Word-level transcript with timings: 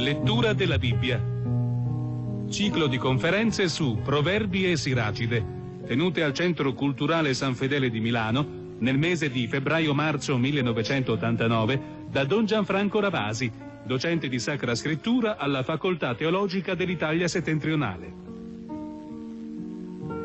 Lettura 0.00 0.54
della 0.54 0.78
Bibbia. 0.78 1.22
Ciclo 2.48 2.86
di 2.86 2.96
conferenze 2.96 3.68
su 3.68 4.00
Proverbi 4.02 4.70
e 4.70 4.78
Siracide, 4.78 5.44
tenute 5.86 6.22
al 6.22 6.32
Centro 6.32 6.72
Culturale 6.72 7.34
San 7.34 7.54
Fedele 7.54 7.90
di 7.90 8.00
Milano 8.00 8.76
nel 8.78 8.96
mese 8.96 9.28
di 9.28 9.46
febbraio-marzo 9.46 10.38
1989 10.38 11.80
da 12.08 12.24
Don 12.24 12.46
Gianfranco 12.46 12.98
Ravasi, 12.98 13.52
docente 13.84 14.28
di 14.28 14.38
Sacra 14.38 14.74
Scrittura 14.74 15.36
alla 15.36 15.62
Facoltà 15.62 16.14
Teologica 16.14 16.74
dell'Italia 16.74 17.28
Settentrionale. 17.28 18.12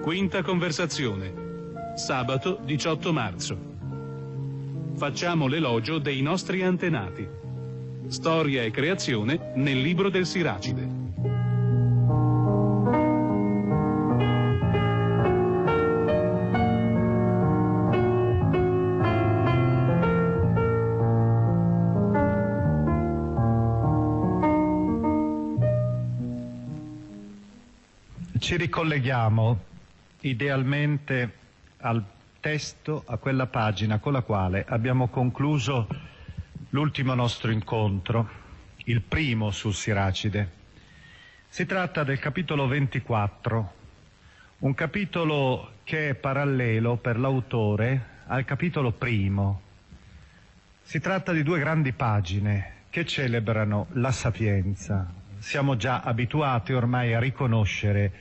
Quinta 0.02 0.42
conversazione. 0.42 1.34
Sabato 1.96 2.62
18 2.64 3.12
marzo. 3.12 3.58
Facciamo 4.96 5.48
l'elogio 5.48 6.00
dei 6.00 6.22
nostri 6.22 6.64
antenati. 6.64 7.44
Storia 8.08 8.64
e 8.64 8.72
creazione 8.72 9.52
nel 9.56 9.81
libro 9.81 10.09
del 10.09 10.25
Siracide. 10.25 11.03
Ci 28.38 28.58
ricolleghiamo 28.58 29.59
idealmente 30.22 31.34
al 31.78 32.03
testo, 32.40 33.02
a 33.08 33.18
quella 33.18 33.47
pagina 33.47 33.97
con 33.97 34.13
la 34.13 34.22
quale 34.22 34.63
abbiamo 34.68 35.08
concluso 35.08 35.88
l'ultimo 36.75 37.13
nostro 37.13 37.52
incontro, 37.52 38.30
il 38.84 39.00
primo 39.00 39.50
sul 39.52 39.74
Siracide. 39.74 40.52
Si 41.47 41.66
tratta 41.66 42.03
del 42.03 42.19
capitolo 42.19 42.68
24, 42.68 43.74
un 44.59 44.74
capitolo 44.74 45.72
che 45.85 46.09
è 46.09 46.16
parallelo 46.16 46.97
per 46.97 47.18
l'autore 47.18 48.24
al 48.28 48.44
capitolo 48.44 48.91
primo. 48.91 49.62
Si 50.81 51.00
tratta 51.00 51.31
di 51.31 51.44
due 51.44 51.59
grandi 51.59 51.94
pagine 51.94 52.84
che 52.90 53.06
celebrano 53.06 53.88
la 53.94 54.12
sapienza. 54.12 55.09
Siamo 55.38 55.78
già 55.78 56.02
abituati 56.02 56.74
ormai 56.74 57.14
a 57.14 57.19
riconoscere 57.19 58.12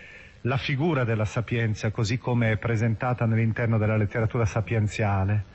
la 0.42 0.58
figura 0.58 1.02
della 1.02 1.24
sapienza 1.24 1.90
così 1.90 2.18
come 2.18 2.52
è 2.52 2.56
presentata 2.56 3.24
all'interno 3.24 3.78
della 3.78 3.96
letteratura 3.96 4.46
sapienziale 4.46 5.53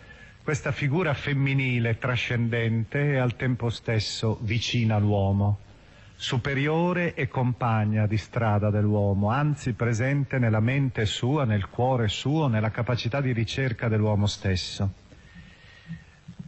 questa 0.49 0.71
figura 0.71 1.13
femminile 1.13 1.99
trascendente 1.99 3.11
e 3.11 3.17
al 3.19 3.35
tempo 3.35 3.69
stesso 3.69 4.39
vicina 4.41 4.95
all'uomo, 4.95 5.59
superiore 6.15 7.13
e 7.13 7.27
compagna 7.27 8.07
di 8.07 8.17
strada 8.17 8.71
dell'uomo, 8.71 9.29
anzi 9.29 9.73
presente 9.73 10.39
nella 10.39 10.59
mente 10.59 11.05
sua, 11.05 11.45
nel 11.45 11.69
cuore 11.69 12.07
suo, 12.07 12.47
nella 12.47 12.71
capacità 12.71 13.21
di 13.21 13.31
ricerca 13.31 13.89
dell'uomo 13.89 14.25
stesso. 14.25 14.91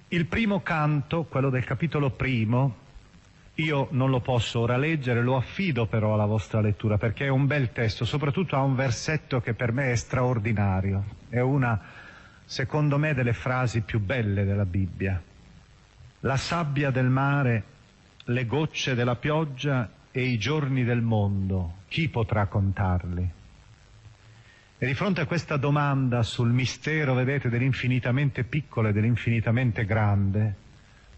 Il 0.08 0.26
primo 0.26 0.64
canto, 0.64 1.26
quello 1.26 1.52
del 1.52 1.64
capitolo 1.64 2.10
primo, 2.10 2.76
io 3.54 3.88
non 3.92 4.10
lo 4.10 4.20
posso 4.20 4.62
ora 4.62 4.78
leggere, 4.78 5.22
lo 5.22 5.36
affido 5.36 5.86
però 5.86 6.16
alla 6.16 6.26
vostra 6.26 6.60
lettura 6.60 6.98
perché 6.98 7.26
è 7.26 7.30
un 7.30 7.46
bel 7.46 7.72
testo, 7.72 8.04
soprattutto 8.06 8.56
ha 8.56 8.64
un 8.64 8.74
versetto 8.74 9.42
che 9.42 9.54
per 9.54 9.72
me 9.72 9.92
è 9.92 9.96
straordinario, 9.96 11.04
è 11.30 11.40
una 11.40 11.80
secondo 12.52 12.98
me, 12.98 13.14
delle 13.14 13.32
frasi 13.32 13.80
più 13.80 14.02
belle 14.02 14.44
della 14.44 14.66
Bibbia. 14.66 15.24
La 16.20 16.36
sabbia 16.36 16.92
del 16.92 17.08
mare, 17.08 17.64
le 18.26 18.46
gocce 18.46 18.94
della 18.94 19.16
pioggia 19.16 19.90
e 20.12 20.24
i 20.24 20.38
giorni 20.38 20.84
del 20.84 21.00
mondo, 21.00 21.76
chi 21.88 22.10
potrà 22.10 22.48
contarli? 22.48 23.32
E 24.78 24.86
di 24.86 24.94
fronte 24.94 25.22
a 25.22 25.26
questa 25.26 25.56
domanda 25.56 26.24
sul 26.24 26.50
mistero, 26.50 27.14
vedete, 27.14 27.48
dell'infinitamente 27.48 28.44
piccolo 28.44 28.90
e 28.90 28.92
dell'infinitamente 28.92 29.86
grande, 29.86 30.56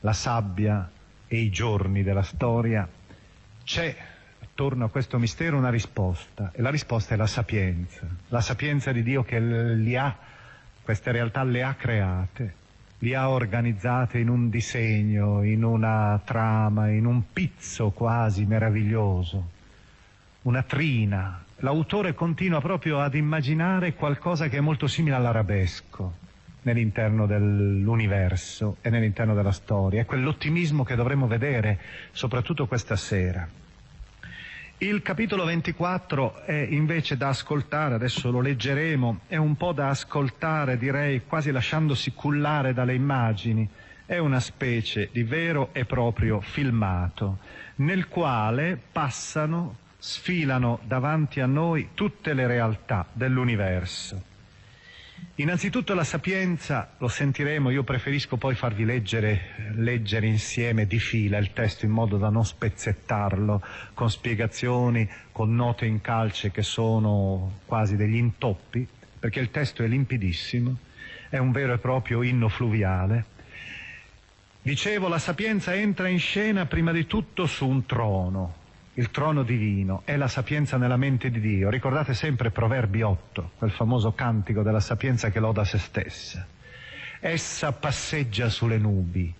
la 0.02 0.14
sabbia 0.14 0.88
e 1.28 1.38
i 1.40 1.50
giorni 1.50 2.04
della 2.04 2.22
storia, 2.22 2.88
c'è 3.64 3.96
attorno 4.40 4.86
a 4.86 4.90
questo 4.90 5.18
mistero 5.18 5.58
una 5.58 5.72
risposta, 5.72 6.52
e 6.54 6.62
la 6.62 6.70
risposta 6.70 7.16
è 7.16 7.18
la 7.18 7.26
sapienza, 7.26 8.06
la 8.28 8.42
sapienza 8.42 8.92
di 8.92 9.02
Dio 9.02 9.24
che 9.24 9.40
li 9.40 9.98
ha 9.98 10.30
queste 10.84 11.12
realtà 11.12 11.44
le 11.44 11.64
ha 11.64 11.74
create, 11.76 12.54
le 13.00 13.16
ha 13.16 13.30
organizzate 13.30 14.20
in 14.20 14.30
un 14.30 14.50
disegno, 14.50 15.44
in 15.44 15.64
una 15.64 16.22
trama, 16.24 16.90
in 16.90 17.06
un 17.06 17.24
pizzo 17.32 17.92
quasi 17.92 18.46
meraviglioso, 18.46 19.50
una 20.44 20.64
trina. 20.64 21.44
L'autore 21.58 22.14
continua 22.14 22.60
proprio 22.60 23.00
ad 23.00 23.16
immaginare 23.16 23.94
qualcosa 23.94 24.50
che 24.50 24.58
è 24.58 24.62
molto 24.62 24.88
simile 24.88 25.16
all'arabesco 25.16 26.22
nell'interno 26.64 27.26
dell'universo 27.26 28.78
e 28.82 28.90
nell'interno 28.90 29.34
della 29.34 29.52
storia. 29.52 30.02
È 30.02 30.06
quell'ottimismo 30.06 30.84
che 30.84 30.96
dovremmo 30.96 31.28
vedere 31.28 31.80
soprattutto 32.12 32.68
questa 32.68 32.96
sera. 32.96 33.48
Il 34.80 35.02
capitolo 35.02 35.46
24 35.46 36.44
è 36.44 36.68
invece 36.70 37.16
da 37.16 37.30
ascoltare, 37.30 37.94
adesso 37.94 38.30
lo 38.32 38.42
leggeremo, 38.42 39.22
è 39.28 39.38
un 39.38 39.56
po' 39.56 39.72
da 39.72 39.90
ascoltare, 39.90 40.78
direi 40.78 41.22
quasi 41.26 41.52
lasciandosi 41.52 42.12
cullare 42.14 42.74
dalle 42.74 42.94
immagini. 42.94 43.70
È 44.06 44.18
una 44.18 44.42
specie 44.42 45.10
di 45.14 45.24
vero 45.24 45.70
e 45.72 45.86
proprio 45.86 46.42
filmato, 46.42 47.38
nel 47.76 48.10
quale 48.10 48.78
passano, 48.92 49.78
sfilano 49.98 50.80
davanti 50.84 51.40
a 51.40 51.46
noi 51.46 51.90
tutte 51.94 52.34
le 52.34 52.46
realtà 52.46 53.06
dell'universo. 53.14 54.33
Innanzitutto 55.36 55.94
la 55.94 56.04
sapienza, 56.04 56.94
lo 57.00 57.08
sentiremo, 57.08 57.72
io 57.72 57.84
preferisco 57.84 58.38
poi 58.38 58.56
farvi 58.56 58.86
leggere, 58.86 59.72
leggere, 59.76 60.28
insieme 60.28 60.86
di 60.86 61.00
fila 61.00 61.38
il 61.38 61.54
testo 61.54 61.86
in 61.86 61.92
modo 61.92 62.18
da 62.18 62.30
non 62.30 62.46
spezzettarlo 62.46 63.64
con 63.94 64.12
spiegazioni, 64.12 65.10
con 65.32 65.56
note 65.56 65.86
in 65.86 66.02
calce 66.02 66.52
che 66.52 66.62
sono 66.62 67.60
quasi 67.66 67.96
degli 67.96 68.16
intoppi, 68.16 68.88
perché 69.20 69.40
il 69.40 69.50
testo 69.50 69.84
è 69.84 69.88
limpidissimo, 69.88 70.78
è 71.30 71.38
un 71.38 71.52
vero 71.52 71.74
e 71.74 71.78
proprio 71.80 72.22
inno 72.22 72.48
fluviale. 72.48 73.26
Dicevo, 74.62 75.08
la 75.08 75.20
sapienza 75.20 75.74
entra 75.74 76.08
in 76.08 76.20
scena 76.20 76.66
prima 76.66 76.92
di 76.92 77.06
tutto 77.06 77.48
su 77.48 77.68
un 77.68 77.86
trono, 77.86 78.62
il 78.96 79.10
trono 79.10 79.44
divino, 79.44 80.02
è 80.06 80.16
la 80.16 80.28
sapienza 80.28 80.78
nella 80.78 80.98
mente 80.98 81.32
di 81.32 81.40
Dio. 81.40 81.70
Ricordate 81.70 82.14
sempre 82.14 82.52
Proverbi 82.52 83.02
8, 83.02 83.52
quel 83.58 83.72
famoso 83.72 84.14
cantico 84.14 84.62
della 84.62 84.80
sapienza 84.80 85.32
che 85.32 85.40
loda 85.40 85.64
se 85.64 85.80
stessa. 85.80 86.46
Essa 87.20 87.72
passeggia 87.72 88.50
sulle 88.50 88.78
nubi, 88.78 89.34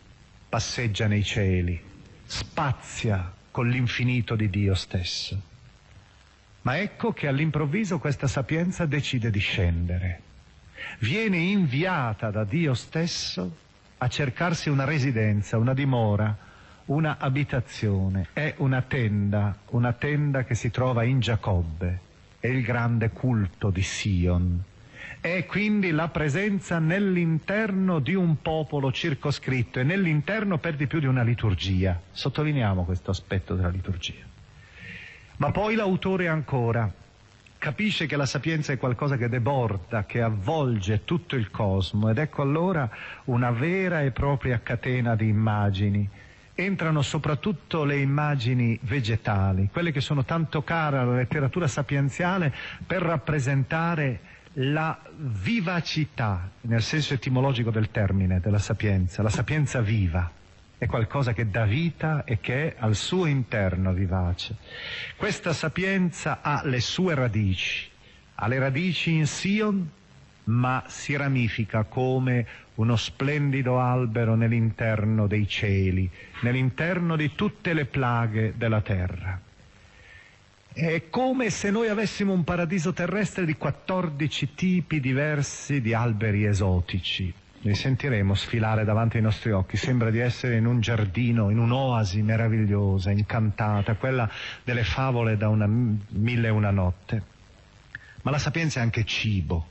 passeggia 0.50 1.06
nei 1.06 1.24
cieli, 1.24 1.80
spazia 2.26 3.32
con 3.52 3.70
l'infinito 3.70 4.36
di 4.36 4.50
Dio 4.50 4.74
stesso. 4.74 5.40
Ma 6.62 6.80
ecco 6.80 7.12
che 7.12 7.28
all'improvviso 7.28 8.00
questa 8.00 8.28
sapienza 8.28 8.86
decide 8.86 9.30
di 9.30 9.40
scendere. 9.40 10.22
Viene 11.00 11.38
inviata 11.38 12.32
da 12.32 12.44
Dio 12.44 12.74
stesso 12.74 13.58
a 13.98 14.08
cercarsi 14.08 14.70
una 14.70 14.86
residenza, 14.86 15.58
una 15.58 15.74
dimora, 15.74 16.36
una 16.86 17.18
abitazione. 17.20 18.28
È 18.34 18.56
una 18.58 18.82
tenda, 18.82 19.56
una 19.70 19.94
tenda 19.94 20.44
che 20.44 20.56
si 20.56 20.70
trova 20.72 21.04
in 21.04 21.20
Giacobbe. 21.20 22.00
È 22.40 22.48
il 22.48 22.62
grande 22.62 23.10
culto 23.10 23.70
di 23.70 23.82
Sion 23.82 24.64
è 25.24 25.46
quindi 25.46 25.92
la 25.92 26.10
presenza 26.10 26.80
nell'interno 26.80 28.00
di 28.00 28.14
un 28.14 28.42
popolo 28.42 28.92
circoscritto 28.92 29.80
e 29.80 29.84
nell'interno 29.84 30.58
per 30.58 30.76
di 30.76 30.86
più 30.86 31.00
di 31.00 31.06
una 31.06 31.24
liturgia. 31.24 31.98
Sottolineiamo 32.12 32.84
questo 32.84 33.12
aspetto 33.12 33.56
della 33.56 33.70
liturgia. 33.70 34.22
Ma 35.38 35.52
poi 35.52 35.76
l'autore 35.76 36.28
ancora 36.28 36.92
capisce 37.58 38.06
che 38.06 38.18
la 38.18 38.26
sapienza 38.26 38.74
è 38.74 38.78
qualcosa 38.78 39.16
che 39.16 39.30
deborda, 39.30 40.04
che 40.04 40.22
avvolge 40.22 41.06
tutto 41.06 41.38
il 41.38 41.50
cosmo 41.50 42.10
ed 42.10 42.18
ecco 42.18 42.42
allora 42.42 42.90
una 43.26 43.52
vera 43.52 44.02
e 44.02 44.12
propria 44.12 44.60
catena 44.62 45.16
di 45.16 45.30
immagini. 45.30 46.10
Entrano 46.56 47.02
soprattutto 47.02 47.84
le 47.84 47.98
immagini 47.98 48.78
vegetali, 48.84 49.70
quelle 49.72 49.92
che 49.92 50.02
sono 50.02 50.24
tanto 50.24 50.64
care 50.64 50.98
alla 50.98 51.16
letteratura 51.16 51.68
sapienziale 51.68 52.54
per 52.86 53.02
rappresentare 53.02 54.20
la 54.58 55.00
vivacità, 55.18 56.52
nel 56.62 56.84
senso 56.84 57.16
etimologico 57.16 57.72
del 57.72 57.90
termine, 57.90 58.40
della 58.40 58.60
sapienza, 58.60 59.24
la 59.24 59.30
sapienza 59.30 59.82
viva, 59.82 60.30
è 60.78 60.86
qualcosa 60.86 61.34
che 61.34 61.50
dà 61.50 61.66
vita 61.66 62.24
e 62.24 62.40
che 62.40 62.68
è 62.68 62.76
al 62.78 62.94
suo 62.96 63.26
interno 63.26 63.92
vivace. 63.94 64.56
Questa 65.16 65.54
sapienza 65.54 66.42
ha 66.42 66.62
le 66.66 66.82
sue 66.82 67.16
radici, 67.16 67.90
ha 68.36 68.48
le 68.48 68.60
radici 68.60 69.14
in 69.14 69.26
Sion, 69.26 69.90
ma 70.46 70.84
si 70.88 71.16
ramifica 71.16 71.84
come 71.84 72.46
uno 72.76 72.96
splendido 72.96 73.80
albero 73.80 74.36
nell'interno 74.36 75.28
dei 75.28 75.48
cieli, 75.48 76.10
nell'interno 76.42 77.16
di 77.16 77.34
tutte 77.36 77.74
le 77.74 77.86
plaghe 77.86 78.54
della 78.58 78.82
terra. 78.82 79.40
È 80.74 81.04
come 81.10 81.52
se 81.52 81.70
noi 81.70 81.88
avessimo 81.88 82.34
un 82.34 82.44
paradiso 82.44 82.94
terrestre 82.94 83.46
di 83.46 83.56
14 83.56 84.56
tipi 84.56 85.00
diversi 85.00 85.82
di 85.82 85.94
alberi 85.94 86.46
esotici. 86.46 87.32
Li 87.66 87.76
sentiremo 87.76 88.34
sfilare 88.34 88.84
davanti 88.84 89.18
ai 89.18 89.24
nostri 89.24 89.52
occhi. 89.52 89.78
Sembra 89.78 90.10
di 90.10 90.18
essere 90.18 90.58
in 90.58 90.66
un 90.66 90.82
giardino, 90.82 91.50
in 91.50 91.60
un'oasi 91.60 92.24
meravigliosa, 92.24 93.12
incantata, 93.12 93.94
quella 93.96 94.30
delle 94.64 94.84
favole 94.84 95.38
da 95.38 95.48
una 95.48 95.68
mille 95.68 96.48
e 96.48 96.52
una 96.52 96.72
notte. 96.72 97.24
Ma 98.24 98.32
la 98.32 98.40
sapienza 98.40 98.80
è 98.80 98.84
anche 98.84 99.06
cibo, 99.06 99.68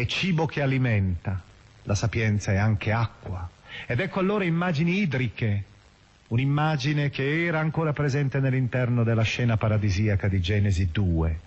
è 0.00 0.06
cibo 0.06 0.46
che 0.46 0.62
alimenta. 0.62 1.42
La 1.84 1.94
sapienza 1.94 2.52
è 2.52 2.56
anche 2.56 2.90
acqua. 2.90 3.48
Ed 3.86 4.00
ecco 4.00 4.20
allora 4.20 4.44
immagini 4.44 5.00
idriche 5.00 5.64
un'immagine 6.28 7.10
che 7.10 7.44
era 7.44 7.58
ancora 7.58 7.92
presente 7.92 8.38
nell'interno 8.38 9.02
della 9.02 9.22
scena 9.22 9.56
paradisiaca 9.56 10.28
di 10.28 10.40
Genesi 10.40 10.88
2. 10.90 11.40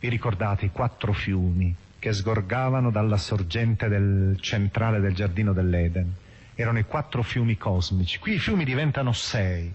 Vi 0.00 0.08
ricordate 0.08 0.66
i 0.66 0.70
quattro 0.70 1.12
fiumi 1.12 1.74
che 1.98 2.12
sgorgavano 2.12 2.90
dalla 2.90 3.18
sorgente 3.18 3.88
del 3.88 4.38
centrale 4.40 4.98
del 5.00 5.14
giardino 5.14 5.52
dell'Eden? 5.52 6.12
Erano 6.54 6.78
i 6.78 6.84
quattro 6.84 7.22
fiumi 7.22 7.58
cosmici. 7.58 8.18
Qui 8.18 8.34
i 8.34 8.38
fiumi 8.38 8.64
diventano 8.64 9.12
sei, 9.12 9.72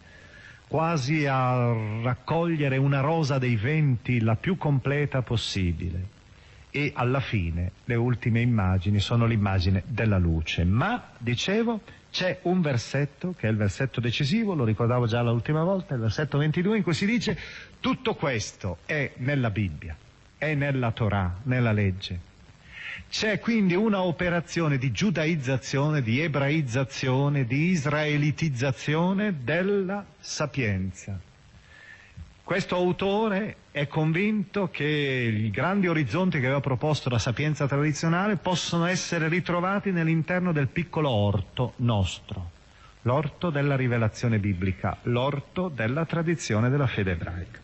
quasi 0.68 1.28
a 1.28 1.72
raccogliere 2.02 2.78
una 2.78 3.02
rosa 3.02 3.38
dei 3.38 3.56
venti 3.56 4.20
la 4.20 4.36
più 4.36 4.58
completa 4.58 5.22
possibile. 5.22 6.15
E 6.78 6.92
alla 6.94 7.22
fine 7.22 7.72
le 7.86 7.96
ultime 7.96 8.42
immagini 8.42 9.00
sono 9.00 9.26
l'immagine 9.26 9.84
della 9.88 10.18
luce. 10.18 10.66
Ma, 10.66 11.12
dicevo, 11.18 11.80
c'è 12.12 12.40
un 12.42 12.60
versetto, 12.60 13.34
che 13.38 13.48
è 13.48 13.50
il 13.50 13.56
versetto 13.56 14.02
decisivo, 14.02 14.54
lo 14.56 14.66
ricordavo 14.66 15.08
già 15.08 15.22
l'ultima 15.22 15.64
volta, 15.64 15.94
il 15.94 16.02
versetto 16.02 16.38
22, 16.38 16.76
in 16.76 16.84
cui 16.84 16.94
si 16.94 17.06
dice 17.06 17.40
tutto 17.80 18.16
questo 18.16 18.80
è 18.86 19.14
nella 19.20 19.52
Bibbia, 19.52 19.96
è 20.38 20.54
nella 20.54 20.92
Torah, 20.92 21.38
nella 21.44 21.72
legge. 21.72 22.20
C'è 23.10 23.40
quindi 23.40 23.74
una 23.74 24.02
operazione 24.02 24.78
di 24.78 24.92
giudaizzazione, 24.92 26.02
di 26.02 26.20
ebraizzazione, 26.20 27.46
di 27.46 27.70
israelitizzazione 27.70 29.34
della 29.46 30.06
sapienza. 30.20 31.18
Questo 32.46 32.76
autore 32.76 33.56
è 33.72 33.88
convinto 33.88 34.70
che 34.70 34.84
i 34.86 35.50
grandi 35.50 35.88
orizzonti 35.88 36.38
che 36.40 36.46
aveva 36.46 36.60
proposto 36.60 37.10
la 37.10 37.18
sapienza 37.18 37.66
tradizionale 37.66 38.36
possono 38.36 38.86
essere 38.86 39.28
ritrovati 39.30 39.92
nell'interno 39.92 40.52
del 40.52 40.68
piccolo 40.68 41.10
orto 41.10 41.74
nostro, 41.78 42.52
l'orto 43.02 43.50
della 43.50 43.76
rivelazione 43.76 44.38
biblica, 44.38 44.96
l'orto 45.06 45.70
della 45.70 46.06
tradizione 46.06 46.70
della 46.70 46.86
fede 46.86 47.14
ebraica. 47.14 47.60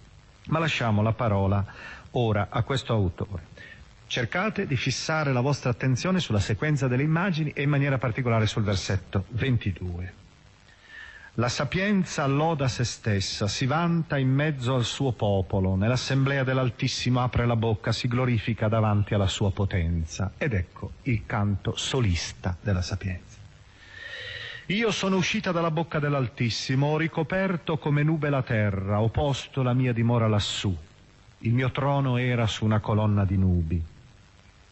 Ma 0.47 0.57
lasciamo 0.57 1.03
la 1.03 1.13
parola 1.13 1.63
ora 2.13 2.47
a 2.49 2.63
questo 2.63 2.93
autore. 2.93 3.43
Cercate 4.07 4.65
di 4.65 4.75
fissare 4.77 5.31
la 5.31 5.41
vostra 5.41 5.69
attenzione 5.69 6.19
sulla 6.19 6.39
sequenza 6.39 6.87
delle 6.87 7.03
immagini 7.03 7.51
e 7.51 7.61
in 7.61 7.69
maniera 7.69 7.99
particolare 7.99 8.47
sul 8.47 8.63
versetto 8.63 9.25
22. 9.27 10.20
La 11.35 11.47
sapienza 11.47 12.25
loda 12.25 12.67
se 12.67 12.83
stessa, 12.83 13.47
si 13.47 13.65
vanta 13.65 14.17
in 14.17 14.27
mezzo 14.27 14.75
al 14.75 14.83
suo 14.83 15.13
popolo, 15.13 15.75
nell'assemblea 15.75 16.43
dell'Altissimo 16.43 17.21
apre 17.21 17.45
la 17.45 17.55
bocca, 17.55 17.93
si 17.93 18.09
glorifica 18.09 18.67
davanti 18.67 19.13
alla 19.13 19.27
sua 19.27 19.49
potenza. 19.51 20.33
Ed 20.37 20.51
ecco 20.51 20.91
il 21.03 21.25
canto 21.25 21.77
solista 21.77 22.57
della 22.59 22.81
sapienza. 22.81 23.37
Io 24.65 24.91
sono 24.91 25.15
uscita 25.15 25.53
dalla 25.53 25.71
bocca 25.71 25.99
dell'Altissimo, 25.99 26.87
ho 26.87 26.97
ricoperto 26.97 27.77
come 27.77 28.03
nube 28.03 28.29
la 28.29 28.43
terra, 28.43 28.99
ho 28.99 29.07
posto 29.07 29.63
la 29.63 29.73
mia 29.73 29.93
dimora 29.93 30.27
lassù. 30.27 30.75
Il 31.39 31.53
mio 31.53 31.71
trono 31.71 32.17
era 32.17 32.45
su 32.45 32.65
una 32.65 32.81
colonna 32.81 33.23
di 33.23 33.37
nubi. 33.37 33.81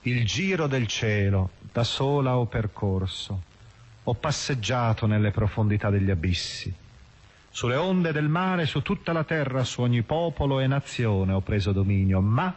Il 0.01 0.25
giro 0.25 0.67
del 0.67 0.87
cielo 0.87 1.51
da 1.71 1.85
sola 1.85 2.35
ho 2.35 2.47
percorso 2.47 3.47
ho 4.09 4.15
passeggiato 4.15 5.05
nelle 5.05 5.29
profondità 5.29 5.91
degli 5.91 6.09
abissi. 6.09 6.73
Sulle 7.51 7.75
onde 7.75 8.11
del 8.11 8.27
mare, 8.27 8.65
su 8.65 8.81
tutta 8.81 9.13
la 9.13 9.23
terra, 9.23 9.63
su 9.63 9.81
ogni 9.81 10.01
popolo 10.01 10.59
e 10.59 10.67
nazione 10.67 11.33
ho 11.33 11.41
preso 11.41 11.71
dominio, 11.71 12.19
ma 12.19 12.55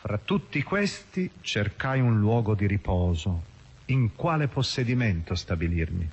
fra 0.00 0.18
tutti 0.18 0.62
questi 0.62 1.30
cercai 1.42 2.00
un 2.00 2.18
luogo 2.18 2.54
di 2.54 2.66
riposo. 2.66 3.44
In 3.86 4.16
quale 4.16 4.48
possedimento 4.48 5.34
stabilirmi? 5.34 6.08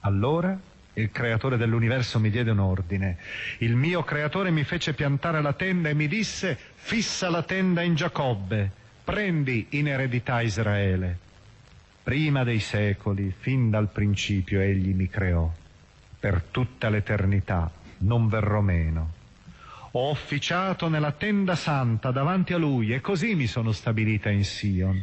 Allora 0.00 0.58
il 0.94 1.10
creatore 1.12 1.56
dell'universo 1.56 2.18
mi 2.18 2.30
diede 2.30 2.50
un 2.50 2.58
ordine. 2.58 3.18
Il 3.58 3.76
mio 3.76 4.02
creatore 4.02 4.50
mi 4.50 4.64
fece 4.64 4.94
piantare 4.94 5.40
la 5.40 5.52
tenda 5.52 5.88
e 5.88 5.94
mi 5.94 6.08
disse 6.08 6.58
fissa 6.74 7.30
la 7.30 7.42
tenda 7.42 7.82
in 7.82 7.94
Giacobbe, 7.94 8.70
prendi 9.04 9.66
in 9.70 9.86
eredità 9.86 10.40
Israele. 10.40 11.30
Prima 12.02 12.42
dei 12.42 12.58
secoli, 12.58 13.32
fin 13.36 13.70
dal 13.70 13.88
principio, 13.88 14.60
egli 14.60 14.92
mi 14.92 15.08
creò. 15.08 15.48
Per 16.18 16.42
tutta 16.50 16.88
l'eternità 16.88 17.70
non 17.98 18.28
verrò 18.28 18.60
meno. 18.60 19.20
Ho 19.92 20.08
officiato 20.08 20.88
nella 20.88 21.12
tenda 21.12 21.54
santa 21.54 22.10
davanti 22.10 22.54
a 22.54 22.58
lui 22.58 22.92
e 22.92 23.00
così 23.00 23.34
mi 23.34 23.46
sono 23.46 23.72
stabilita 23.72 24.30
in 24.30 24.44
Sion. 24.44 25.02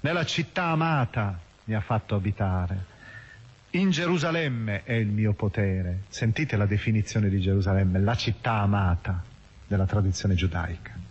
Nella 0.00 0.24
città 0.24 0.64
amata 0.64 1.38
mi 1.64 1.74
ha 1.74 1.80
fatto 1.80 2.16
abitare. 2.16 2.90
In 3.70 3.90
Gerusalemme 3.90 4.82
è 4.82 4.94
il 4.94 5.08
mio 5.08 5.34
potere. 5.34 6.02
Sentite 6.08 6.56
la 6.56 6.66
definizione 6.66 7.28
di 7.28 7.40
Gerusalemme, 7.40 8.00
la 8.00 8.16
città 8.16 8.54
amata 8.54 9.22
della 9.66 9.86
tradizione 9.86 10.34
giudaica. 10.34 11.01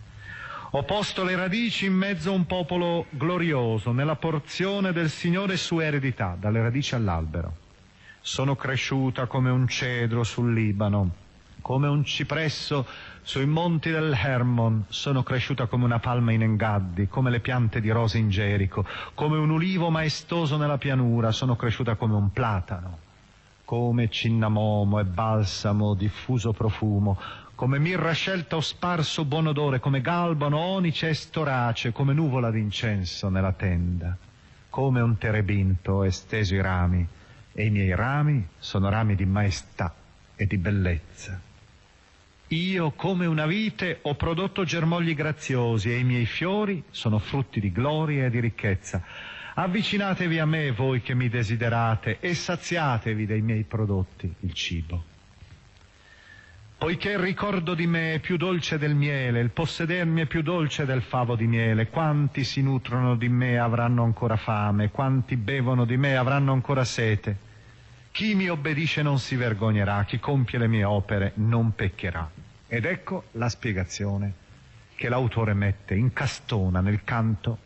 Ho 0.74 0.84
posto 0.84 1.22
le 1.22 1.36
radici 1.36 1.84
in 1.84 1.92
mezzo 1.92 2.30
a 2.30 2.34
un 2.34 2.46
popolo 2.46 3.04
glorioso, 3.10 3.92
nella 3.92 4.16
porzione 4.16 4.94
del 4.94 5.10
Signore 5.10 5.58
sua 5.58 5.84
eredità, 5.84 6.34
dalle 6.40 6.62
radici 6.62 6.94
all'albero. 6.94 7.56
Sono 8.22 8.56
cresciuta 8.56 9.26
come 9.26 9.50
un 9.50 9.68
cedro 9.68 10.24
sul 10.24 10.54
Libano, 10.54 11.10
come 11.60 11.88
un 11.88 12.02
cipresso 12.06 12.86
sui 13.20 13.44
monti 13.44 13.90
del 13.90 14.14
Hermon, 14.14 14.86
sono 14.88 15.22
cresciuta 15.22 15.66
come 15.66 15.84
una 15.84 15.98
palma 15.98 16.32
in 16.32 16.40
Engaddi, 16.40 17.06
come 17.06 17.28
le 17.28 17.40
piante 17.40 17.78
di 17.78 17.90
rose 17.90 18.16
in 18.16 18.30
Gerico, 18.30 18.86
come 19.12 19.36
un 19.36 19.50
ulivo 19.50 19.90
maestoso 19.90 20.56
nella 20.56 20.78
pianura, 20.78 21.32
sono 21.32 21.54
cresciuta 21.54 21.96
come 21.96 22.14
un 22.14 22.32
platano 22.32 23.10
come 23.72 24.10
cinnamomo 24.10 24.98
e 24.98 25.04
balsamo 25.04 25.94
diffuso 25.94 26.52
profumo, 26.52 27.18
come 27.62 27.78
mirra 27.78 28.10
scelta 28.10 28.56
o 28.56 28.60
sparso 28.60 29.24
buon 29.24 29.46
odore, 29.46 29.78
come 29.78 30.00
galbano, 30.00 30.58
onice 30.58 31.10
e 31.10 31.14
storace, 31.14 31.92
come 31.92 32.12
nuvola 32.12 32.50
d'incenso 32.50 33.28
nella 33.28 33.52
tenda, 33.52 34.16
come 34.68 35.00
un 35.00 35.16
terebinto 35.16 36.02
esteso 36.02 36.56
i 36.56 36.60
rami, 36.60 37.06
e 37.52 37.64
i 37.64 37.70
miei 37.70 37.94
rami 37.94 38.44
sono 38.58 38.88
rami 38.88 39.14
di 39.14 39.26
maestà 39.26 39.94
e 40.34 40.44
di 40.48 40.58
bellezza. 40.58 41.40
Io, 42.48 42.90
come 42.96 43.26
una 43.26 43.46
vite, 43.46 44.00
ho 44.02 44.16
prodotto 44.16 44.64
germogli 44.64 45.14
graziosi 45.14 45.92
e 45.92 45.98
i 45.98 46.04
miei 46.04 46.26
fiori 46.26 46.82
sono 46.90 47.20
frutti 47.20 47.60
di 47.60 47.70
gloria 47.70 48.26
e 48.26 48.30
di 48.30 48.40
ricchezza. 48.40 49.04
Avvicinatevi 49.54 50.40
a 50.40 50.46
me, 50.46 50.72
voi 50.72 51.00
che 51.00 51.14
mi 51.14 51.28
desiderate, 51.28 52.18
e 52.18 52.34
saziatevi 52.34 53.24
dei 53.24 53.40
miei 53.40 53.62
prodotti, 53.62 54.34
il 54.40 54.52
cibo. 54.52 55.10
Poiché 56.82 57.10
il 57.10 57.18
ricordo 57.20 57.74
di 57.74 57.86
me 57.86 58.14
è 58.14 58.18
più 58.18 58.36
dolce 58.36 58.76
del 58.76 58.96
miele, 58.96 59.38
il 59.38 59.50
possedermi 59.50 60.22
è 60.22 60.26
più 60.26 60.42
dolce 60.42 60.84
del 60.84 61.00
favo 61.00 61.36
di 61.36 61.46
miele, 61.46 61.86
quanti 61.86 62.42
si 62.42 62.60
nutrono 62.60 63.14
di 63.14 63.28
me 63.28 63.56
avranno 63.56 64.02
ancora 64.02 64.34
fame, 64.34 64.90
quanti 64.90 65.36
bevono 65.36 65.84
di 65.84 65.96
me 65.96 66.16
avranno 66.16 66.50
ancora 66.50 66.82
sete. 66.82 67.36
Chi 68.10 68.34
mi 68.34 68.48
obbedisce 68.48 69.00
non 69.00 69.20
si 69.20 69.36
vergognerà, 69.36 70.02
chi 70.02 70.18
compie 70.18 70.58
le 70.58 70.66
mie 70.66 70.82
opere 70.82 71.30
non 71.36 71.72
peccherà. 71.72 72.28
Ed 72.66 72.84
ecco 72.84 73.26
la 73.34 73.48
spiegazione 73.48 74.32
che 74.96 75.08
l'autore 75.08 75.54
mette, 75.54 75.94
incastona 75.94 76.80
nel 76.80 77.04
canto, 77.04 77.58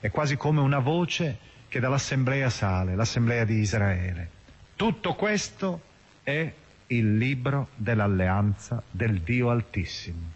è 0.00 0.10
quasi 0.10 0.38
come 0.38 0.60
una 0.60 0.78
voce 0.78 1.38
che 1.68 1.78
dall'assemblea 1.78 2.48
sale, 2.48 2.94
l'assemblea 2.94 3.44
di 3.44 3.58
Israele. 3.58 4.30
Tutto 4.76 5.12
questo 5.12 5.82
è 6.22 6.50
il 6.96 7.16
libro 7.16 7.68
dell'alleanza 7.74 8.82
del 8.90 9.20
Dio 9.20 9.48
Altissimo, 9.48 10.30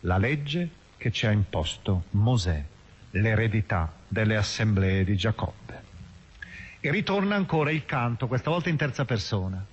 la 0.00 0.18
legge 0.18 0.68
che 0.96 1.10
ci 1.10 1.26
ha 1.26 1.32
imposto 1.32 2.04
Mosè, 2.10 2.64
l'eredità 3.10 3.92
delle 4.06 4.36
assemblee 4.36 5.02
di 5.02 5.16
Giacobbe. 5.16 5.82
E 6.78 6.90
ritorna 6.92 7.34
ancora 7.34 7.72
il 7.72 7.84
canto, 7.84 8.28
questa 8.28 8.50
volta 8.50 8.68
in 8.68 8.76
terza 8.76 9.04
persona. 9.04 9.64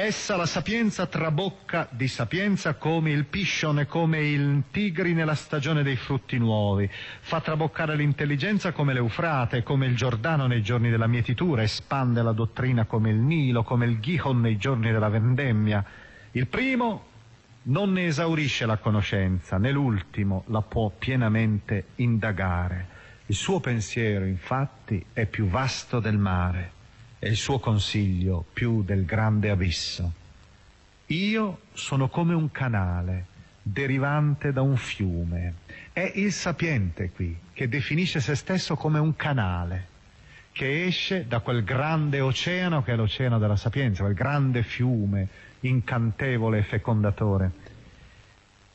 Essa 0.00 0.36
la 0.36 0.46
sapienza 0.46 1.06
trabocca 1.06 1.88
di 1.90 2.06
sapienza 2.06 2.74
come 2.74 3.10
il 3.10 3.24
piscione, 3.24 3.86
come 3.86 4.28
il 4.28 4.62
tigri 4.70 5.12
nella 5.12 5.34
stagione 5.34 5.82
dei 5.82 5.96
frutti 5.96 6.38
nuovi. 6.38 6.88
Fa 7.18 7.40
traboccare 7.40 7.96
l'intelligenza 7.96 8.70
come 8.70 8.92
l'Eufrate, 8.92 9.64
come 9.64 9.86
il 9.86 9.96
Giordano 9.96 10.46
nei 10.46 10.62
giorni 10.62 10.88
della 10.88 11.08
mietitura, 11.08 11.64
espande 11.64 12.22
la 12.22 12.30
dottrina 12.30 12.84
come 12.84 13.10
il 13.10 13.16
Nilo, 13.16 13.64
come 13.64 13.86
il 13.86 13.98
Gihon 13.98 14.40
nei 14.40 14.56
giorni 14.56 14.92
della 14.92 15.08
vendemmia. 15.08 15.84
Il 16.30 16.46
primo 16.46 17.06
non 17.64 17.90
ne 17.90 18.06
esaurisce 18.06 18.66
la 18.66 18.76
conoscenza, 18.76 19.58
né 19.58 19.72
l'ultimo 19.72 20.44
la 20.46 20.62
può 20.62 20.92
pienamente 20.96 21.86
indagare. 21.96 22.86
Il 23.26 23.34
suo 23.34 23.58
pensiero, 23.58 24.26
infatti, 24.26 25.04
è 25.12 25.26
più 25.26 25.48
vasto 25.48 25.98
del 25.98 26.18
mare 26.18 26.76
e 27.18 27.28
il 27.28 27.36
suo 27.36 27.58
consiglio 27.58 28.44
più 28.52 28.82
del 28.82 29.04
grande 29.04 29.50
abisso. 29.50 30.12
Io 31.06 31.60
sono 31.72 32.08
come 32.08 32.34
un 32.34 32.50
canale 32.50 33.26
derivante 33.62 34.52
da 34.52 34.62
un 34.62 34.76
fiume. 34.76 35.54
È 35.92 36.12
il 36.14 36.32
sapiente 36.32 37.10
qui 37.10 37.36
che 37.52 37.68
definisce 37.68 38.20
se 38.20 38.34
stesso 38.34 38.76
come 38.76 38.98
un 38.98 39.14
canale 39.16 39.96
che 40.52 40.86
esce 40.86 41.26
da 41.28 41.40
quel 41.40 41.62
grande 41.62 42.20
oceano 42.20 42.82
che 42.82 42.92
è 42.92 42.96
l'oceano 42.96 43.38
della 43.38 43.56
sapienza, 43.56 44.02
quel 44.02 44.14
grande 44.14 44.62
fiume 44.62 45.28
incantevole 45.60 46.58
e 46.58 46.62
fecondatore. 46.62 47.50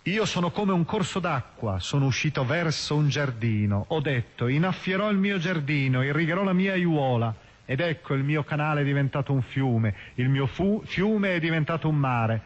Io 0.04 0.26
sono 0.26 0.52
come 0.52 0.74
un 0.74 0.86
corso 0.86 1.20
d'acqua, 1.20 1.80
sono 1.80 2.06
uscito 2.06 2.46
verso 2.46 2.96
un 2.96 3.10
giardino, 3.10 3.86
ho 3.88 4.02
detto 4.02 4.48
inaffierò 4.48 5.10
il 5.10 5.18
mio 5.18 5.38
giardino, 5.38 6.04
irrigherò 6.04 6.44
la 6.44 6.54
mia 6.54 6.74
aiuola, 6.74 7.34
ed 7.66 7.80
ecco 7.80 8.14
il 8.14 8.24
mio 8.24 8.44
canale 8.44 8.82
è 8.82 8.84
diventato 8.84 9.32
un 9.32 9.42
fiume, 9.42 9.96
il 10.16 10.30
mio 10.30 10.48
fiume 10.48 11.36
è 11.36 11.40
diventato 11.40 11.88
un 11.88 11.96
mare. 11.96 12.42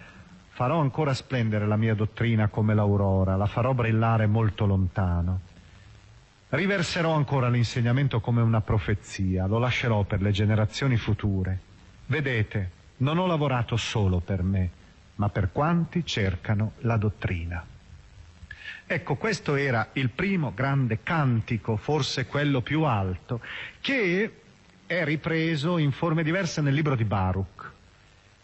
Farò 0.49 0.79
ancora 0.79 1.13
splendere 1.13 1.67
la 1.67 1.75
mia 1.75 1.93
dottrina 1.93 2.47
come 2.47 2.73
l'aurora, 2.73 3.35
la 3.35 3.45
farò 3.45 3.73
brillare 3.73 4.25
molto 4.25 4.65
lontano. 4.65 5.41
Riverserò 6.49 7.13
ancora 7.13 7.49
l'insegnamento 7.49 8.19
come 8.19 8.41
una 8.41 8.61
profezia, 8.61 9.45
lo 9.45 9.59
lascerò 9.59 10.03
per 10.03 10.21
le 10.21 10.31
generazioni 10.31 10.97
future. 10.97 11.59
Vedete, 12.05 12.71
non 12.97 13.17
ho 13.17 13.27
lavorato 13.27 13.75
solo 13.75 14.19
per 14.19 14.41
me, 14.43 14.69
ma 15.15 15.29
per 15.29 15.51
quanti 15.51 16.05
cercano 16.05 16.73
la 16.79 16.97
dottrina. 16.97 17.63
Ecco, 18.85 19.15
questo 19.15 19.55
era 19.55 19.89
il 19.93 20.09
primo 20.09 20.53
grande 20.55 21.03
cantico, 21.03 21.75
forse 21.75 22.25
quello 22.25 22.61
più 22.61 22.83
alto, 22.83 23.41
che 23.81 24.31
è 24.87 25.03
ripreso 25.03 25.77
in 25.77 25.91
forme 25.91 26.23
diverse 26.23 26.61
nel 26.61 26.73
libro 26.73 26.95
di 26.95 27.03
Baruch. 27.03 27.71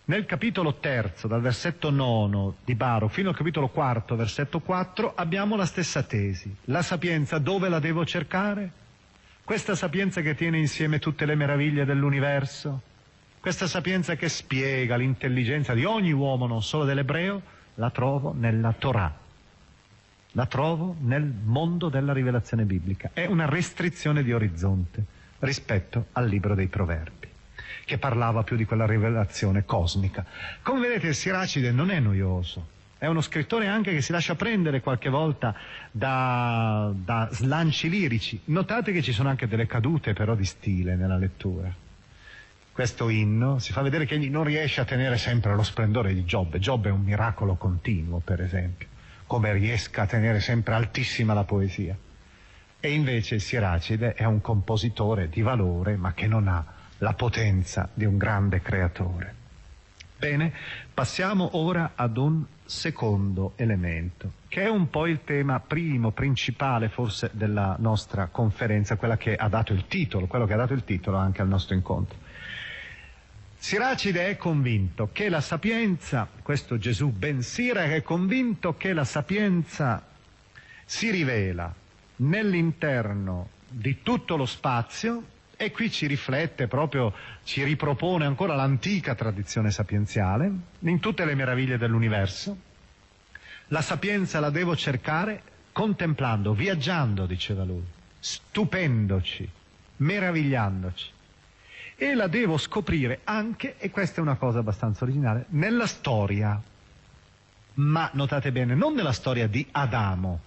Nel 0.06 0.26
capitolo 0.26 0.76
terzo, 0.76 1.30
dal 1.30 1.40
versetto 1.40 1.90
nono 1.90 2.58
di 2.66 2.76
Baruch 2.76 3.14
fino 3.14 3.30
al 3.30 3.36
capitolo 3.36 3.70
quarto, 3.70 4.18
versetto 4.18 4.60
4, 4.60 5.14
abbiamo 5.16 5.56
la 5.56 5.66
stessa 5.66 6.04
tesi. 6.04 6.54
La 6.66 6.82
sapienza 6.82 7.40
dove 7.40 7.70
la 7.70 7.80
devo 7.80 8.06
cercare? 8.06 8.70
Questa 9.46 9.76
sapienza 9.76 10.20
che 10.20 10.36
tiene 10.36 10.58
insieme 10.58 11.00
tutte 11.00 11.26
le 11.26 11.36
meraviglie 11.36 11.86
dell'universo? 11.86 12.82
Questa 13.40 13.66
sapienza 13.66 14.16
che 14.16 14.28
spiega 14.28 14.98
l'intelligenza 14.98 15.74
di 15.74 15.86
ogni 15.86 16.12
uomo, 16.12 16.46
non 16.46 16.62
solo 16.62 16.84
dell'ebreo, 16.84 17.42
la 17.76 17.90
trovo 17.90 18.34
nella 18.38 18.74
Torah. 18.74 19.16
La 20.32 20.46
trovo 20.48 20.98
nel 21.00 21.24
mondo 21.24 21.88
della 21.88 22.12
rivelazione 22.12 22.66
biblica. 22.66 23.12
È 23.14 23.26
una 23.26 23.46
restrizione 23.46 24.24
di 24.24 24.34
orizzonte 24.34 25.13
rispetto 25.44 26.08
al 26.14 26.28
libro 26.28 26.56
dei 26.56 26.68
proverbi, 26.68 27.28
che 27.86 27.98
parlava 27.98 28.44
più 28.44 28.56
di 28.56 28.66
quella 28.66 28.86
rivelazione 28.86 29.66
cosmica. 29.66 30.26
Come 30.62 30.80
vedete 30.80 31.14
Siracide 31.14 31.72
non 31.72 31.90
è 31.90 32.00
noioso, 32.00 32.68
è 32.98 33.08
uno 33.08 33.22
scrittore 33.22 33.68
anche 33.68 33.92
che 33.92 34.02
si 34.02 34.14
lascia 34.14 34.36
prendere 34.36 34.80
qualche 34.80 35.10
volta 35.10 35.54
da, 35.92 36.90
da 36.96 37.28
slanci 37.32 37.90
lirici. 37.90 38.40
Notate 38.46 38.94
che 38.94 39.02
ci 39.02 39.12
sono 39.12 39.28
anche 39.28 39.48
delle 39.48 39.66
cadute 39.66 40.14
però 40.14 40.36
di 40.36 40.46
stile 40.46 40.96
nella 40.96 41.18
lettura. 41.18 41.70
Questo 42.72 43.10
inno 43.10 43.60
si 43.60 43.74
fa 43.74 43.82
vedere 43.82 44.06
che 44.06 44.16
egli 44.16 44.30
non 44.30 44.46
riesce 44.46 44.80
a 44.80 44.86
tenere 44.86 45.18
sempre 45.18 45.54
lo 45.54 45.64
splendore 45.64 46.14
di 46.14 46.24
Giobbe. 46.24 46.60
Giobbe 46.60 46.90
è 46.90 46.92
un 46.94 47.02
miracolo 47.02 47.56
continuo, 47.56 48.20
per 48.20 48.42
esempio, 48.42 48.88
come 49.28 49.52
riesca 49.52 50.04
a 50.04 50.08
tenere 50.08 50.40
sempre 50.40 50.74
altissima 50.74 51.34
la 51.34 51.44
poesia. 51.44 51.96
E 52.86 52.92
invece 52.92 53.40
Siracide 53.40 54.14
è 54.14 54.26
un 54.26 54.42
compositore 54.42 55.30
di 55.30 55.42
valore, 55.42 55.96
ma 55.96 56.12
che 56.12 56.28
non 56.28 56.50
ha 56.50 56.66
la 56.98 57.14
potenza 57.14 57.88
di 57.94 58.04
un 58.04 58.18
grande 58.18 58.62
creatore. 58.62 59.34
Bene, 60.18 60.52
passiamo 60.94 61.52
ora 61.54 61.94
ad 61.96 62.18
un 62.18 62.44
secondo 62.66 63.54
elemento, 63.56 64.34
che 64.50 64.64
è 64.64 64.70
un 64.70 64.90
po' 64.90 65.08
il 65.08 65.22
tema 65.24 65.62
primo, 65.62 66.12
principale 66.12 66.90
forse 66.90 67.30
della 67.32 67.78
nostra 67.80 68.28
conferenza, 68.28 68.98
quella 68.98 69.16
che 69.16 69.34
ha 69.34 69.48
dato 69.48 69.72
il 69.72 69.88
titolo, 69.88 70.28
quello 70.28 70.46
che 70.46 70.52
ha 70.52 70.58
dato 70.58 70.74
il 70.74 70.84
titolo 70.84 71.16
anche 71.16 71.42
al 71.42 71.48
nostro 71.48 71.76
incontro. 71.76 72.18
Siracide 73.56 74.28
è 74.28 74.36
convinto 74.36 75.08
che 75.14 75.30
la 75.30 75.40
sapienza, 75.40 76.28
questo 76.42 76.78
Gesù 76.78 77.12
ben 77.12 77.44
Sira 77.44 77.86
è 77.86 78.02
convinto 78.02 78.76
che 78.76 78.92
la 78.92 79.06
sapienza 79.06 80.06
si 80.84 81.10
rivela 81.12 81.76
nell'interno 82.18 83.50
di 83.68 84.02
tutto 84.04 84.36
lo 84.36 84.46
spazio 84.46 85.24
e 85.56 85.72
qui 85.72 85.90
ci 85.92 86.08
riflette 86.08 86.68
proprio, 86.68 87.14
ci 87.44 87.64
ripropone 87.64 88.26
ancora 88.26 88.56
l'antica 88.56 89.16
tradizione 89.16 89.72
sapienziale 89.72 90.52
in 90.80 91.00
tutte 91.00 91.26
le 91.26 91.36
meraviglie 91.36 91.78
dell'universo. 91.78 92.58
La 93.68 93.82
sapienza 93.82 94.40
la 94.40 94.50
devo 94.50 94.76
cercare 94.76 95.42
contemplando, 95.72 96.54
viaggiando, 96.54 97.26
diceva 97.26 97.64
lui, 97.64 97.84
stupendoci, 98.20 99.50
meravigliandoci. 99.98 101.12
E 101.96 102.16
la 102.16 102.28
devo 102.28 102.58
scoprire 102.58 103.22
anche, 103.24 103.78
e 103.78 103.90
questa 103.90 104.20
è 104.20 104.22
una 104.22 104.36
cosa 104.36 104.60
abbastanza 104.60 105.04
originale, 105.04 105.46
nella 105.50 105.88
storia. 105.88 106.62
Ma 107.76 108.10
notate 108.14 108.52
bene, 108.52 108.76
non 108.76 108.94
nella 108.94 109.14
storia 109.14 109.48
di 109.48 109.66
Adamo, 109.72 110.40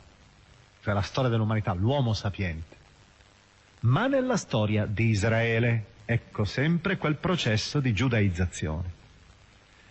cioè 0.87 0.95
la 0.95 1.03
storia 1.03 1.29
dell'umanità, 1.29 1.73
l'uomo 1.73 2.13
sapiente, 2.13 2.77
ma 3.81 4.07
nella 4.07 4.37
storia 4.37 4.87
di 4.87 5.09
Israele. 5.09 5.95
Ecco 6.05 6.45
sempre 6.45 6.97
quel 6.97 7.17
processo 7.17 7.81
di 7.81 7.93
giudaizzazione. 7.93 8.93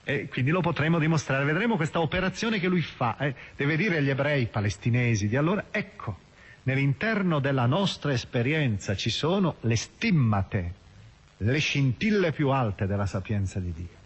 E 0.06 0.30
quindi 0.30 0.52
lo 0.52 0.62
potremo 0.62 0.98
dimostrare, 0.98 1.44
vedremo 1.44 1.76
questa 1.76 2.00
operazione 2.00 2.60
che 2.60 2.70
lui 2.70 2.82
fa, 2.82 3.18
eh, 3.18 3.36
deve 3.58 3.76
dire 3.76 3.98
agli 3.98 4.10
ebrei 4.10 4.48
palestinesi 4.48 5.28
di 5.28 5.36
allora, 5.36 5.66
ecco, 5.70 6.20
nell'interno 6.64 7.40
della 7.40 7.66
nostra 7.66 8.14
esperienza 8.14 8.96
ci 8.96 9.10
sono 9.10 9.58
le 9.62 9.76
stimmate, 9.76 10.74
le 11.36 11.60
scintille 11.60 12.32
più 12.32 12.52
alte 12.52 12.88
della 12.88 13.06
sapienza 13.06 13.60
di 13.60 13.74
Dio. 13.74 14.05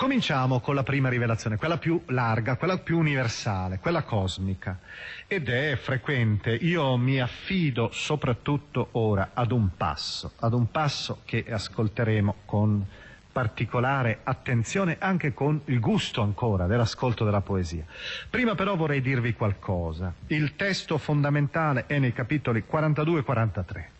Cominciamo 0.00 0.60
con 0.60 0.74
la 0.74 0.82
prima 0.82 1.10
rivelazione, 1.10 1.58
quella 1.58 1.76
più 1.76 2.00
larga, 2.06 2.56
quella 2.56 2.78
più 2.78 2.96
universale, 2.96 3.80
quella 3.80 4.02
cosmica. 4.02 4.78
Ed 5.26 5.50
è 5.50 5.76
frequente, 5.76 6.54
io 6.54 6.96
mi 6.96 7.20
affido 7.20 7.90
soprattutto 7.92 8.88
ora 8.92 9.32
ad 9.34 9.52
un 9.52 9.76
passo, 9.76 10.32
ad 10.38 10.54
un 10.54 10.70
passo 10.70 11.20
che 11.26 11.44
ascolteremo 11.46 12.34
con 12.46 12.82
particolare 13.30 14.20
attenzione, 14.22 14.96
anche 14.98 15.34
con 15.34 15.60
il 15.66 15.80
gusto 15.80 16.22
ancora 16.22 16.64
dell'ascolto 16.64 17.26
della 17.26 17.42
poesia. 17.42 17.84
Prima 18.30 18.54
però 18.54 18.76
vorrei 18.76 19.02
dirvi 19.02 19.34
qualcosa. 19.34 20.14
Il 20.28 20.56
testo 20.56 20.96
fondamentale 20.96 21.84
è 21.84 21.98
nei 21.98 22.14
capitoli 22.14 22.64
42 22.64 23.20
e 23.20 23.22
43. 23.22 23.90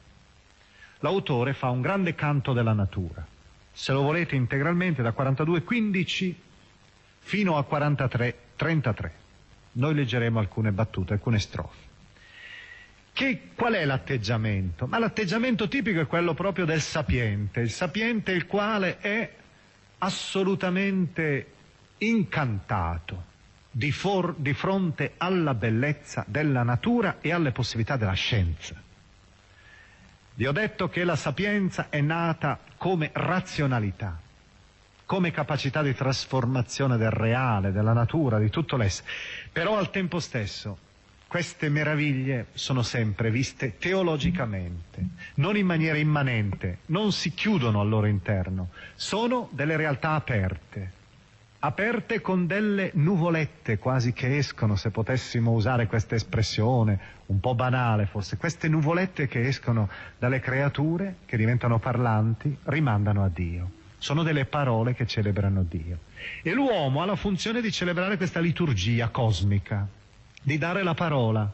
L'autore 1.01 1.53
fa 1.53 1.69
un 1.69 1.83
grande 1.83 2.15
canto 2.15 2.55
della 2.55 2.73
natura 2.73 3.23
se 3.73 3.93
lo 3.93 4.03
volete 4.03 4.35
integralmente, 4.37 5.03
da 5.03 5.15
42,15 5.17 6.35
fino 7.21 7.57
a 7.57 7.67
43,33. 7.69 9.11
Noi 9.73 9.95
leggeremo 9.95 10.39
alcune 10.39 10.73
battute, 10.73 11.13
alcune 11.13 11.39
strofe. 11.39 11.89
Che, 13.13 13.51
qual 13.55 13.75
è 13.75 13.85
l'atteggiamento? 13.85 14.87
Ma 14.87 14.99
l'atteggiamento 14.99 15.69
tipico 15.69 16.01
è 16.01 16.07
quello 16.07 16.35
proprio 16.35 16.65
del 16.65 16.81
sapiente, 16.81 17.61
il 17.61 17.71
sapiente 17.71 18.33
il 18.33 18.47
quale 18.47 18.99
è 18.99 19.31
assolutamente 19.99 21.53
incantato 21.99 23.25
di, 23.71 23.93
for, 23.93 24.35
di 24.37 24.53
fronte 24.55 25.13
alla 25.19 25.55
bellezza 25.55 26.25
della 26.27 26.63
natura 26.63 27.19
e 27.21 27.33
alle 27.33 27.53
possibilità 27.53 27.97
della 27.97 28.13
scienza. 28.15 28.89
Vi 30.41 30.47
ho 30.47 30.53
detto 30.53 30.89
che 30.89 31.05
la 31.05 31.17
sapienza 31.17 31.91
è 31.91 32.01
nata 32.01 32.59
come 32.79 33.11
razionalità, 33.13 34.19
come 35.05 35.31
capacità 35.33 35.83
di 35.83 35.93
trasformazione 35.93 36.97
del 36.97 37.11
reale, 37.11 37.73
della 37.73 37.93
natura, 37.93 38.39
di 38.39 38.49
tutto 38.49 38.79
l'essere. 38.79 39.07
Però 39.53 39.77
al 39.77 39.91
tempo 39.91 40.19
stesso 40.19 40.79
queste 41.27 41.69
meraviglie 41.69 42.47
sono 42.55 42.81
sempre 42.81 43.31
viste 43.31 43.77
teologicamente, 43.77 45.09
non 45.35 45.59
in 45.59 45.67
maniera 45.67 45.99
immanente, 45.99 46.79
non 46.87 47.13
si 47.13 47.35
chiudono 47.35 47.83
al 47.83 47.91
loro 47.91 48.07
interno, 48.07 48.71
sono 48.95 49.51
delle 49.53 49.77
realtà 49.77 50.13
aperte, 50.13 50.93
aperte 51.61 52.21
con 52.21 52.47
delle 52.47 52.91
nuvolette 52.95 53.79
quasi 53.79 54.13
che 54.13 54.37
escono, 54.37 54.77
se 54.77 54.91
potessimo 54.91 55.53
usare 55.53 55.87
questa 55.87 56.15
espressione, 56.15 56.99
un 57.27 57.41
po' 57.41 57.55
banale 57.55 58.07
forse, 58.07 58.37
queste 58.37 58.69
nuvolette 58.69 59.27
che 59.27 59.47
escono 59.47 59.89
dalle 60.19 60.41
creature, 60.41 61.17
che 61.27 61.37
diventano 61.37 61.79
parlanti, 61.79 62.57
rimandano 62.65 63.23
a 63.25 63.29
Dio. 63.29 63.79
Sono 63.99 64.23
delle 64.23 64.47
parole 64.47 64.95
che 64.95 65.07
celebrano 65.07 65.63
Dio. 65.63 65.99
E 66.43 66.53
l'uomo 66.55 67.03
ha 67.03 67.05
la 67.05 67.17
funzione 67.17 67.61
di 67.61 67.71
celebrare 67.71 68.17
questa 68.17 68.41
liturgia 68.41 69.09
cosmica, 69.09 69.87
di 70.43 70.57
dare 70.57 70.83
la 70.83 70.95
parola. 70.95 71.53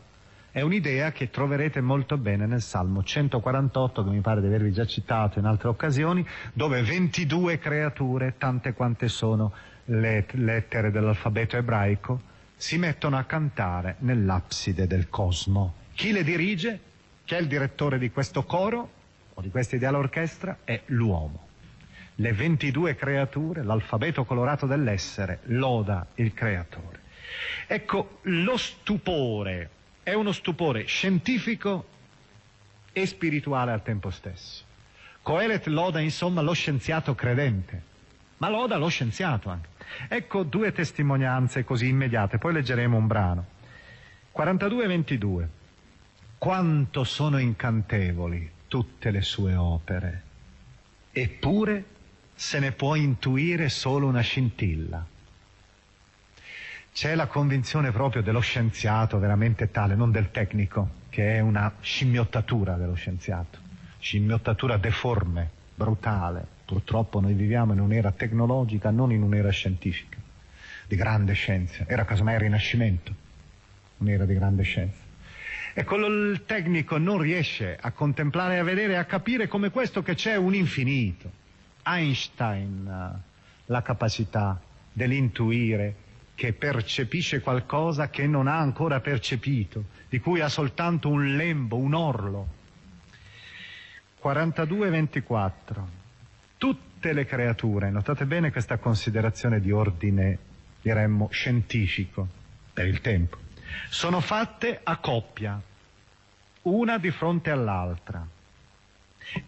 È 0.52 0.60
un'idea 0.60 1.10
che 1.10 1.28
troverete 1.28 1.80
molto 1.80 2.16
bene 2.16 2.46
nel 2.46 2.62
Salmo 2.62 3.02
148, 3.02 4.04
che 4.04 4.10
mi 4.10 4.20
pare 4.20 4.40
di 4.40 4.46
avervi 4.46 4.72
già 4.72 4.86
citato 4.86 5.40
in 5.40 5.44
altre 5.44 5.68
occasioni, 5.68 6.24
dove 6.52 6.82
22 6.82 7.58
creature, 7.58 8.36
tante 8.38 8.72
quante 8.72 9.08
sono, 9.08 9.52
le 9.86 10.26
lettere 10.32 10.90
dell'alfabeto 10.90 11.56
ebraico, 11.56 12.34
si 12.56 12.78
mettono 12.78 13.16
a 13.16 13.24
cantare 13.24 13.96
nell'abside 14.00 14.86
del 14.86 15.08
cosmo. 15.08 15.74
Chi 15.94 16.12
le 16.12 16.24
dirige, 16.24 16.80
che 17.24 17.36
è 17.36 17.40
il 17.40 17.46
direttore 17.46 17.98
di 17.98 18.10
questo 18.10 18.44
coro 18.44 18.90
o 19.34 19.40
di 19.40 19.50
questa 19.50 19.76
ideale 19.76 19.96
orchestra, 19.96 20.58
è 20.64 20.80
l'uomo. 20.86 21.48
Le 22.16 22.32
22 22.32 22.94
creature, 22.94 23.62
l'alfabeto 23.62 24.24
colorato 24.24 24.66
dell'essere, 24.66 25.40
loda 25.44 26.06
il 26.14 26.32
creatore. 26.32 27.00
Ecco, 27.66 28.20
lo 28.22 28.56
stupore 28.56 29.70
è 30.02 30.14
uno 30.14 30.32
stupore 30.32 30.84
scientifico 30.84 31.86
e 32.92 33.06
spirituale 33.06 33.72
al 33.72 33.82
tempo 33.82 34.10
stesso. 34.10 34.64
Coelet 35.20 35.66
loda 35.66 36.00
insomma 36.00 36.40
lo 36.40 36.52
scienziato 36.52 37.14
credente, 37.14 37.82
ma 38.38 38.48
loda 38.48 38.76
lo 38.76 38.88
scienziato 38.88 39.48
anche. 39.48 39.68
Ecco 40.08 40.42
due 40.42 40.72
testimonianze 40.72 41.64
così 41.64 41.88
immediate, 41.88 42.38
poi 42.38 42.52
leggeremo 42.54 42.96
un 42.96 43.06
brano. 43.06 43.46
42-22. 44.36 45.46
Quanto 46.38 47.04
sono 47.04 47.38
incantevoli 47.38 48.50
tutte 48.68 49.10
le 49.10 49.22
sue 49.22 49.54
opere, 49.54 50.22
eppure 51.12 51.84
se 52.34 52.58
ne 52.58 52.72
può 52.72 52.94
intuire 52.94 53.70
solo 53.70 54.06
una 54.06 54.20
scintilla. 54.20 55.04
C'è 56.92 57.14
la 57.14 57.26
convinzione 57.26 57.90
proprio 57.90 58.22
dello 58.22 58.40
scienziato 58.40 59.18
veramente 59.18 59.70
tale, 59.70 59.94
non 59.94 60.10
del 60.10 60.30
tecnico, 60.30 61.04
che 61.08 61.36
è 61.36 61.40
una 61.40 61.72
scimmiottatura 61.80 62.74
dello 62.76 62.94
scienziato, 62.94 63.58
scimmiottatura 63.98 64.76
deforme, 64.76 65.50
brutale, 65.74 66.46
Purtroppo 66.66 67.20
noi 67.20 67.34
viviamo 67.34 67.74
in 67.74 67.78
un'era 67.78 68.10
tecnologica, 68.10 68.90
non 68.90 69.12
in 69.12 69.22
un'era 69.22 69.50
scientifica, 69.50 70.18
di 70.88 70.96
grande 70.96 71.32
scienza. 71.32 71.84
Era 71.86 72.04
casomai 72.04 72.34
il 72.34 72.40
Rinascimento, 72.40 73.14
un'era 73.98 74.24
di 74.24 74.34
grande 74.34 74.64
scienza. 74.64 74.98
E 75.72 75.84
quello 75.84 76.08
il 76.08 76.44
tecnico 76.44 76.98
non 76.98 77.18
riesce 77.18 77.78
a 77.80 77.92
contemplare, 77.92 78.58
a 78.58 78.64
vedere, 78.64 78.96
a 78.96 79.04
capire 79.04 79.46
come 79.46 79.70
questo 79.70 80.02
che 80.02 80.16
c'è 80.16 80.34
un 80.34 80.56
infinito. 80.56 81.30
Einstein 81.84 82.84
uh, 82.84 83.20
la 83.66 83.82
capacità 83.82 84.60
dell'intuire 84.92 85.94
che 86.34 86.52
percepisce 86.52 87.42
qualcosa 87.42 88.10
che 88.10 88.26
non 88.26 88.48
ha 88.48 88.58
ancora 88.58 88.98
percepito, 88.98 89.84
di 90.08 90.18
cui 90.18 90.40
ha 90.40 90.48
soltanto 90.48 91.08
un 91.08 91.36
lembo, 91.36 91.76
un 91.76 91.94
orlo. 91.94 92.48
42-24 94.20 95.95
tutte 96.56 97.12
le 97.12 97.24
creature, 97.26 97.90
notate 97.90 98.24
bene 98.26 98.50
questa 98.50 98.78
considerazione 98.78 99.60
di 99.60 99.70
ordine, 99.70 100.38
diremmo, 100.80 101.28
scientifico 101.30 102.26
per 102.72 102.86
il 102.86 103.00
tempo, 103.00 103.38
sono 103.88 104.20
fatte 104.20 104.80
a 104.82 104.96
coppia, 104.96 105.60
una 106.62 106.98
di 106.98 107.10
fronte 107.10 107.50
all'altra. 107.50 108.26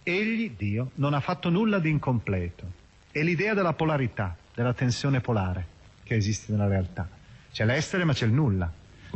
Egli, 0.03 0.53
Dio, 0.57 0.91
non 0.95 1.15
ha 1.15 1.21
fatto 1.21 1.49
nulla 1.51 1.79
di 1.79 1.91
incompleto. 1.91 2.73
È 3.11 3.23
l'idea 3.23 3.55
della 3.55 3.73
polarità, 3.73 4.37
della 4.55 4.75
tensione 4.75 5.21
polare 5.21 5.67
che 6.03 6.15
esiste 6.17 6.53
nella 6.53 6.69
realtà. 6.69 7.09
C'è 7.53 7.65
l'essere 7.65 8.05
ma 8.05 8.13
c'è 8.13 8.27
il 8.27 8.33
nulla. 8.33 8.71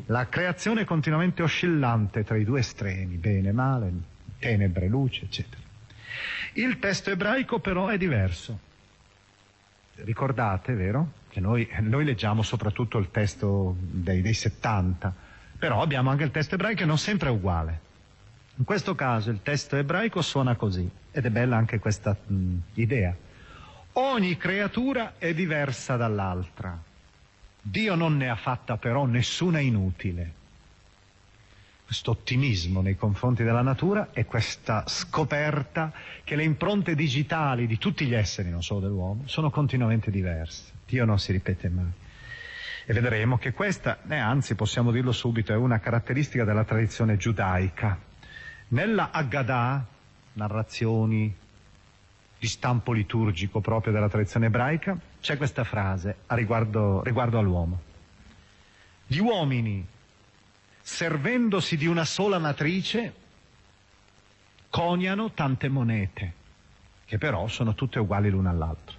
La 0.07 0.29
creazione 0.29 0.83
è 0.83 0.85
continuamente 0.85 1.43
oscillante 1.43 2.25
tra 2.25 2.37
i 2.37 2.45
due 2.45 2.61
estremi, 2.61 3.17
bene, 3.17 3.53
male, 3.53 3.93
tenebre, 4.39 4.89
luce, 4.89 5.25
eccetera. 5.25 5.61
Il 6.55 6.79
testo 6.79 7.11
ebraico 7.11 7.59
però 7.59 7.89
è 7.89 7.97
diverso. 7.97 8.59
Ricordate, 9.97 10.75
vero? 10.75 11.13
Che 11.29 11.41
noi, 11.41 11.69
noi 11.81 12.05
leggiamo 12.05 12.43
soprattutto 12.43 12.99
il 12.99 13.11
testo 13.11 13.77
dei, 13.79 14.21
dei 14.21 14.35
70, 14.35 15.15
però 15.59 15.81
abbiamo 15.81 16.11
anche 16.11 16.25
il 16.25 16.31
testo 16.31 16.55
ebraico 16.55 16.81
che 16.81 16.85
non 16.85 16.99
sempre 16.99 17.29
è 17.29 17.33
uguale. 17.33 17.81
In 18.57 18.65
questo 18.65 18.95
caso 18.95 19.31
il 19.31 19.41
testo 19.43 19.77
ebraico 19.77 20.21
suona 20.21 20.57
così, 20.57 20.89
ed 21.11 21.25
è 21.25 21.31
bella 21.31 21.57
anche 21.57 21.79
questa 21.79 22.17
mh, 22.27 22.57
idea. 22.75 23.15
Ogni 23.95 24.37
creatura 24.37 25.15
è 25.19 25.33
diversa 25.33 25.97
dall'altra. 25.97 26.79
Dio 27.61 27.95
non 27.95 28.17
ne 28.17 28.29
ha 28.29 28.37
fatta 28.37 28.77
però 28.77 29.07
nessuna 29.07 29.61
inutile 29.61 30.41
questo 31.93 32.13
ottimismo 32.13 32.81
nei 32.81 32.97
confronti 32.97 33.43
della 33.43 33.61
natura 33.61 34.13
e 34.15 34.25
questa 34.25 34.85
scoperta 34.87 35.93
che 36.25 36.37
le 36.37 36.43
impronte 36.43 36.95
digitali 36.95 37.67
di 37.67 37.77
tutti 37.77 38.07
gli 38.07 38.15
esseri, 38.15 38.49
non 38.49 38.63
solo 38.63 38.81
dell'uomo, 38.81 39.25
sono 39.27 39.51
continuamente 39.51 40.11
diverse. 40.11 40.73
Dio 40.87 41.05
non 41.05 41.19
si 41.19 41.33
ripete 41.33 41.69
mai. 41.69 41.93
E 42.87 42.93
vedremo 42.95 43.37
che 43.37 43.53
questa, 43.53 43.99
eh, 44.09 44.17
anzi 44.17 44.55
possiamo 44.55 44.91
dirlo 44.91 45.13
subito, 45.13 45.53
è 45.53 45.57
una 45.57 45.81
caratteristica 45.81 46.45
della 46.45 46.65
tradizione 46.65 47.19
giudaica. 47.19 47.99
Nella 48.69 49.11
Haggadah, 49.11 49.87
narrazioni 50.33 51.37
di 52.39 52.47
stampo 52.47 52.93
liturgico 52.93 53.61
proprio 53.61 53.93
della 53.93 54.09
tradizione 54.09 54.47
ebraica, 54.47 54.99
c'è 55.21 55.37
questa 55.37 55.65
frase 55.65 56.21
riguardo, 56.29 57.03
riguardo 57.03 57.39
all'uomo. 57.39 57.81
Gli 59.07 59.19
uomini 59.19 59.87
servendosi 60.83 61.77
di 61.77 61.87
una 61.87 62.05
sola 62.05 62.39
matrice, 62.39 63.15
coniano 64.69 65.31
tante 65.31 65.69
monete, 65.69 66.33
che 67.05 67.19
però 67.19 67.47
sono 67.47 67.75
tutte 67.75 67.99
uguali 67.99 68.29
l'una 68.31 68.51
all'altra. 68.51 68.97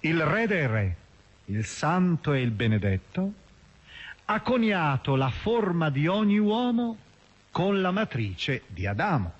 Il 0.00 0.24
re 0.24 0.46
dei 0.46 0.66
re, 0.66 0.96
il 1.46 1.64
santo 1.64 2.32
e 2.32 2.40
il 2.40 2.52
benedetto, 2.52 3.32
ha 4.26 4.40
coniato 4.40 5.16
la 5.16 5.30
forma 5.30 5.90
di 5.90 6.06
ogni 6.06 6.38
uomo 6.38 6.96
con 7.50 7.80
la 7.80 7.90
matrice 7.90 8.62
di 8.66 8.86
Adamo. 8.86 9.32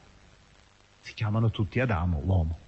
si 1.00 1.14
chiamano 1.14 1.50
tutti 1.50 1.78
Adamo, 1.78 2.20
uomo. 2.24 2.58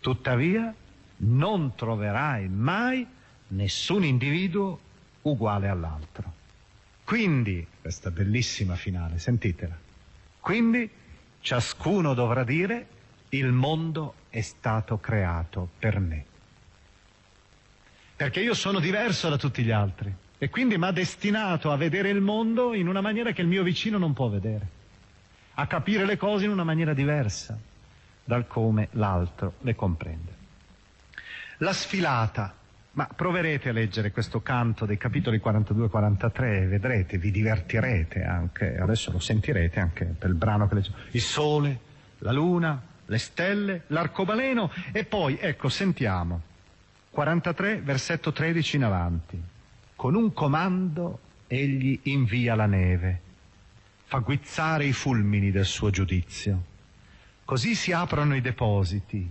Tuttavia 0.00 0.74
non 1.18 1.74
troverai 1.74 2.48
mai 2.48 3.06
nessun 3.48 4.04
individuo 4.04 4.78
uguale 5.22 5.68
all'altro. 5.68 6.37
Quindi, 7.08 7.66
questa 7.80 8.10
bellissima 8.10 8.76
finale, 8.76 9.18
sentitela, 9.18 9.74
quindi 10.40 10.90
ciascuno 11.40 12.12
dovrà 12.12 12.44
dire 12.44 12.86
il 13.30 13.50
mondo 13.50 14.12
è 14.28 14.42
stato 14.42 14.98
creato 14.98 15.70
per 15.78 16.00
me. 16.00 16.26
Perché 18.14 18.42
io 18.42 18.52
sono 18.52 18.78
diverso 18.78 19.30
da 19.30 19.38
tutti 19.38 19.62
gli 19.62 19.70
altri 19.70 20.14
e 20.36 20.50
quindi 20.50 20.76
mi 20.76 20.84
ha 20.84 20.90
destinato 20.90 21.72
a 21.72 21.78
vedere 21.78 22.10
il 22.10 22.20
mondo 22.20 22.74
in 22.74 22.86
una 22.86 23.00
maniera 23.00 23.32
che 23.32 23.40
il 23.40 23.48
mio 23.48 23.62
vicino 23.62 23.96
non 23.96 24.12
può 24.12 24.28
vedere, 24.28 24.68
a 25.54 25.66
capire 25.66 26.04
le 26.04 26.18
cose 26.18 26.44
in 26.44 26.50
una 26.50 26.64
maniera 26.64 26.92
diversa 26.92 27.58
dal 28.22 28.46
come 28.46 28.88
l'altro 28.90 29.54
le 29.60 29.74
comprende. 29.74 30.32
La 31.56 31.72
sfilata, 31.72 32.54
ma 32.98 33.06
proverete 33.06 33.68
a 33.68 33.72
leggere 33.72 34.10
questo 34.10 34.40
canto 34.40 34.84
dei 34.84 34.96
capitoli 34.96 35.38
42-43 35.38 36.66
vedrete, 36.66 37.16
vi 37.16 37.30
divertirete 37.30 38.24
anche, 38.24 38.76
adesso 38.76 39.12
lo 39.12 39.20
sentirete 39.20 39.78
anche 39.78 40.04
per 40.04 40.30
il 40.30 40.34
brano 40.34 40.66
che 40.66 40.74
leggo. 40.74 40.88
Il 41.12 41.20
sole, 41.20 41.78
la 42.18 42.32
luna, 42.32 42.82
le 43.06 43.18
stelle, 43.18 43.82
l'arcobaleno 43.86 44.72
e 44.90 45.04
poi, 45.04 45.38
ecco, 45.40 45.68
sentiamo, 45.68 46.42
43 47.10 47.82
versetto 47.82 48.32
13 48.32 48.74
in 48.74 48.82
avanti. 48.82 49.40
Con 49.94 50.16
un 50.16 50.32
comando 50.32 51.20
egli 51.46 52.00
invia 52.04 52.56
la 52.56 52.66
neve, 52.66 53.20
fa 54.06 54.18
guizzare 54.18 54.86
i 54.86 54.92
fulmini 54.92 55.52
del 55.52 55.66
suo 55.66 55.90
giudizio. 55.90 56.64
Così 57.44 57.76
si 57.76 57.92
aprono 57.92 58.34
i 58.34 58.40
depositi 58.40 59.30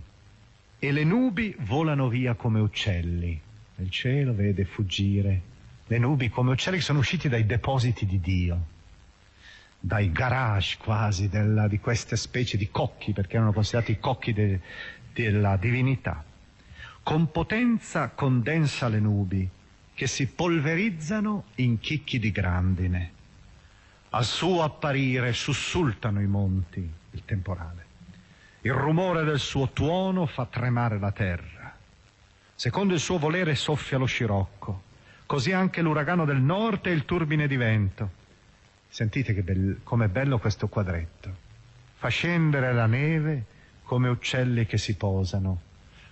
e 0.78 0.90
le 0.90 1.04
nubi 1.04 1.54
volano 1.58 2.08
via 2.08 2.32
come 2.32 2.60
uccelli. 2.60 3.42
Nel 3.78 3.90
cielo 3.90 4.34
vede 4.34 4.64
fuggire 4.64 5.40
le 5.86 5.98
nubi 5.98 6.28
come 6.30 6.50
uccelli 6.50 6.78
che 6.78 6.82
sono 6.82 6.98
usciti 6.98 7.28
dai 7.28 7.46
depositi 7.46 8.06
di 8.06 8.18
Dio, 8.18 8.66
dai 9.78 10.10
garage 10.10 10.78
quasi 10.78 11.28
della, 11.28 11.68
di 11.68 11.78
queste 11.78 12.16
specie 12.16 12.56
di 12.56 12.72
cocchi, 12.72 13.12
perché 13.12 13.36
erano 13.36 13.52
considerati 13.52 13.92
i 13.92 14.00
cocchi 14.00 14.32
de, 14.32 14.60
della 15.12 15.56
divinità. 15.56 16.24
Con 17.04 17.30
potenza 17.30 18.08
condensa 18.08 18.88
le 18.88 18.98
nubi 18.98 19.48
che 19.94 20.08
si 20.08 20.26
polverizzano 20.26 21.44
in 21.56 21.78
chicchi 21.78 22.18
di 22.18 22.32
grandine. 22.32 23.12
Al 24.10 24.24
suo 24.24 24.64
apparire 24.64 25.32
sussultano 25.32 26.20
i 26.20 26.26
monti, 26.26 26.80
il 27.12 27.24
temporale. 27.24 27.86
Il 28.62 28.72
rumore 28.72 29.22
del 29.22 29.38
suo 29.38 29.70
tuono 29.70 30.26
fa 30.26 30.46
tremare 30.46 30.98
la 30.98 31.12
terra. 31.12 31.57
Secondo 32.58 32.92
il 32.92 32.98
suo 32.98 33.18
volere 33.18 33.54
soffia 33.54 33.98
lo 33.98 34.06
scirocco, 34.06 34.82
così 35.26 35.52
anche 35.52 35.80
l'uragano 35.80 36.24
del 36.24 36.40
nord 36.40 36.86
e 36.86 36.90
il 36.90 37.04
turbine 37.04 37.46
di 37.46 37.56
vento. 37.56 38.10
Sentite 38.88 39.32
che 39.32 39.42
be- 39.42 39.76
com'è 39.84 40.08
bello 40.08 40.40
questo 40.40 40.66
quadretto. 40.66 41.32
Fa 41.94 42.08
scendere 42.08 42.72
la 42.72 42.86
neve 42.86 43.44
come 43.84 44.08
uccelli 44.08 44.66
che 44.66 44.76
si 44.76 44.96
posano, 44.96 45.60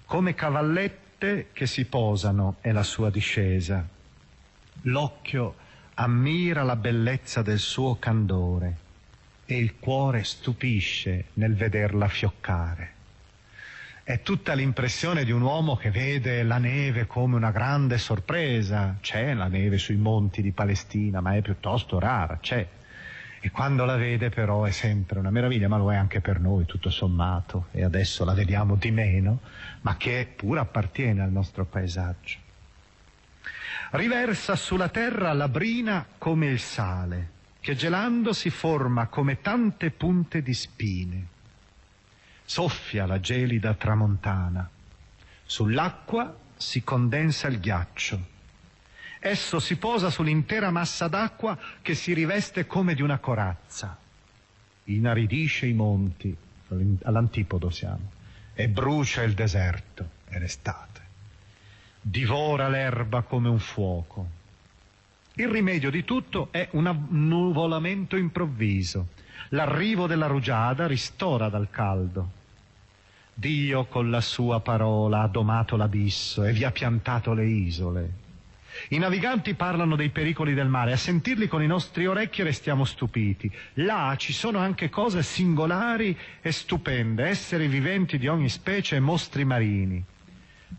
come 0.04 0.36
cavallette 0.36 1.48
che 1.52 1.66
si 1.66 1.84
posano 1.86 2.58
è 2.60 2.70
la 2.70 2.84
sua 2.84 3.10
discesa. 3.10 3.84
L'occhio 4.82 5.56
ammira 5.94 6.62
la 6.62 6.76
bellezza 6.76 7.42
del 7.42 7.58
suo 7.58 7.98
candore 7.98 8.76
e 9.46 9.58
il 9.58 9.80
cuore 9.80 10.22
stupisce 10.22 11.24
nel 11.32 11.56
vederla 11.56 12.06
fioccare. 12.06 12.95
È 14.08 14.22
tutta 14.22 14.54
l'impressione 14.54 15.24
di 15.24 15.32
un 15.32 15.42
uomo 15.42 15.74
che 15.74 15.90
vede 15.90 16.44
la 16.44 16.58
neve 16.58 17.08
come 17.08 17.34
una 17.34 17.50
grande 17.50 17.98
sorpresa. 17.98 18.98
C'è 19.00 19.34
la 19.34 19.48
neve 19.48 19.78
sui 19.78 19.96
monti 19.96 20.42
di 20.42 20.52
Palestina, 20.52 21.20
ma 21.20 21.34
è 21.34 21.42
piuttosto 21.42 21.98
rara, 21.98 22.38
c'è. 22.40 22.64
E 23.40 23.50
quando 23.50 23.84
la 23.84 23.96
vede 23.96 24.28
però 24.28 24.62
è 24.62 24.70
sempre 24.70 25.18
una 25.18 25.30
meraviglia, 25.30 25.66
ma 25.66 25.76
lo 25.76 25.90
è 25.92 25.96
anche 25.96 26.20
per 26.20 26.38
noi 26.38 26.66
tutto 26.66 26.88
sommato, 26.88 27.66
e 27.72 27.82
adesso 27.82 28.24
la 28.24 28.32
vediamo 28.32 28.76
di 28.76 28.92
meno, 28.92 29.40
ma 29.80 29.96
che 29.96 30.32
pure 30.36 30.60
appartiene 30.60 31.20
al 31.20 31.32
nostro 31.32 31.64
paesaggio. 31.64 32.38
Riversa 33.90 34.54
sulla 34.54 34.88
terra 34.88 35.32
la 35.32 35.48
brina 35.48 36.06
come 36.16 36.46
il 36.46 36.60
sale, 36.60 37.30
che 37.58 37.74
gelando 37.74 38.32
si 38.32 38.50
forma 38.50 39.08
come 39.08 39.40
tante 39.40 39.90
punte 39.90 40.42
di 40.42 40.54
spine. 40.54 41.26
Soffia 42.46 43.04
la 43.06 43.20
gelida 43.20 43.74
tramontana. 43.74 44.68
Sull'acqua 45.44 46.34
si 46.56 46.82
condensa 46.82 47.48
il 47.48 47.60
ghiaccio. 47.60 48.34
Esso 49.18 49.58
si 49.58 49.76
posa 49.76 50.08
sull'intera 50.08 50.70
massa 50.70 51.08
d'acqua 51.08 51.58
che 51.82 51.94
si 51.94 52.14
riveste 52.14 52.66
come 52.66 52.94
di 52.94 53.02
una 53.02 53.18
corazza. 53.18 53.98
Inaridisce 54.84 55.66
i 55.66 55.72
monti, 55.72 56.34
all'antipodo 57.02 57.68
siamo, 57.68 58.12
e 58.54 58.68
brucia 58.68 59.22
il 59.22 59.34
deserto, 59.34 60.10
è 60.28 60.38
l'estate. 60.38 61.00
Divora 62.00 62.68
l'erba 62.68 63.22
come 63.22 63.48
un 63.48 63.58
fuoco, 63.58 64.36
il 65.38 65.48
rimedio 65.48 65.90
di 65.90 66.02
tutto 66.02 66.48
è 66.50 66.66
un 66.72 66.86
annuvolamento 66.86 68.16
improvviso. 68.16 69.08
L'arrivo 69.50 70.06
della 70.06 70.26
rugiada 70.26 70.86
ristora 70.86 71.48
dal 71.48 71.68
caldo. 71.70 72.30
Dio 73.32 73.84
con 73.84 74.10
la 74.10 74.20
sua 74.20 74.60
parola 74.60 75.20
ha 75.20 75.28
domato 75.28 75.76
l'abisso 75.76 76.44
e 76.44 76.52
vi 76.52 76.64
ha 76.64 76.70
piantato 76.70 77.34
le 77.34 77.44
isole. 77.44 78.10
I 78.90 78.98
naviganti 78.98 79.54
parlano 79.54 79.96
dei 79.96 80.10
pericoli 80.10 80.54
del 80.54 80.68
mare, 80.68 80.92
a 80.92 80.96
sentirli 80.96 81.48
con 81.48 81.62
i 81.62 81.66
nostri 81.66 82.06
orecchi 82.06 82.42
restiamo 82.42 82.84
stupiti. 82.84 83.50
Là 83.74 84.14
ci 84.18 84.32
sono 84.32 84.58
anche 84.58 84.90
cose 84.90 85.22
singolari 85.22 86.16
e 86.40 86.52
stupende, 86.52 87.24
esseri 87.24 87.68
viventi 87.68 88.18
di 88.18 88.28
ogni 88.28 88.48
specie 88.48 88.96
e 88.96 89.00
mostri 89.00 89.44
marini. 89.44 90.02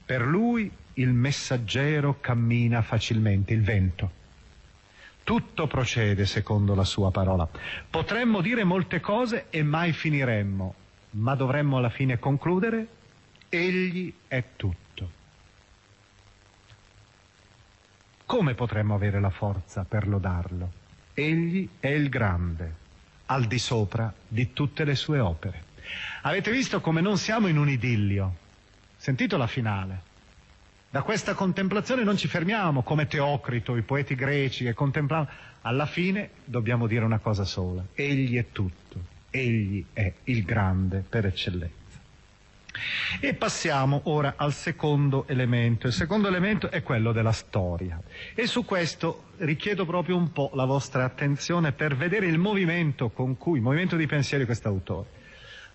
Per 0.06 0.22
lui 0.22 0.72
il 0.94 1.14
messaggero 1.14 2.18
cammina 2.20 2.82
facilmente, 2.82 3.54
il 3.54 3.62
vento. 3.62 4.12
Tutto 5.28 5.68
procede 5.68 6.26
secondo 6.26 6.74
la 6.74 6.86
sua 6.86 7.12
parola. 7.12 7.46
Potremmo 7.90 8.40
dire 8.40 8.64
molte 8.64 9.02
cose 9.02 9.48
e 9.50 9.62
mai 9.62 9.92
finiremmo, 9.92 10.74
ma 11.10 11.36
dovremmo 11.36 11.76
alla 11.76 11.90
fine 11.90 12.18
concludere, 12.18 12.88
egli 13.50 14.14
è 14.26 14.42
tutto. 14.56 15.12
Come 18.26 18.54
potremmo 18.54 18.96
avere 18.96 19.20
la 19.20 19.30
forza 19.30 19.84
per 19.84 20.08
lodarlo? 20.08 20.72
Egli 21.14 21.68
è 21.78 21.90
il 21.90 22.08
grande, 22.08 22.74
al 23.26 23.48
di 23.48 23.60
sopra 23.60 24.14
di 24.26 24.54
tutte 24.54 24.86
le 24.86 24.96
sue 24.96 25.20
opere. 25.20 25.64
Avete 26.22 26.52
visto 26.52 26.80
come 26.80 27.02
non 27.02 27.18
siamo 27.18 27.48
in 27.48 27.58
un 27.58 27.68
idillio? 27.68 28.34
Sentito 28.96 29.36
la 29.36 29.48
finale? 29.48 30.07
Da 30.90 31.02
questa 31.02 31.34
contemplazione 31.34 32.04
non 32.04 32.16
ci 32.16 32.30
fermiamo 32.30 32.82
come 32.82 33.08
Teocrito, 33.08 33.76
i 33.76 33.82
poeti 33.82 34.16
greci 34.16 34.64
che 34.64 34.74
contemplavano. 34.74 35.30
Alla 35.62 35.86
fine 35.86 36.30
dobbiamo 36.46 36.88
dire 36.88 37.04
una 37.04 37.20
cosa 37.20 37.44
sola. 37.44 37.84
Egli 37.94 38.38
è 38.38 38.46
tutto. 38.54 39.16
Egli 39.30 39.84
è 39.92 40.14
il 40.24 40.44
grande 40.44 41.04
per 41.08 41.26
eccellenza. 41.26 41.76
E 43.20 43.34
passiamo 43.34 44.02
ora 44.06 44.36
al 44.38 44.54
secondo 44.54 45.28
elemento. 45.28 45.88
Il 45.88 45.94
secondo 45.94 46.30
elemento 46.30 46.70
è 46.70 46.82
quello 46.84 47.12
della 47.12 47.34
storia. 47.34 48.02
E 48.34 48.48
su 48.48 48.64
questo 48.64 49.32
richiedo 49.40 49.86
proprio 49.86 50.16
un 50.16 50.32
po' 50.32 50.52
la 50.54 50.66
vostra 50.66 51.04
attenzione 51.04 51.74
per 51.74 51.98
vedere 51.98 52.28
il 52.28 52.38
movimento 52.38 53.10
con 53.10 53.36
cui, 53.36 53.58
il 53.58 53.64
movimento 53.64 53.98
di 53.98 54.06
pensiero 54.06 54.40
di 54.40 54.46
quest'autore. 54.46 55.17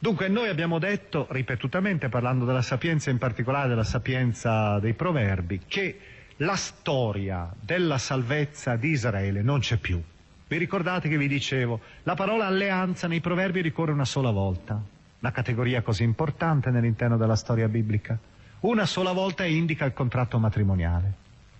Dunque 0.03 0.27
noi 0.27 0.49
abbiamo 0.49 0.81
detto 0.81 1.29
ripetutamente, 1.31 2.09
parlando 2.09 2.45
della 2.45 2.61
sapienza, 2.61 3.11
in 3.11 3.19
particolare 3.19 3.69
della 3.69 3.85
sapienza 3.85 4.81
dei 4.81 4.95
proverbi, 4.95 5.61
che 5.69 6.01
la 6.39 6.57
storia 6.57 7.49
della 7.61 7.99
salvezza 7.99 8.75
di 8.75 8.89
Israele 8.89 9.43
non 9.43 9.61
c'è 9.61 9.77
più. 9.77 10.03
Vi 10.49 10.57
ricordate 10.57 11.09
che 11.09 11.17
vi 11.17 11.29
dicevo, 11.29 11.81
la 12.03 12.17
parola 12.17 12.47
alleanza 12.47 13.07
nei 13.07 13.21
proverbi 13.21 13.61
ricorre 13.61 13.93
una 13.93 14.05
sola 14.05 14.33
volta, 14.33 14.83
una 15.21 15.31
categoria 15.31 15.83
così 15.83 16.03
importante 16.03 16.71
nell'interno 16.71 17.17
della 17.17 17.37
storia 17.37 17.69
biblica. 17.69 18.19
Una 18.63 18.87
sola 18.87 19.13
volta 19.13 19.45
indica 19.45 19.85
il 19.85 19.93
contratto 19.93 20.37
matrimoniale, 20.41 21.13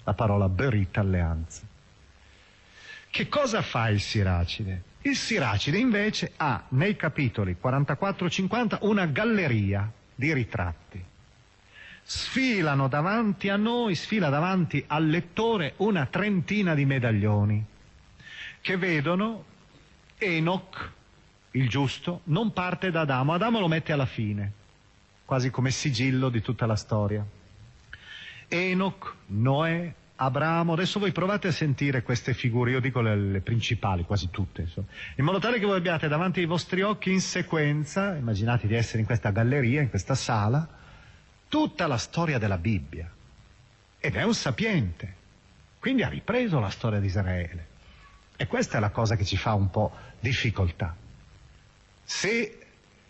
la 0.03 0.15
parola 0.15 0.49
berit 0.49 0.99
alleanza. 0.99 1.63
Che 3.09 3.29
cosa 3.29 3.63
fa 3.63 3.89
il 3.89 4.01
Siracide? 4.01 4.91
Il 5.03 5.17
Siracide 5.17 5.79
invece 5.79 6.33
ha 6.37 6.65
nei 6.71 6.95
capitoli 6.95 7.57
44-50 7.61 8.79
una 8.83 9.07
galleria 9.07 9.91
di 10.15 10.33
ritratti. 10.33 11.05
Sfilano 12.05 12.89
davanti 12.89 13.49
a 13.49 13.57
noi, 13.57 13.95
sfila 13.95 14.29
davanti 14.29 14.85
al 14.87 15.07
lettore 15.09 15.75
una 15.79 16.07
trentina 16.07 16.75
di 16.75 16.85
medaglioni 16.85 17.65
che 18.61 18.77
vedono 18.77 19.45
Enoch, 20.19 20.91
il 21.53 21.69
giusto, 21.69 22.21
non 22.25 22.53
parte 22.53 22.91
da 22.93 23.01
Adamo, 23.01 23.35
Adamo 23.35 23.59
lo 23.59 23.67
mette 23.69 23.93
alla 23.93 24.07
fine, 24.07 24.53
quasi 25.25 25.51
come 25.51 25.73
sigillo 25.73 26.29
di 26.29 26.41
tutta 26.41 26.65
la 26.65 26.77
storia. 26.77 27.27
Enoch, 28.47 29.15
Noè, 29.27 29.93
Abramo, 30.17 30.75
adesso 30.75 31.01
voi 31.01 31.11
provate 31.11 31.49
a 31.49 31.53
sentire 31.53 32.03
queste 32.03 32.35
figure, 32.35 32.71
io 32.71 32.81
dico 32.81 33.01
le, 33.01 33.17
le 33.17 33.41
principali, 33.41 34.05
quasi 34.05 34.31
tutte, 34.31 34.63
insomma, 34.63 34.87
in 35.17 35.25
modo 35.25 35.39
tale 35.39 35.59
che 35.59 35.67
voi 35.67 35.77
abbiate 35.77 36.07
davanti 36.07 36.41
ai 36.41 36.47
vostri 36.47 36.83
occhi 36.83 37.11
in 37.11 37.21
sequenza, 37.21 38.15
immaginate 38.15 38.67
di 38.67 38.75
essere 38.75 39.01
in 39.01 39.07
questa 39.07 39.31
galleria, 39.31 39.81
in 39.81 39.91
questa 39.91 40.15
sala, 40.15 40.69
tutta 41.49 41.87
la 41.87 41.97
storia 41.97 42.39
della 42.39 42.59
Bibbia. 42.59 43.11
Ed 43.99 44.15
è 44.15 44.23
un 44.23 44.35
sapiente, 44.35 45.15
quindi 45.79 46.03
ha 46.03 46.09
ripreso 46.09 46.61
la 46.61 46.71
storia 46.71 47.01
di 47.01 47.07
Israele. 47.07 47.67
E 48.37 48.47
questa 48.47 48.79
è 48.79 48.81
la 48.81 48.91
cosa 48.91 49.17
che 49.17 49.25
ci 49.25 49.37
fa 49.37 49.55
un 49.55 49.71
po' 49.71 49.93
difficoltà. 50.21 50.95
Se 52.05 52.59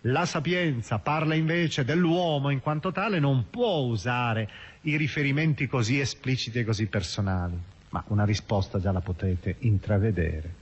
la 0.06 0.26
sapienza 0.26 0.98
parla 0.98 1.34
invece 1.34 1.84
dell'uomo 1.84 2.50
in 2.50 2.60
quanto 2.60 2.90
tale, 2.90 3.18
non 3.20 3.48
può 3.50 3.78
usare 3.78 4.48
i 4.82 4.96
riferimenti 4.96 5.66
così 5.66 6.00
espliciti 6.00 6.58
e 6.58 6.64
così 6.64 6.86
personali, 6.86 7.58
ma 7.90 8.02
una 8.08 8.24
risposta 8.24 8.80
già 8.80 8.92
la 8.92 9.00
potete 9.00 9.56
intravedere. 9.60 10.60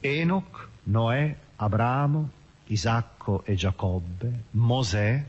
Enoch, 0.00 0.68
Noè, 0.84 1.34
Abramo, 1.56 2.30
Isacco 2.66 3.44
e 3.44 3.54
Giacobbe, 3.54 4.44
Mosè, 4.50 5.24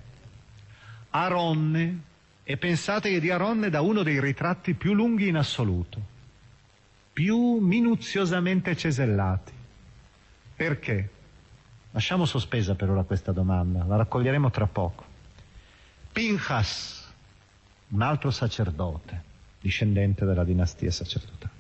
Aronne, 1.12 2.02
e 2.44 2.58
pensate 2.58 3.12
che 3.12 3.20
di 3.20 3.30
Aronne 3.30 3.70
da 3.70 3.82
uno 3.82 4.04
dei 4.04 4.20
ritratti 4.20 4.74
più 4.74 4.94
lunghi 4.94 5.28
in 5.28 5.38
assoluto, 5.38 6.02
più 7.14 7.60
minuziosamente 7.60 8.76
cesellati. 8.76 9.54
Perché? 10.56 11.10
Lasciamo 11.92 12.26
sospesa 12.26 12.76
per 12.76 12.90
ora 12.90 13.04
questa 13.04 13.32
domanda, 13.32 13.86
la 13.86 13.96
raccoglieremo 13.98 14.50
tra 14.52 14.68
poco. 14.68 15.06
Pinchas, 16.12 16.99
un 17.90 18.02
altro 18.02 18.32
sacerdote, 18.32 19.24
discendente 19.62 20.26
della 20.26 20.44
dinastia 20.44 20.92
sacerdotale. 20.92 21.58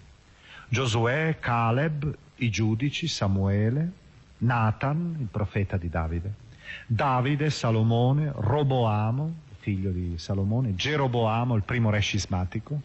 Giosuè, 0.67 1.37
Caleb, 1.39 2.15
i 2.35 2.49
giudici, 2.49 3.07
Samuele, 3.07 3.91
Nathan, 4.39 5.17
il 5.19 5.27
profeta 5.29 5.77
di 5.77 5.89
Davide. 5.89 6.47
Davide, 6.85 7.49
Salomone, 7.49 8.31
Roboamo, 8.35 9.33
figlio 9.57 9.91
di 9.91 10.17
Salomone, 10.17 10.75
Geroboamo, 10.75 11.55
il 11.55 11.63
primo 11.63 11.89
re 11.89 11.99
scismatico, 11.99 12.81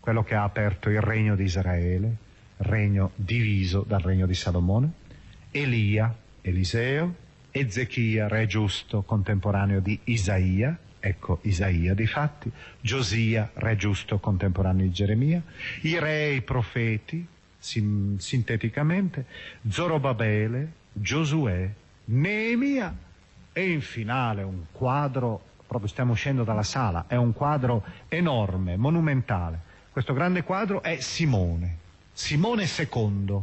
quello 0.00 0.22
che 0.22 0.34
ha 0.34 0.44
aperto 0.44 0.88
il 0.88 1.00
regno 1.00 1.34
di 1.34 1.44
Israele, 1.44 2.16
regno 2.58 3.10
diviso 3.16 3.84
dal 3.86 4.00
regno 4.00 4.26
di 4.26 4.34
Salomone, 4.34 4.90
Elia, 5.50 6.14
Eliseo, 6.40 7.14
Ezechia, 7.50 8.28
re 8.28 8.46
giusto, 8.46 9.02
contemporaneo 9.02 9.80
di 9.80 9.98
Isaia, 10.04 10.78
ecco 11.06 11.38
Isaia 11.42 11.94
di 11.94 12.06
fatti, 12.06 12.50
Giosia, 12.80 13.50
re 13.54 13.76
giusto, 13.76 14.18
contemporaneo 14.18 14.84
di 14.84 14.92
Geremia, 14.92 15.42
i 15.82 15.98
re 15.98 16.26
e 16.26 16.34
i 16.34 16.42
profeti, 16.42 17.26
sim- 17.58 18.18
sinteticamente, 18.18 19.24
Zorobabele, 19.68 20.72
Giosuè, 20.92 21.70
Neemia 22.06 22.94
e 23.52 23.70
in 23.70 23.80
finale 23.80 24.42
un 24.42 24.64
quadro, 24.72 25.40
proprio 25.66 25.88
stiamo 25.88 26.12
uscendo 26.12 26.44
dalla 26.44 26.62
sala, 26.62 27.04
è 27.06 27.16
un 27.16 27.32
quadro 27.32 27.84
enorme, 28.08 28.76
monumentale. 28.76 29.74
Questo 29.90 30.12
grande 30.12 30.42
quadro 30.42 30.82
è 30.82 30.98
Simone, 31.00 31.78
Simone 32.12 32.64
II, 32.64 33.40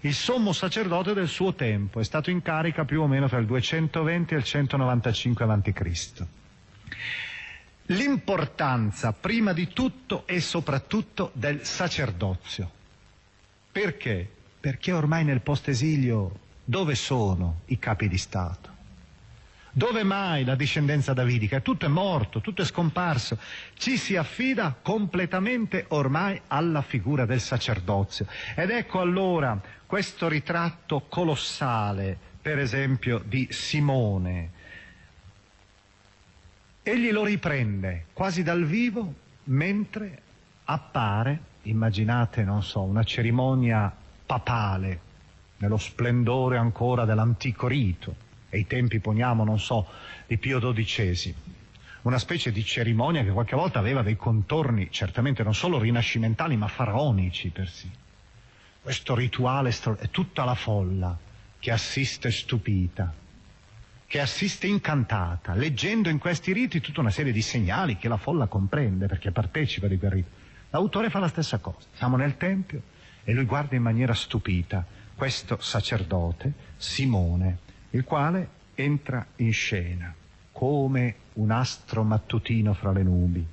il 0.00 0.14
sommo 0.14 0.52
sacerdote 0.52 1.14
del 1.14 1.26
suo 1.26 1.54
tempo, 1.54 2.00
è 2.00 2.04
stato 2.04 2.30
in 2.30 2.42
carica 2.42 2.84
più 2.84 3.00
o 3.02 3.06
meno 3.06 3.28
tra 3.28 3.38
il 3.38 3.46
220 3.46 4.34
e 4.34 4.36
il 4.36 4.44
195 4.44 5.44
a.C. 5.44 6.26
L'importanza, 7.86 9.12
prima 9.12 9.52
di 9.52 9.68
tutto 9.68 10.26
e 10.26 10.40
soprattutto, 10.40 11.30
del 11.34 11.64
sacerdozio. 11.64 12.70
Perché? 13.70 14.28
Perché 14.58 14.92
ormai 14.92 15.24
nel 15.24 15.40
post-esilio 15.40 16.40
dove 16.64 16.94
sono 16.94 17.60
i 17.66 17.78
capi 17.78 18.08
di 18.08 18.18
Stato? 18.18 18.74
Dove 19.70 20.04
mai 20.04 20.44
la 20.44 20.54
discendenza 20.54 21.12
davidica? 21.12 21.60
Tutto 21.60 21.84
è 21.84 21.88
morto, 21.88 22.40
tutto 22.40 22.62
è 22.62 22.64
scomparso. 22.64 23.38
Ci 23.74 23.98
si 23.98 24.16
affida 24.16 24.74
completamente 24.80 25.84
ormai 25.88 26.40
alla 26.46 26.80
figura 26.80 27.26
del 27.26 27.42
sacerdozio. 27.42 28.26
Ed 28.54 28.70
ecco 28.70 29.00
allora 29.00 29.60
questo 29.84 30.28
ritratto 30.28 31.04
colossale, 31.10 32.18
per 32.40 32.58
esempio, 32.58 33.22
di 33.22 33.48
Simone. 33.50 34.55
Egli 36.88 37.10
lo 37.10 37.24
riprende 37.24 38.04
quasi 38.12 38.44
dal 38.44 38.64
vivo 38.64 39.12
mentre 39.46 40.22
appare, 40.66 41.40
immaginate, 41.62 42.44
non 42.44 42.62
so, 42.62 42.82
una 42.82 43.02
cerimonia 43.02 43.92
papale, 44.24 45.00
nello 45.56 45.78
splendore 45.78 46.58
ancora 46.58 47.04
dell'antico 47.04 47.66
rito 47.66 48.14
e 48.48 48.58
i 48.60 48.68
tempi 48.68 49.00
poniamo, 49.00 49.42
non 49.42 49.58
so, 49.58 49.84
di 50.28 50.38
Pio 50.38 50.60
XII. 50.60 51.34
Una 52.02 52.18
specie 52.18 52.52
di 52.52 52.64
cerimonia 52.64 53.24
che 53.24 53.32
qualche 53.32 53.56
volta 53.56 53.80
aveva 53.80 54.02
dei 54.02 54.14
contorni 54.14 54.86
certamente 54.92 55.42
non 55.42 55.56
solo 55.56 55.80
rinascimentali 55.80 56.56
ma 56.56 56.68
faraonici 56.68 57.48
persino. 57.48 57.94
Questo 58.80 59.16
rituale 59.16 59.70
è 59.70 60.08
tutta 60.10 60.44
la 60.44 60.54
folla 60.54 61.18
che 61.58 61.72
assiste 61.72 62.30
stupita, 62.30 63.12
che 64.06 64.20
assiste 64.20 64.66
incantata, 64.66 65.54
leggendo 65.54 66.08
in 66.08 66.18
questi 66.18 66.52
riti 66.52 66.80
tutta 66.80 67.00
una 67.00 67.10
serie 67.10 67.32
di 67.32 67.42
segnali 67.42 67.96
che 67.96 68.08
la 68.08 68.16
folla 68.16 68.46
comprende 68.46 69.06
perché 69.06 69.32
partecipa 69.32 69.88
di 69.88 69.98
quel 69.98 70.10
rito. 70.12 70.28
L'autore 70.70 71.10
fa 71.10 71.18
la 71.18 71.28
stessa 71.28 71.58
cosa. 71.58 71.88
Siamo 71.94 72.16
nel 72.16 72.36
Tempio 72.36 72.82
e 73.24 73.32
lui 73.32 73.44
guarda 73.44 73.74
in 73.74 73.82
maniera 73.82 74.14
stupita 74.14 74.84
questo 75.14 75.58
sacerdote, 75.60 76.52
Simone, 76.76 77.58
il 77.90 78.04
quale 78.04 78.48
entra 78.74 79.26
in 79.36 79.52
scena 79.52 80.14
come 80.52 81.14
un 81.34 81.50
astro 81.50 82.02
mattutino 82.02 82.74
fra 82.74 82.92
le 82.92 83.02
nubi, 83.02 83.46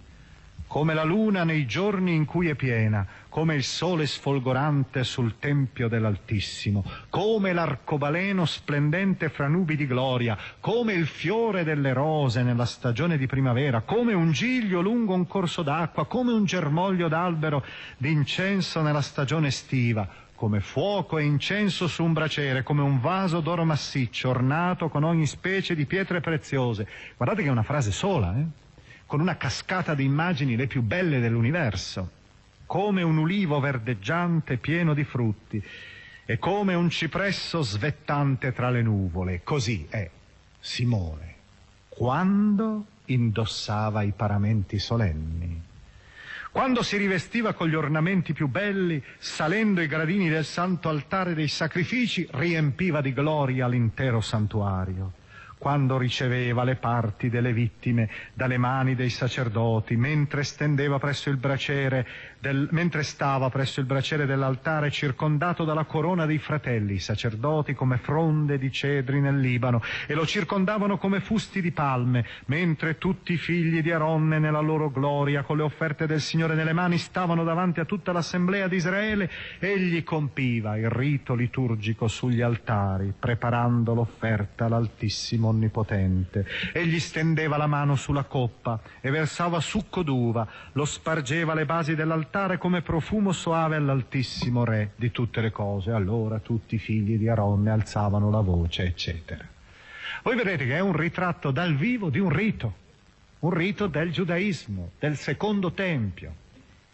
come 0.74 0.96
la 0.96 1.04
luna 1.04 1.44
nei 1.44 1.68
giorni 1.68 2.16
in 2.16 2.26
cui 2.26 2.48
è 2.48 2.56
piena, 2.56 3.06
come 3.30 3.54
il 3.54 3.64
sole 3.64 4.08
sfolgorante 4.08 5.04
sul 5.04 5.38
tempio 5.38 5.88
dell'Altissimo, 5.88 6.84
come 7.12 7.54
l'arcobaleno 7.54 8.46
splendente 8.46 9.30
fra 9.30 9.48
nubi 9.48 9.76
di 9.76 9.86
gloria, 9.86 10.36
come 10.60 10.94
il 10.94 11.06
fiore 11.06 11.64
delle 11.64 11.94
rose 11.94 12.42
nella 12.42 12.66
stagione 12.66 13.20
di 13.20 13.28
primavera, 13.28 13.82
come 13.82 14.14
un 14.14 14.32
giglio 14.32 14.82
lungo 14.82 15.14
un 15.14 15.28
corso 15.28 15.62
d'acqua, 15.62 16.08
come 16.08 16.32
un 16.32 16.44
germoglio 16.46 17.08
d'albero 17.08 17.64
d'incenso 17.98 18.82
nella 18.82 19.02
stagione 19.02 19.50
estiva, 19.50 20.10
come 20.34 20.60
fuoco 20.60 21.20
e 21.20 21.24
incenso 21.24 21.86
su 21.86 22.04
un 22.04 22.14
braciere, 22.14 22.64
come 22.64 22.82
un 22.82 23.00
vaso 23.00 23.42
d'oro 23.42 23.64
massiccio 23.64 24.30
ornato 24.30 24.90
con 24.90 25.04
ogni 25.04 25.28
specie 25.28 25.76
di 25.76 25.86
pietre 25.86 26.20
preziose. 26.20 26.88
Guardate 27.16 27.44
che 27.44 27.50
è 27.50 27.52
una 27.52 27.62
frase 27.62 27.92
sola, 27.92 28.36
eh? 28.36 28.62
Con 29.06 29.20
una 29.20 29.38
cascata 29.38 29.94
di 29.94 30.04
immagini 30.04 30.56
le 30.56 30.68
più 30.68 30.82
belle 30.82 31.20
dell'universo, 31.20 32.12
come 32.66 33.02
un 33.02 33.18
ulivo 33.18 33.60
verdeggiante 33.60 34.58
pieno 34.58 34.94
di 34.94 35.04
frutti 35.04 35.64
e 36.26 36.40
come 36.40 36.74
un 36.74 36.90
cipresso 36.90 37.62
svettante 37.62 38.54
tra 38.54 38.70
le 38.70 38.82
nuvole. 38.82 39.42
Così 39.44 39.86
è 39.90 40.10
Simone, 40.60 41.36
quando 41.90 42.86
indossava 43.06 44.02
i 44.02 44.14
paramenti 44.16 44.80
solenni. 44.80 45.62
Quando 46.52 46.84
si 46.84 46.98
rivestiva 46.98 47.54
con 47.54 47.68
gli 47.68 47.74
ornamenti 47.74 48.32
più 48.32 48.48
belli, 48.48 49.04
salendo 49.18 49.82
i 49.82 49.88
gradini 49.88 50.30
del 50.30 50.46
santo 50.46 50.88
altare 50.88 51.34
dei 51.34 51.48
sacrifici, 51.48 52.28
riempiva 52.32 53.02
di 53.02 53.12
gloria 53.12 53.68
l'intero 53.68 54.22
santuario 54.22 55.22
quando 55.64 55.98
riceveva 55.98 56.66
le 56.66 56.76
parti 56.76 57.30
delle 57.30 57.54
vittime 57.54 58.10
dalle 58.34 58.58
mani 58.58 58.96
dei 58.96 59.10
sacerdoti, 59.10 59.96
mentre 59.96 60.44
stendeva 60.44 61.00
presso 61.00 61.30
il 61.30 61.38
braciere 61.38 62.06
del, 62.44 62.68
mentre 62.72 63.04
stava 63.04 63.50
presso 63.50 63.80
il 63.80 63.86
braciere 63.86 64.26
dell'altare 64.26 64.92
circondato 64.92 65.64
dalla 65.64 65.86
corona 65.86 66.26
dei 66.26 66.40
fratelli, 66.40 67.00
sacerdoti 67.00 67.74
come 67.74 67.96
fronde 67.96 68.58
di 68.58 68.70
cedri 68.70 69.22
nel 69.22 69.40
Libano, 69.40 69.82
e 70.08 70.14
lo 70.14 70.26
circondavano 70.26 70.98
come 70.98 71.22
fusti 71.22 71.62
di 71.62 71.72
palme, 71.72 72.26
mentre 72.48 72.98
tutti 72.98 73.32
i 73.32 73.38
figli 73.38 73.82
di 73.82 73.92
Aronne 73.94 74.40
nella 74.40 74.60
loro 74.60 74.92
gloria, 74.92 75.44
con 75.44 75.56
le 75.56 75.64
offerte 75.64 76.06
del 76.06 76.20
Signore 76.20 76.54
nelle 76.54 76.74
mani, 76.74 76.98
stavano 76.98 77.46
davanti 77.46 77.80
a 77.80 77.86
tutta 77.86 78.12
l'assemblea 78.12 78.68
di 78.68 78.76
Israele, 78.76 79.32
egli 79.60 80.04
compiva 80.04 80.78
il 80.78 80.90
rito 80.90 81.36
liturgico 81.36 82.10
sugli 82.10 82.42
altari, 82.42 83.14
preparando 83.18 83.94
l'offerta 83.94 84.66
all'Altissimo 84.66 85.48
Onnipotente. 85.48 86.46
Egli 86.74 87.00
stendeva 87.00 87.56
la 87.56 87.68
mano 87.68 87.96
sulla 87.96 88.26
coppa 88.26 88.82
e 89.00 89.10
versava 89.12 89.62
succo 89.62 90.04
d'uva, 90.04 90.46
lo 90.74 90.84
spargeva 90.84 91.54
alle 91.54 91.64
basi 91.66 91.96
dell'altare, 91.96 92.32
esaltare 92.34 92.58
come 92.58 92.82
profumo 92.82 93.32
soave 93.32 93.76
all'altissimo 93.76 94.66
re 94.66 94.94
di 94.96 95.12
tutte 95.12 95.40
le 95.40 95.52
cose. 95.52 95.92
Allora 95.92 96.40
tutti 96.40 96.76
i 96.76 96.80
figli 96.80 97.16
di 97.16 97.30
Aronne 97.30 97.70
alzavano 97.70 98.32
la 98.32 98.40
voce, 98.40 98.86
eccetera. 98.86 99.46
Voi 100.24 100.36
vedete 100.36 100.66
che 100.66 100.76
è 100.76 100.80
un 100.80 100.94
ritratto 100.94 101.52
dal 101.52 101.76
vivo 101.76 102.10
di 102.10 102.18
un 102.18 102.30
rito, 102.30 102.74
un 103.42 103.52
rito 103.52 103.86
del 103.86 104.12
giudaismo, 104.12 104.94
del 104.98 105.16
secondo 105.16 105.74
tempio, 105.74 106.34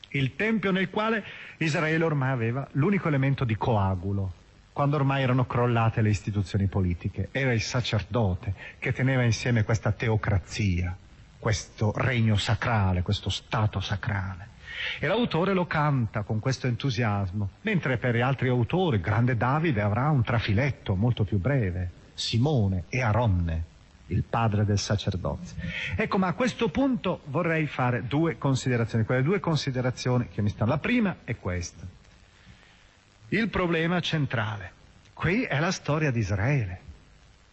il 0.09 0.35
tempio 0.35 0.71
nel 0.71 0.89
quale 0.89 1.23
Israele 1.59 2.03
ormai 2.03 2.31
aveva 2.31 2.67
l'unico 2.73 3.07
elemento 3.07 3.45
di 3.45 3.55
coagulo, 3.55 4.33
quando 4.73 4.97
ormai 4.97 5.23
erano 5.23 5.45
crollate 5.45 6.01
le 6.01 6.09
istituzioni 6.09 6.67
politiche. 6.67 7.29
Era 7.31 7.53
il 7.53 7.61
sacerdote 7.61 8.53
che 8.77 8.91
teneva 8.91 9.23
insieme 9.23 9.63
questa 9.63 9.93
teocrazia, 9.93 10.93
questo 11.39 11.93
regno 11.95 12.35
sacrale, 12.35 13.03
questo 13.03 13.29
stato 13.29 13.79
sacrale. 13.79 14.57
E 14.99 15.07
l'autore 15.07 15.53
lo 15.53 15.65
canta 15.65 16.23
con 16.23 16.39
questo 16.39 16.67
entusiasmo, 16.67 17.49
mentre 17.61 17.97
per 17.97 18.15
gli 18.15 18.21
altri 18.21 18.49
autori, 18.49 18.97
il 18.97 19.01
grande 19.01 19.35
Davide 19.35 19.81
avrà 19.81 20.09
un 20.09 20.23
trafiletto 20.23 20.95
molto 20.95 21.23
più 21.23 21.37
breve, 21.37 21.91
Simone 22.13 22.83
e 22.89 23.01
Aronne, 23.01 23.63
il 24.07 24.23
padre 24.23 24.65
del 24.65 24.79
sacerdozio. 24.79 25.55
Ecco, 25.95 26.17
ma 26.17 26.27
a 26.27 26.33
questo 26.33 26.69
punto 26.69 27.21
vorrei 27.25 27.67
fare 27.67 28.07
due 28.07 28.37
considerazioni, 28.37 29.05
quelle 29.05 29.23
due 29.23 29.39
considerazioni 29.39 30.27
che 30.29 30.41
mi 30.41 30.49
stanno. 30.49 30.71
La 30.71 30.77
prima 30.77 31.17
è 31.23 31.35
questa. 31.37 31.85
Il 33.29 33.49
problema 33.49 33.99
centrale. 33.99 34.71
Qui 35.13 35.43
è 35.43 35.59
la 35.59 35.71
storia 35.71 36.11
di 36.11 36.19
Israele. 36.19 36.79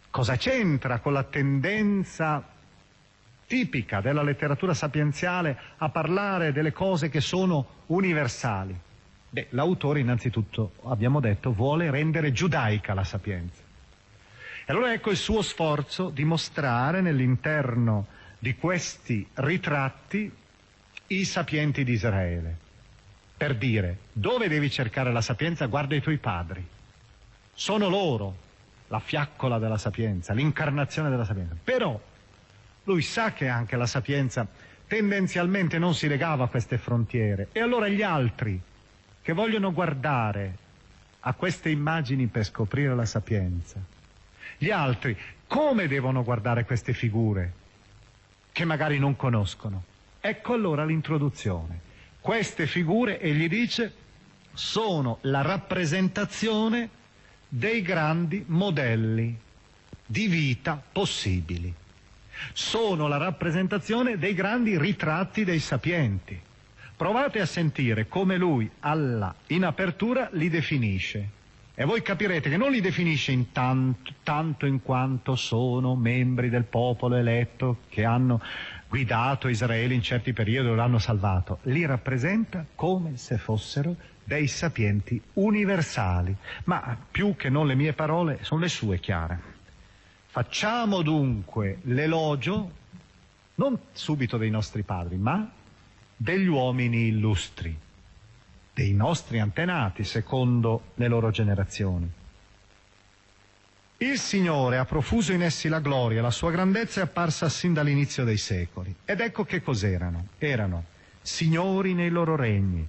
Cosa 0.09 0.35
c'entra 0.37 0.99
con 0.99 1.13
la 1.13 1.23
tendenza 1.23 2.43
tipica 3.47 4.01
della 4.01 4.21
letteratura 4.21 4.73
sapienziale 4.73 5.57
a 5.77 5.89
parlare 5.89 6.51
delle 6.51 6.73
cose 6.73 7.09
che 7.09 7.21
sono 7.21 7.83
universali? 7.87 8.77
Beh, 9.29 9.47
l'autore 9.51 10.01
innanzitutto, 10.01 10.73
abbiamo 10.83 11.19
detto, 11.19 11.53
vuole 11.53 11.89
rendere 11.89 12.31
giudaica 12.31 12.93
la 12.93 13.03
sapienza. 13.03 13.61
E 14.65 14.73
allora 14.73 14.91
ecco 14.91 15.11
il 15.11 15.17
suo 15.17 15.41
sforzo 15.41 16.09
di 16.09 16.25
mostrare 16.25 17.01
nell'interno 17.01 18.07
di 18.37 18.55
questi 18.55 19.25
ritratti 19.35 20.31
i 21.07 21.23
sapienti 21.23 21.83
di 21.83 21.93
Israele. 21.93 22.57
Per 23.37 23.55
dire, 23.55 23.99
dove 24.11 24.47
devi 24.47 24.69
cercare 24.69 25.11
la 25.11 25.21
sapienza? 25.21 25.67
Guarda 25.67 25.95
i 25.95 26.01
tuoi 26.01 26.17
padri. 26.17 26.65
Sono 27.53 27.87
loro 27.87 28.35
la 28.87 28.99
fiaccola 28.99 29.57
della 29.59 29.77
sapienza, 29.77 30.33
l'incarnazione 30.33 31.09
della 31.09 31.25
sapienza. 31.25 31.55
Però 31.63 31.99
lui 32.87 33.01
sa 33.01 33.33
che 33.33 33.49
anche 33.49 33.75
la 33.75 33.85
sapienza 33.85 34.47
tendenzialmente 34.87 35.77
non 35.77 35.93
si 35.93 36.07
legava 36.07 36.45
a 36.45 36.47
queste 36.47 36.77
frontiere. 36.77 37.49
E 37.51 37.59
allora 37.59 37.89
gli 37.89 38.01
altri 38.01 38.59
che 39.21 39.33
vogliono 39.33 39.73
guardare 39.73 40.65
a 41.19 41.33
queste 41.33 41.69
immagini 41.69 42.27
per 42.27 42.45
scoprire 42.45 42.95
la 42.95 43.05
sapienza, 43.05 43.81
gli 44.57 44.69
altri 44.69 45.17
come 45.47 45.87
devono 45.87 46.23
guardare 46.23 46.63
queste 46.63 46.93
figure 46.93 47.53
che 48.53 48.63
magari 48.63 48.97
non 48.99 49.17
conoscono? 49.17 49.83
Ecco 50.21 50.53
allora 50.53 50.85
l'introduzione. 50.85 51.81
Queste 52.21 52.67
figure, 52.67 53.19
egli 53.19 53.49
dice, 53.49 53.93
sono 54.53 55.17
la 55.21 55.41
rappresentazione 55.41 56.89
dei 57.49 57.81
grandi 57.81 58.43
modelli 58.47 59.37
di 60.05 60.27
vita 60.27 60.81
possibili. 60.91 61.73
Sono 62.53 63.07
la 63.07 63.17
rappresentazione 63.17 64.17
dei 64.17 64.33
grandi 64.33 64.77
ritratti 64.77 65.43
dei 65.43 65.59
sapienti. 65.59 66.39
Provate 66.95 67.39
a 67.39 67.45
sentire 67.45 68.07
come 68.07 68.37
lui 68.37 68.69
alla, 68.79 69.33
in 69.47 69.65
apertura 69.65 70.29
li 70.31 70.49
definisce. 70.49 71.35
E 71.75 71.85
voi 71.85 72.01
capirete 72.01 72.49
che 72.49 72.57
non 72.57 72.71
li 72.71 72.81
definisce 72.81 73.31
in 73.31 73.51
tanto, 73.51 74.11
tanto 74.23 74.65
in 74.65 74.81
quanto 74.81 75.35
sono 75.35 75.95
membri 75.95 76.49
del 76.49 76.63
popolo 76.63 77.15
eletto 77.15 77.81
che 77.89 78.03
hanno 78.03 78.41
guidato 78.89 79.47
Israele 79.47 79.93
in 79.93 80.01
certi 80.01 80.33
periodi 80.33 80.69
o 80.69 80.73
l'hanno 80.73 80.97
salvato. 80.97 81.59
Li 81.63 81.85
rappresenta 81.85 82.65
come 82.73 83.17
se 83.17 83.37
fossero 83.37 83.95
dei 84.23 84.47
sapienti 84.47 85.21
universali. 85.33 86.35
Ma 86.63 86.97
più 87.11 87.35
che 87.35 87.49
non 87.49 87.67
le 87.67 87.75
mie 87.75 87.93
parole, 87.93 88.39
sono 88.41 88.61
le 88.61 88.69
sue 88.69 88.99
chiare. 88.99 89.56
Facciamo 90.37 91.01
dunque 91.01 91.79
l'elogio 91.85 92.71
non 93.55 93.75
subito 93.91 94.37
dei 94.37 94.51
nostri 94.51 94.83
padri, 94.83 95.17
ma 95.17 95.49
degli 96.15 96.45
uomini 96.45 97.07
illustri 97.07 97.75
dei 98.71 98.93
nostri 98.93 99.39
antenati 99.39 100.03
secondo 100.03 100.91
le 100.93 101.07
loro 101.07 101.31
generazioni. 101.31 102.07
Il 103.97 104.19
Signore 104.19 104.77
ha 104.77 104.85
profuso 104.85 105.33
in 105.33 105.41
essi 105.41 105.69
la 105.69 105.79
gloria, 105.79 106.21
la 106.21 106.29
sua 106.29 106.51
grandezza 106.51 106.99
è 106.99 107.05
apparsa 107.05 107.49
sin 107.49 107.73
dall'inizio 107.73 108.23
dei 108.23 108.37
secoli. 108.37 108.93
Ed 109.05 109.21
ecco 109.21 109.43
che 109.43 109.63
cos'erano. 109.63 110.27
Erano 110.37 110.83
signori 111.19 111.95
nei 111.95 112.11
loro 112.11 112.35
regni, 112.35 112.87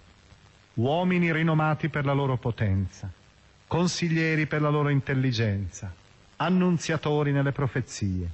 uomini 0.75 1.33
rinomati 1.33 1.89
per 1.89 2.05
la 2.05 2.13
loro 2.13 2.37
potenza, 2.37 3.11
consiglieri 3.67 4.45
per 4.45 4.61
la 4.61 4.69
loro 4.69 4.91
intelligenza, 4.91 5.91
annunziatori 6.41 7.33
nelle 7.33 7.53
profezie, 7.53 8.29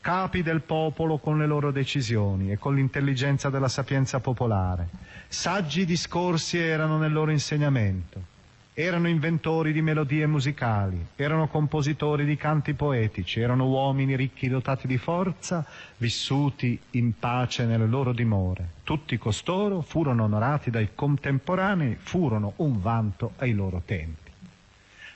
capi 0.00 0.42
del 0.42 0.62
popolo 0.62 1.18
con 1.18 1.38
le 1.38 1.46
loro 1.46 1.70
decisioni 1.70 2.50
e 2.50 2.58
con 2.58 2.74
l'intelligenza 2.74 3.50
della 3.50 3.68
sapienza 3.68 4.20
popolare. 4.20 4.88
Saggi 5.28 5.84
discorsi 5.84 6.58
erano 6.58 6.98
nel 6.98 7.12
loro 7.12 7.30
insegnamento. 7.30 8.32
Erano 8.76 9.08
inventori 9.08 9.72
di 9.72 9.82
melodie 9.82 10.26
musicali, 10.26 10.98
erano 11.14 11.46
compositori 11.46 12.24
di 12.24 12.36
canti 12.36 12.74
poetici, 12.74 13.38
erano 13.38 13.68
uomini 13.68 14.16
ricchi 14.16 14.48
dotati 14.48 14.88
di 14.88 14.98
forza, 14.98 15.64
vissuti 15.98 16.76
in 16.92 17.16
pace 17.16 17.66
nelle 17.66 17.86
loro 17.86 18.12
dimore. 18.12 18.70
Tutti 18.82 19.16
costoro 19.16 19.80
furono 19.80 20.24
onorati 20.24 20.70
dai 20.70 20.88
contemporanei, 20.92 21.96
furono 22.00 22.54
un 22.56 22.80
vanto 22.80 23.34
ai 23.36 23.52
loro 23.52 23.80
tempi. 23.84 24.23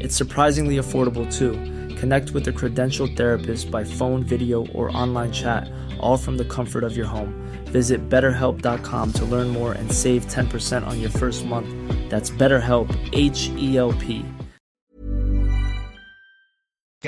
It's 0.00 0.16
surprisingly 0.16 0.76
affordable 0.76 1.26
too. 1.30 1.52
Connect 1.96 2.30
with 2.30 2.46
a 2.46 2.52
credentialed 2.52 3.16
therapist 3.16 3.70
by 3.70 3.82
phone, 3.82 4.22
video, 4.22 4.66
or 4.68 4.96
online 4.96 5.32
chat, 5.32 5.68
all 5.98 6.16
from 6.16 6.36
the 6.36 6.44
comfort 6.44 6.84
of 6.84 6.96
your 6.96 7.06
home. 7.06 7.34
Visit 7.72 8.08
betterhelp.com 8.08 9.12
to 9.14 9.24
learn 9.24 9.48
more 9.48 9.72
and 9.72 9.90
save 9.92 10.26
10% 10.26 10.86
on 10.86 11.00
your 11.00 11.10
first 11.10 11.44
month. 11.44 11.68
That's 12.08 12.30
BetterHelp, 12.30 12.88
H 13.12 13.50
E 13.56 13.76
L 13.76 13.92
P. 13.92 14.24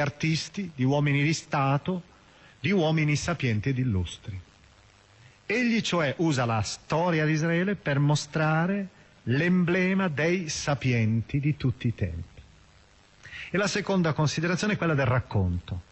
artisti, 0.01 0.71
di 0.75 0.85
uomini 0.85 1.23
di 1.23 1.33
Stato, 1.35 2.03
di 2.61 2.71
uomini 2.71 3.17
sapienti 3.17 3.71
ed 3.71 3.79
illustri. 3.79 4.41
Egli 5.47 5.81
cioè 5.81 6.15
usa 6.19 6.45
la 6.45 6.63
storia 6.63 7.25
di 7.27 7.33
Israele 7.33 7.75
per 7.75 7.99
mostrare 7.99 8.89
l'emblema 9.25 10.09
dei 10.09 10.49
sapienti 10.49 11.41
di 11.41 11.57
tutti 11.57 11.89
i 11.89 11.95
tempi. 11.95 12.30
E 13.51 13.59
la 13.59 13.67
seconda 13.67 14.13
considerazione 14.13 14.75
è 14.75 14.77
quella 14.77 14.95
del 14.95 15.07
racconto. 15.07 15.83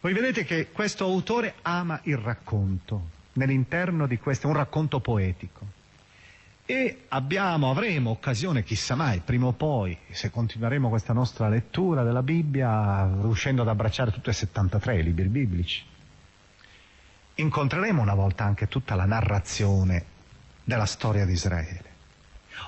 Voi 0.00 0.12
vedete 0.12 0.44
che 0.44 0.70
questo 0.70 1.04
autore 1.04 1.54
ama 1.62 1.98
il 2.04 2.16
racconto, 2.16 3.10
nell'interno 3.32 4.06
di 4.06 4.16
questo, 4.18 4.46
un 4.46 4.54
racconto 4.54 5.00
poetico. 5.00 5.76
e 6.70 7.04
abbiamo, 7.08 7.70
avremo 7.70 8.10
occasione, 8.10 8.62
chissà 8.62 8.94
mai, 8.94 9.20
prima 9.20 9.46
o 9.46 9.52
poi, 9.52 9.96
se 10.10 10.30
continueremo 10.30 10.90
questa 10.90 11.14
nostra 11.14 11.48
lettura 11.48 12.02
della 12.02 12.22
Bibbia, 12.22 13.10
riuscendo 13.22 13.62
ad 13.62 13.68
abbracciare 13.68 14.10
tutti 14.10 14.28
e 14.28 14.34
73 14.34 14.98
i 14.98 15.02
libri 15.02 15.28
biblici, 15.28 15.82
incontreremo 17.36 18.02
una 18.02 18.12
volta 18.12 18.44
anche 18.44 18.68
tutta 18.68 18.94
la 18.96 19.06
narrazione 19.06 20.04
della 20.62 20.84
storia 20.84 21.24
di 21.24 21.32
Israele. 21.32 21.84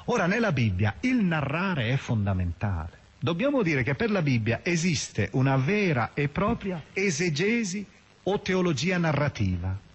Ora, 0.07 0.27
nella 0.27 0.53
Bibbia 0.53 0.95
il 1.01 1.23
narrare 1.23 1.91
è 1.91 1.97
fondamentale. 1.97 3.00
Dobbiamo 3.21 3.63
dire 3.63 3.83
che 3.83 3.95
per 3.95 4.11
la 4.11 4.23
Bibbia 4.23 4.61
esiste 4.63 5.29
una 5.33 5.57
vera 5.57 6.13
e 6.15 6.29
propria 6.29 6.83
esegesi 6.95 7.85
o 8.23 8.41
teologia 8.41 8.97
narrativa 8.97 9.89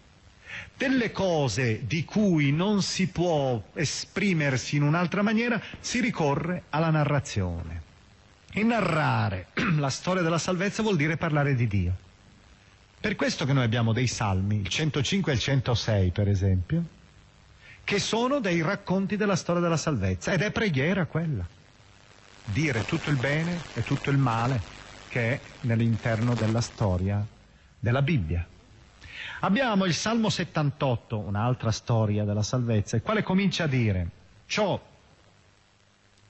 delle 0.76 1.11
cose 1.11 1.86
di 1.86 2.03
cui 2.05 2.51
non 2.51 2.82
si 2.82 3.07
può 3.07 3.61
esprimersi 3.73 4.76
in 4.76 4.84
un'altra 4.84 5.21
maniera, 5.21 5.61
si 5.80 6.01
ricorre 6.01 6.63
alla 6.69 6.89
narrazione. 6.89 7.82
E 8.51 8.63
narrare 8.63 9.47
la 9.78 9.89
storia 9.89 10.21
della 10.21 10.38
salvezza 10.38 10.82
vuol 10.82 10.95
dire 10.95 11.17
parlare 11.17 11.55
di 11.55 11.67
Dio. 11.67 11.95
Per 12.99 13.15
questo 13.15 13.45
che 13.45 13.53
noi 13.53 13.63
abbiamo 13.63 13.93
dei 13.93 14.07
salmi, 14.07 14.59
il 14.61 14.67
105 14.67 15.32
e 15.32 15.36
il 15.36 15.41
106 15.41 16.11
per 16.11 16.28
esempio, 16.28 16.84
che 17.84 17.99
sono 17.99 18.39
dei 18.39 18.61
racconti 18.61 19.15
della 19.15 19.36
storia 19.36 19.61
della 19.61 19.78
salvezza 19.78 20.32
ed 20.32 20.41
è 20.41 20.51
preghiera 20.51 21.05
quella. 21.05 21.45
Dire 22.45 22.85
tutto 22.85 23.09
il 23.09 23.17
bene 23.17 23.59
e 23.73 23.83
tutto 23.83 24.09
il 24.09 24.17
male 24.17 24.61
che 25.09 25.33
è 25.33 25.39
nell'interno 25.61 26.33
della 26.33 26.61
storia 26.61 27.25
della 27.79 28.01
Bibbia. 28.01 28.45
Abbiamo 29.41 29.85
il 29.85 29.93
Salmo 29.93 30.29
78, 30.29 31.17
un'altra 31.17 31.71
storia 31.71 32.23
della 32.23 32.43
salvezza, 32.43 32.95
il 32.95 33.01
quale 33.01 33.23
comincia 33.23 33.65
a 33.65 33.67
dire 33.67 34.09
ciò 34.45 34.81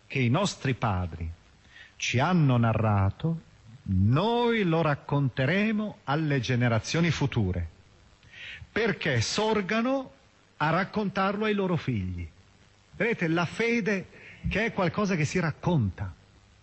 che 0.07 0.19
i 0.19 0.29
nostri 0.29 0.73
padri 0.73 1.29
ci 1.95 2.19
hanno 2.19 2.57
narrato, 2.57 3.41
noi 3.83 4.63
lo 4.63 4.81
racconteremo 4.81 5.97
alle 6.05 6.39
generazioni 6.39 7.11
future, 7.11 7.67
perché 8.71 9.21
sorgano 9.21 10.11
a 10.57 10.69
raccontarlo 10.69 11.45
ai 11.45 11.53
loro 11.53 11.75
figli. 11.75 12.27
Vedete, 12.95 13.27
la 13.27 13.45
fede 13.45 14.07
che 14.47 14.65
è 14.65 14.73
qualcosa 14.73 15.15
che 15.15 15.25
si 15.25 15.39
racconta, 15.39 16.13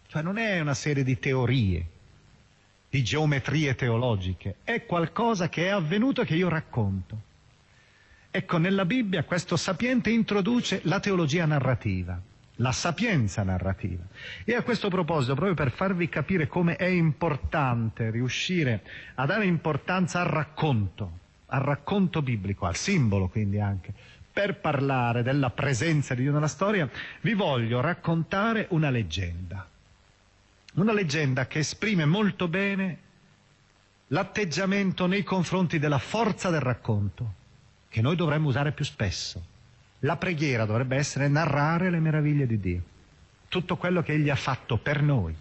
cioè 0.06 0.22
non 0.22 0.38
è 0.38 0.60
una 0.60 0.74
serie 0.74 1.04
di 1.04 1.18
teorie, 1.18 1.86
di 2.88 3.02
geometrie 3.02 3.74
teologiche, 3.74 4.56
è 4.64 4.84
qualcosa 4.84 5.48
che 5.48 5.66
è 5.66 5.68
avvenuto 5.68 6.22
e 6.22 6.24
che 6.26 6.34
io 6.34 6.48
racconto. 6.48 7.30
Ecco, 8.30 8.58
nella 8.58 8.84
Bibbia 8.84 9.24
questo 9.24 9.56
sapiente 9.56 10.10
introduce 10.10 10.80
la 10.84 11.00
teologia 11.00 11.44
narrativa, 11.44 12.20
la 12.56 12.72
sapienza 12.72 13.42
narrativa. 13.42 14.02
E 14.44 14.54
a 14.54 14.62
questo 14.62 14.88
proposito, 14.88 15.34
proprio 15.34 15.54
per 15.54 15.70
farvi 15.70 16.08
capire 16.08 16.46
come 16.46 16.76
è 16.76 16.86
importante 16.86 18.10
riuscire 18.10 18.82
a 19.14 19.26
dare 19.26 19.44
importanza 19.46 20.20
al 20.20 20.28
racconto, 20.28 21.18
al 21.46 21.60
racconto 21.60 22.22
biblico, 22.22 22.66
al 22.66 22.76
simbolo 22.76 23.28
quindi 23.28 23.60
anche, 23.60 23.92
per 24.32 24.58
parlare 24.60 25.22
della 25.22 25.50
presenza 25.50 26.14
di 26.14 26.22
Dio 26.22 26.32
nella 26.32 26.48
storia, 26.48 26.88
vi 27.20 27.34
voglio 27.34 27.80
raccontare 27.80 28.66
una 28.70 28.90
leggenda. 28.90 29.68
Una 30.74 30.92
leggenda 30.92 31.46
che 31.46 31.58
esprime 31.58 32.06
molto 32.06 32.48
bene 32.48 32.98
l'atteggiamento 34.08 35.06
nei 35.06 35.22
confronti 35.22 35.78
della 35.78 35.98
forza 35.98 36.50
del 36.50 36.60
racconto, 36.60 37.34
che 37.88 38.00
noi 38.00 38.16
dovremmo 38.16 38.48
usare 38.48 38.72
più 38.72 38.84
spesso. 38.84 39.50
La 40.00 40.16
preghiera 40.16 40.64
dovrebbe 40.64 40.96
essere 40.96 41.28
narrare 41.28 41.90
le 41.90 42.00
meraviglie 42.00 42.46
di 42.46 42.58
Dio, 42.58 42.82
tutto 43.48 43.76
quello 43.76 44.02
che 44.02 44.12
Egli 44.12 44.30
ha 44.30 44.36
fatto 44.36 44.78
per 44.78 45.02
noi. 45.02 45.34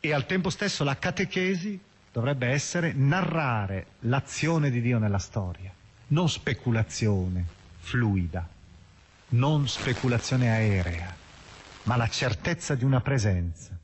E 0.00 0.12
al 0.12 0.26
tempo 0.26 0.48
stesso 0.48 0.82
la 0.82 0.98
catechesi 0.98 1.78
dovrebbe 2.10 2.48
essere 2.48 2.92
narrare 2.94 3.86
l'azione 4.00 4.70
di 4.70 4.80
Dio 4.80 4.98
nella 4.98 5.18
storia, 5.18 5.72
non 6.10 6.28
speculazione 6.28 7.44
fluida, 7.78 8.46
non 9.30 9.68
speculazione 9.68 10.50
aerea, 10.50 11.14
ma 11.84 11.96
la 11.96 12.08
certezza 12.08 12.74
di 12.74 12.84
una 12.84 13.00
presenza 13.00 13.78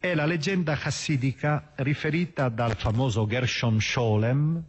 è 0.00 0.14
la 0.14 0.26
leggenda 0.26 0.76
chassidica 0.76 1.72
riferita 1.76 2.48
dal 2.48 2.76
famoso 2.76 3.26
Gershom 3.26 3.80
Scholem 3.80 4.62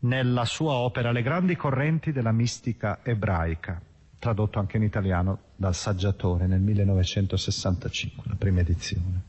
nella 0.00 0.44
sua 0.44 0.74
opera 0.74 1.10
Le 1.10 1.22
grandi 1.22 1.56
correnti 1.56 2.12
della 2.12 2.30
mistica 2.30 3.00
ebraica, 3.02 3.80
tradotto 4.20 4.60
anche 4.60 4.76
in 4.76 4.84
italiano 4.84 5.40
dal 5.56 5.74
saggiatore 5.74 6.46
nel 6.46 6.60
1965, 6.60 8.22
la 8.28 8.36
prima 8.36 8.60
edizione. 8.60 9.20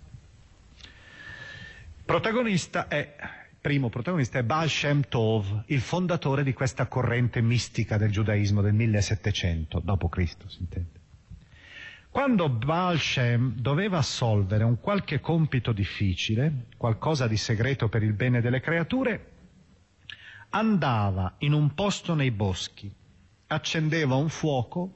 Protagonista 2.05 2.87
è, 2.87 3.15
primo 3.61 3.89
protagonista 3.89 4.39
è 4.39 4.43
Baal 4.43 4.69
Shem 4.69 5.01
Tov, 5.09 5.63
il 5.67 5.81
fondatore 5.81 6.43
di 6.43 6.53
questa 6.53 6.87
corrente 6.87 7.41
mistica 7.41 7.97
del 7.97 8.11
giudaismo 8.11 8.61
del 8.61 8.73
1700 8.73 9.79
d.C., 9.79 10.35
si 10.47 10.59
intende. 10.59 10.99
Quando 12.09 12.49
Baal 12.49 12.97
Shem 12.99 13.53
doveva 13.55 13.97
assolvere 13.97 14.63
un 14.63 14.79
qualche 14.79 15.19
compito 15.19 15.73
difficile, 15.73 16.67
qualcosa 16.77 17.27
di 17.27 17.37
segreto 17.37 17.89
per 17.89 18.01
il 18.01 18.13
bene 18.13 18.41
delle 18.41 18.61
creature, 18.61 19.31
andava 20.49 21.35
in 21.39 21.53
un 21.53 21.73
posto 21.73 22.15
nei 22.15 22.31
boschi, 22.31 22.91
accendeva 23.47 24.15
un 24.15 24.29
fuoco, 24.29 24.93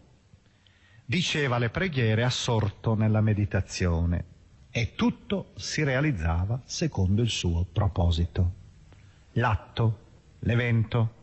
diceva 1.05 1.57
le 1.57 1.69
preghiere 1.69 2.23
assorto 2.23 2.95
nella 2.95 3.21
meditazione 3.21 4.31
e 4.75 4.95
tutto 4.95 5.51
si 5.55 5.83
realizzava 5.83 6.59
secondo 6.65 7.21
il 7.21 7.29
suo 7.29 7.63
proposito. 7.71 8.53
L'atto, 9.33 9.99
l'evento. 10.39 11.13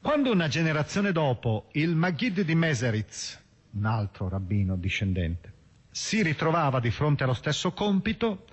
Quando 0.00 0.30
una 0.30 0.46
generazione 0.46 1.10
dopo 1.10 1.66
il 1.72 1.96
Maghid 1.96 2.42
di 2.42 2.54
Meseritz 2.54 3.42
un 3.72 3.84
altro 3.84 4.28
rabbino 4.28 4.76
discendente, 4.76 5.52
si 5.90 6.22
ritrovava 6.22 6.78
di 6.78 6.92
fronte 6.92 7.24
allo 7.24 7.34
stesso 7.34 7.72
compito, 7.72 8.44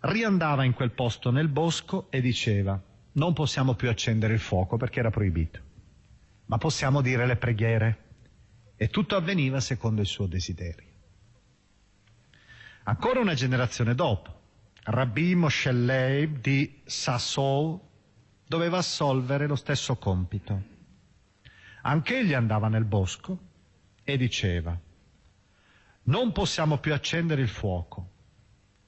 riandava 0.00 0.64
in 0.64 0.74
quel 0.74 0.90
posto 0.90 1.30
nel 1.30 1.48
bosco 1.48 2.08
e 2.10 2.20
diceva 2.20 2.82
non 3.12 3.32
possiamo 3.32 3.74
più 3.74 3.88
accendere 3.88 4.34
il 4.34 4.40
fuoco 4.40 4.76
perché 4.76 4.98
era 4.98 5.10
proibito, 5.10 5.60
ma 6.46 6.58
possiamo 6.58 7.00
dire 7.00 7.26
le 7.26 7.36
preghiere. 7.36 7.98
E 8.74 8.88
tutto 8.88 9.14
avveniva 9.14 9.60
secondo 9.60 10.00
il 10.00 10.06
suo 10.06 10.26
desiderio. 10.26 10.95
Ancora 12.88 13.18
una 13.18 13.34
generazione 13.34 13.96
dopo, 13.96 14.32
Rabbi 14.84 15.34
Moshe 15.34 15.72
Leib 15.72 16.38
di 16.38 16.82
Sassou 16.84 17.80
doveva 18.46 18.78
assolvere 18.78 19.48
lo 19.48 19.56
stesso 19.56 19.96
compito. 19.96 20.62
Anch'egli 21.82 22.32
andava 22.32 22.68
nel 22.68 22.84
bosco 22.84 23.38
e 24.04 24.16
diceva, 24.16 24.78
non 26.04 26.30
possiamo 26.30 26.78
più 26.78 26.94
accendere 26.94 27.42
il 27.42 27.48
fuoco 27.48 28.10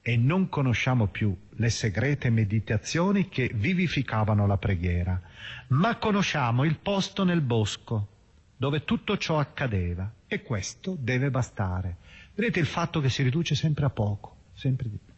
e 0.01 0.15
non 0.15 0.47
conosciamo 0.47 1.07
più 1.07 1.37
le 1.49 1.69
segrete 1.69 2.29
meditazioni 2.29 3.27
che 3.27 3.51
vivificavano 3.53 4.47
la 4.47 4.57
preghiera, 4.57 5.21
ma 5.69 5.97
conosciamo 5.97 6.63
il 6.63 6.77
posto 6.77 7.25
nel 7.25 7.41
bosco 7.41 8.07
dove 8.55 8.85
tutto 8.85 9.17
ciò 9.17 9.39
accadeva 9.39 10.09
e 10.25 10.41
questo 10.41 10.95
deve 10.97 11.29
bastare. 11.29 11.97
Vedete 12.39 12.61
il 12.61 12.67
fatto 12.67 13.01
che 13.01 13.09
si 13.09 13.21
riduce 13.21 13.53
sempre 13.53 13.83
a 13.83 13.89
poco, 13.89 14.37
sempre 14.53 14.87
di 14.87 14.97
più. 14.97 15.13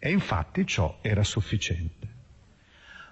E 0.00 0.10
infatti 0.10 0.66
ciò 0.66 0.98
era 1.00 1.22
sufficiente. 1.22 2.08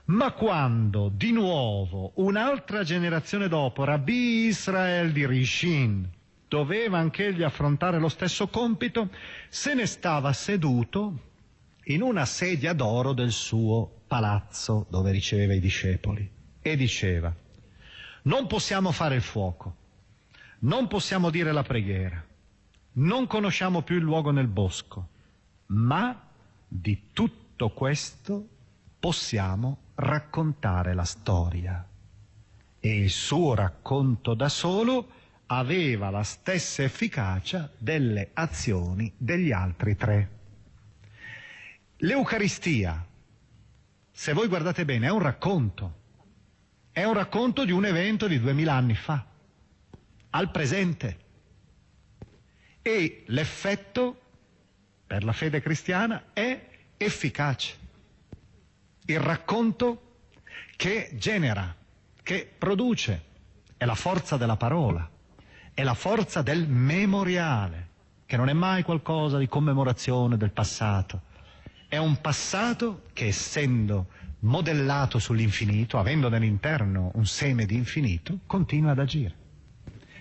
Ma 0.07 0.32
quando 0.32 1.09
di 1.09 1.30
nuovo 1.30 2.11
un'altra 2.16 2.82
generazione 2.82 3.47
dopo 3.47 3.84
Rabbi 3.84 4.47
Israel 4.47 5.12
di 5.12 5.24
Rishin 5.24 6.11
doveva 6.49 6.99
anch'egli 6.99 7.45
affrontare 7.45 8.01
lo 8.01 8.09
stesso 8.09 8.49
compito, 8.49 9.09
se 9.49 9.72
ne 9.72 9.86
stava 9.86 10.32
seduto 10.32 11.18
in 11.84 12.03
una 12.03 12.24
sedia 12.24 12.72
d'oro 12.72 13.12
del 13.12 13.30
suo 13.30 14.01
palazzo 14.09 14.84
dove 14.91 15.12
riceveva 15.12 15.55
i 15.55 15.61
discepoli 15.61 16.28
e 16.61 16.74
diceva 16.74 17.32
non 18.22 18.49
possiamo 18.49 18.91
fare 18.91 19.14
il 19.14 19.22
fuoco, 19.22 19.76
non 20.61 20.89
possiamo 20.89 21.30
dire 21.30 21.53
la 21.53 21.62
preghiera, 21.62 22.26
non 22.99 23.27
conosciamo 23.27 23.83
più 23.83 23.97
il 23.97 24.03
luogo 24.03 24.31
nel 24.31 24.49
bosco, 24.49 25.09
ma 25.67 26.29
di 26.67 27.11
tutto 27.13 27.71
questo 27.71 28.47
possiamo 28.99 29.79
raccontare 29.97 30.95
la 30.95 31.05
storia. 31.05 31.87
E 32.81 32.97
il 32.97 33.11
suo 33.11 33.55
racconto 33.55 34.35
da 34.35 34.49
solo 34.49 35.11
aveva 35.47 36.11
la 36.11 36.23
stessa 36.23 36.83
efficacia 36.83 37.71
delle 37.77 38.31
azioni 38.35 39.13
degli 39.17 39.53
altri 39.53 39.97
tre. 39.97 40.37
L'Eucaristia, 41.99 43.05
se 44.11 44.33
voi 44.33 44.47
guardate 44.47 44.85
bene, 44.85 45.07
è 45.07 45.11
un 45.11 45.21
racconto, 45.21 45.95
è 46.91 47.05
un 47.05 47.15
racconto 47.15 47.65
di 47.65 47.73
un 47.73 47.85
evento 47.85 48.27
di 48.27 48.41
duemila 48.41 48.75
anni 48.75 48.95
fa. 48.95 49.25
al 50.31 50.51
presente. 50.51 51.27
E 52.89 53.24
l'effetto 53.26 54.18
per 55.07 55.22
la 55.22 55.32
fede 55.32 55.61
cristiana 55.61 56.28
è 56.32 56.59
efficace. 56.97 57.76
Il 59.05 59.20
racconto 59.20 60.20
che 60.74 61.11
genera, 61.12 61.76
che 62.22 62.51
produce, 62.57 63.24
è 63.76 63.84
la 63.84 63.95
forza 63.95 64.39
della 64.39 64.57
parola, 64.57 65.07
è 65.74 65.82
la 65.82 65.93
forza 65.93 66.41
del 66.41 66.66
memoriale, 66.66 67.89
che 68.24 68.39
non 68.39 68.49
è 68.49 68.55
mai 68.55 68.84
qualcosa 68.84 69.36
di 69.36 69.49
commemorazione 69.49 70.39
del 70.39 70.53
passato, 70.53 71.20
è 71.89 71.99
un 71.99 72.18
passato 72.22 73.03
che 73.12 73.26
essendo 73.26 74.07
modellato 74.39 75.18
sull'infinito, 75.18 75.99
avendo 75.99 76.30
nell'interno 76.30 77.11
un 77.16 77.26
seme 77.26 77.66
di 77.66 77.74
infinito, 77.74 78.39
continua 78.47 78.93
ad 78.93 78.99
agire. 79.01 79.48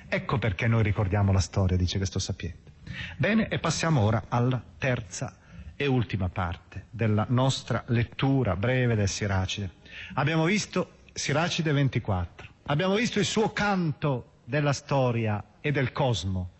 Ecco 0.10 0.38
perché 0.38 0.68
noi 0.68 0.84
ricordiamo 0.84 1.34
la 1.34 1.39
storia, 1.39 1.76
dice 1.76 1.97
questo 1.97 2.20
sapiente. 2.20 2.72
Bene, 3.18 3.49
e 3.49 3.60
passiamo 3.60 4.01
ora 4.01 4.24
alla 4.30 4.64
terza 4.78 5.36
e 5.76 5.86
ultima 5.86 6.30
parte 6.30 6.86
della 6.89 7.26
nostra 7.30 7.84
lettura 7.88 8.55
breve 8.55 8.95
del 8.95 9.10
Siracide. 9.10 9.72
Abbiamo 10.14 10.45
visto 10.45 10.99
Siracide 11.14 11.74
24, 11.74 12.47
abbiamo 12.68 12.95
visto 12.95 13.20
il 13.20 13.26
suo 13.26 13.51
canto 13.51 14.39
della 14.45 14.72
storia 14.72 15.43
e 15.60 15.72
del 15.72 15.91
cosmo, 15.91 16.51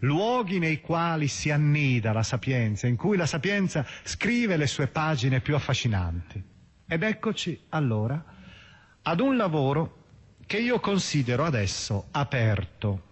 luoghi 0.00 0.58
nei 0.58 0.82
quali 0.82 1.28
si 1.28 1.50
annida 1.50 2.12
la 2.12 2.22
sapienza, 2.22 2.86
in 2.86 2.96
cui 2.96 3.16
la 3.16 3.26
sapienza 3.26 3.86
scrive 4.02 4.58
le 4.58 4.66
sue 4.66 4.88
pagine 4.88 5.40
più 5.40 5.54
affascinanti. 5.54 6.42
Ed 6.86 7.02
eccoci 7.02 7.58
allora 7.70 8.22
ad 9.00 9.20
un 9.20 9.36
lavoro 9.36 10.01
che 10.52 10.58
io 10.58 10.80
considero 10.80 11.46
adesso 11.46 12.08
aperto. 12.10 13.02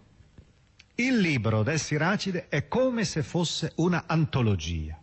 Il 0.97 1.21
libro 1.21 1.63
del 1.63 1.79
Siracide 1.79 2.51
è 2.51 2.69
come 2.69 3.07
se 3.07 3.23
fosse 3.23 3.73
una 3.77 4.05
antologia. 4.07 5.01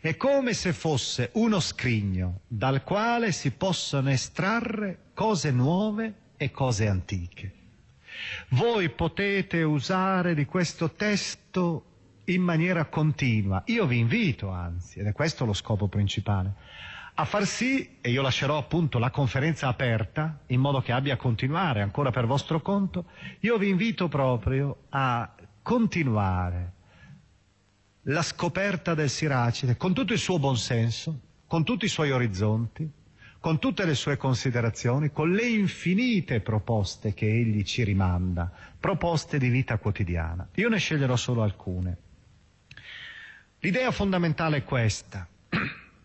È 0.00 0.16
come 0.16 0.54
se 0.54 0.72
fosse 0.72 1.28
uno 1.34 1.60
scrigno 1.60 2.40
dal 2.48 2.82
quale 2.84 3.32
si 3.32 3.50
possono 3.50 4.08
estrarre 4.08 5.10
cose 5.12 5.50
nuove 5.50 6.14
e 6.38 6.50
cose 6.50 6.88
antiche. 6.88 7.52
Voi 8.48 8.88
potete 8.88 9.62
usare 9.62 10.34
di 10.34 10.46
questo 10.46 10.92
testo 10.92 11.84
in 12.24 12.40
maniera 12.40 12.86
continua. 12.86 13.62
Io 13.66 13.84
vi 13.84 13.98
invito, 13.98 14.48
anzi, 14.48 15.00
ed 15.00 15.06
è 15.06 15.12
questo 15.12 15.44
lo 15.44 15.52
scopo 15.52 15.86
principale, 15.86 16.54
a 17.14 17.24
far 17.24 17.44
sì, 17.46 17.96
e 18.00 18.10
io 18.10 18.22
lascerò 18.22 18.56
appunto 18.56 18.98
la 18.98 19.10
conferenza 19.10 19.68
aperta, 19.68 20.40
in 20.46 20.60
modo 20.60 20.80
che 20.80 20.92
abbia 20.92 21.14
a 21.14 21.18
continuare 21.18 21.82
ancora 21.82 22.10
per 22.10 22.26
vostro 22.26 22.60
conto, 22.60 23.06
io 23.40 23.58
vi 23.58 23.68
invito 23.68 24.08
proprio 24.08 24.84
a 24.90 25.34
continuare 25.62 26.72
la 28.04 28.22
scoperta 28.22 28.94
del 28.94 29.10
Siracide 29.10 29.76
con 29.76 29.92
tutto 29.92 30.12
il 30.12 30.18
suo 30.18 30.38
buonsenso, 30.38 31.20
con 31.46 31.64
tutti 31.64 31.84
i 31.84 31.88
suoi 31.88 32.10
orizzonti, 32.10 32.90
con 33.40 33.58
tutte 33.58 33.84
le 33.86 33.94
sue 33.94 34.16
considerazioni, 34.16 35.10
con 35.10 35.32
le 35.32 35.46
infinite 35.48 36.40
proposte 36.40 37.14
che 37.14 37.26
egli 37.26 37.62
ci 37.64 37.82
rimanda, 37.84 38.50
proposte 38.78 39.38
di 39.38 39.48
vita 39.48 39.78
quotidiana. 39.78 40.48
Io 40.54 40.68
ne 40.68 40.78
sceglierò 40.78 41.16
solo 41.16 41.42
alcune. 41.42 41.96
L'idea 43.60 43.90
fondamentale 43.90 44.58
è 44.58 44.64
questa, 44.64 45.26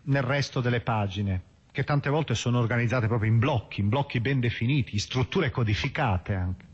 nel 0.06 0.22
resto 0.22 0.60
delle 0.60 0.80
pagine, 0.80 1.42
che 1.72 1.84
tante 1.84 2.10
volte 2.10 2.34
sono 2.34 2.58
organizzate 2.58 3.06
proprio 3.06 3.30
in 3.30 3.38
blocchi, 3.38 3.80
in 3.80 3.88
blocchi 3.88 4.20
ben 4.20 4.40
definiti, 4.40 4.94
in 4.94 5.00
strutture 5.00 5.50
codificate 5.50 6.34
anche. 6.34 6.64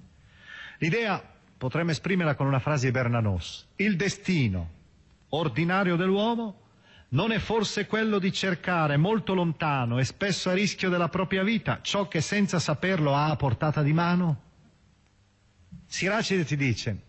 L'idea 0.79 1.23
potremmo 1.57 1.91
esprimerla 1.91 2.35
con 2.35 2.47
una 2.47 2.59
frase 2.59 2.87
di 2.87 2.93
Bernanos. 2.93 3.69
Il 3.77 3.97
destino 3.97 4.71
ordinario 5.31 5.97
dell'uomo 5.97 6.61
non 7.11 7.31
è 7.31 7.39
forse 7.39 7.87
quello 7.87 8.19
di 8.19 8.33
cercare 8.33 8.97
molto 8.97 9.35
lontano 9.35 9.99
e 9.99 10.05
spesso 10.05 10.51
a 10.51 10.55
rischio 10.55 10.89
della 10.89 11.09
propria 11.09 11.43
vita 11.43 11.81
ciò 11.83 12.09
che 12.09 12.21
senza 12.21 12.59
saperlo 12.59 13.15
ha 13.15 13.31
a 13.31 13.37
portata 13.37 13.83
di 13.83 13.93
mano? 13.93 14.43
Siracide 15.87 16.45
ti 16.45 16.57
dice, 16.57 17.03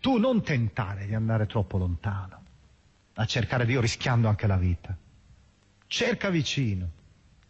tu 0.00 0.18
non 0.18 0.42
tentare 0.42 1.06
di 1.06 1.14
andare 1.14 1.46
troppo 1.46 1.76
lontano, 1.76 2.42
a 3.14 3.24
cercare 3.24 3.66
Dio 3.66 3.80
rischiando 3.80 4.28
anche 4.28 4.46
la 4.46 4.56
vita. 4.56 4.96
Cerca 5.92 6.30
vicino 6.30 6.90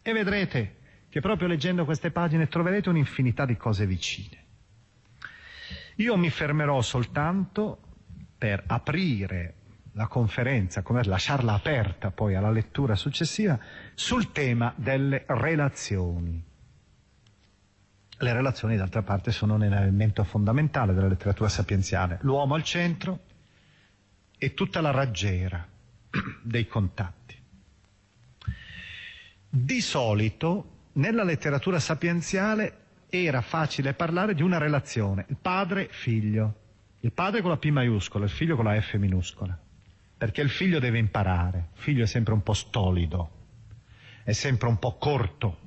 e 0.02 0.12
vedrete 0.12 0.78
che 1.08 1.20
proprio 1.20 1.46
leggendo 1.46 1.84
queste 1.84 2.10
pagine 2.10 2.48
troverete 2.48 2.88
un'infinità 2.88 3.44
di 3.44 3.56
cose 3.56 3.86
vicine. 3.86 4.36
Io 5.98 6.16
mi 6.16 6.28
fermerò 6.28 6.82
soltanto 6.82 7.78
per 8.36 8.64
aprire 8.66 9.54
la 9.92 10.08
conferenza, 10.08 10.82
come 10.82 11.04
lasciarla 11.04 11.52
aperta 11.52 12.10
poi 12.10 12.34
alla 12.34 12.50
lettura 12.50 12.96
successiva, 12.96 13.56
sul 13.94 14.32
tema 14.32 14.74
delle 14.74 15.22
relazioni. 15.28 16.42
Le 18.18 18.32
relazioni, 18.32 18.76
d'altra 18.76 19.02
parte, 19.02 19.30
sono 19.30 19.54
un 19.54 19.62
elemento 19.62 20.24
fondamentale 20.24 20.94
della 20.94 21.06
letteratura 21.06 21.48
sapienziale. 21.48 22.18
L'uomo 22.22 22.56
al 22.56 22.64
centro 22.64 23.20
e 24.36 24.52
tutta 24.52 24.80
la 24.80 24.90
raggiera 24.90 25.64
dei 26.42 26.66
contatti. 26.66 27.21
Di 29.54 29.82
solito, 29.82 30.86
nella 30.92 31.24
letteratura 31.24 31.78
sapienziale 31.78 32.76
era 33.10 33.42
facile 33.42 33.92
parlare 33.92 34.34
di 34.34 34.40
una 34.40 34.56
relazione, 34.56 35.26
il 35.28 35.36
padre-figlio. 35.36 36.54
Il 37.00 37.12
padre 37.12 37.42
con 37.42 37.50
la 37.50 37.58
P 37.58 37.68
maiuscola, 37.68 38.24
il 38.24 38.30
figlio 38.30 38.56
con 38.56 38.64
la 38.64 38.80
F 38.80 38.94
minuscola. 38.94 39.54
Perché 40.16 40.40
il 40.40 40.48
figlio 40.48 40.78
deve 40.78 40.96
imparare, 40.96 41.68
il 41.74 41.82
figlio 41.82 42.04
è 42.04 42.06
sempre 42.06 42.32
un 42.32 42.42
po' 42.42 42.54
stolido, 42.54 43.30
è 44.24 44.32
sempre 44.32 44.68
un 44.68 44.78
po' 44.78 44.96
corto, 44.96 45.58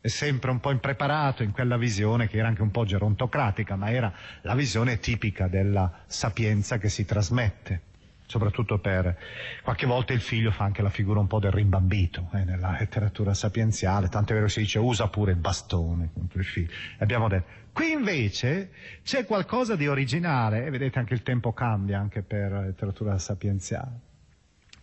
è 0.00 0.08
sempre 0.08 0.50
un 0.50 0.58
po' 0.58 0.72
impreparato 0.72 1.44
in 1.44 1.52
quella 1.52 1.76
visione 1.76 2.26
che 2.26 2.38
era 2.38 2.48
anche 2.48 2.62
un 2.62 2.72
po' 2.72 2.84
gerontocratica, 2.84 3.76
ma 3.76 3.92
era 3.92 4.12
la 4.42 4.56
visione 4.56 4.98
tipica 4.98 5.46
della 5.46 6.02
sapienza 6.06 6.78
che 6.78 6.88
si 6.88 7.04
trasmette 7.04 7.82
soprattutto 8.30 8.78
per 8.78 9.18
qualche 9.64 9.86
volta 9.86 10.12
il 10.12 10.20
figlio 10.20 10.52
fa 10.52 10.62
anche 10.62 10.82
la 10.82 10.88
figura 10.88 11.18
un 11.18 11.26
po' 11.26 11.40
del 11.40 11.50
rimbambito 11.50 12.30
eh, 12.32 12.44
nella 12.44 12.76
letteratura 12.78 13.34
sapienziale, 13.34 14.08
tanto 14.08 14.30
è 14.32 14.36
vero 14.36 14.46
si 14.46 14.60
dice 14.60 14.78
usa 14.78 15.08
pure 15.08 15.32
il 15.32 15.38
bastone 15.38 16.10
contro 16.12 16.38
il 16.38 16.44
figlio. 16.44 16.70
Abbiamo 16.98 17.28
detto. 17.28 17.58
Qui 17.72 17.90
invece 17.90 18.70
c'è 19.02 19.24
qualcosa 19.24 19.74
di 19.74 19.88
originale, 19.88 20.64
e 20.64 20.70
vedete 20.70 21.00
anche 21.00 21.14
il 21.14 21.22
tempo 21.22 21.52
cambia 21.52 21.98
anche 21.98 22.22
per 22.22 22.52
la 22.52 22.60
letteratura 22.62 23.18
sapienziale. 23.18 23.98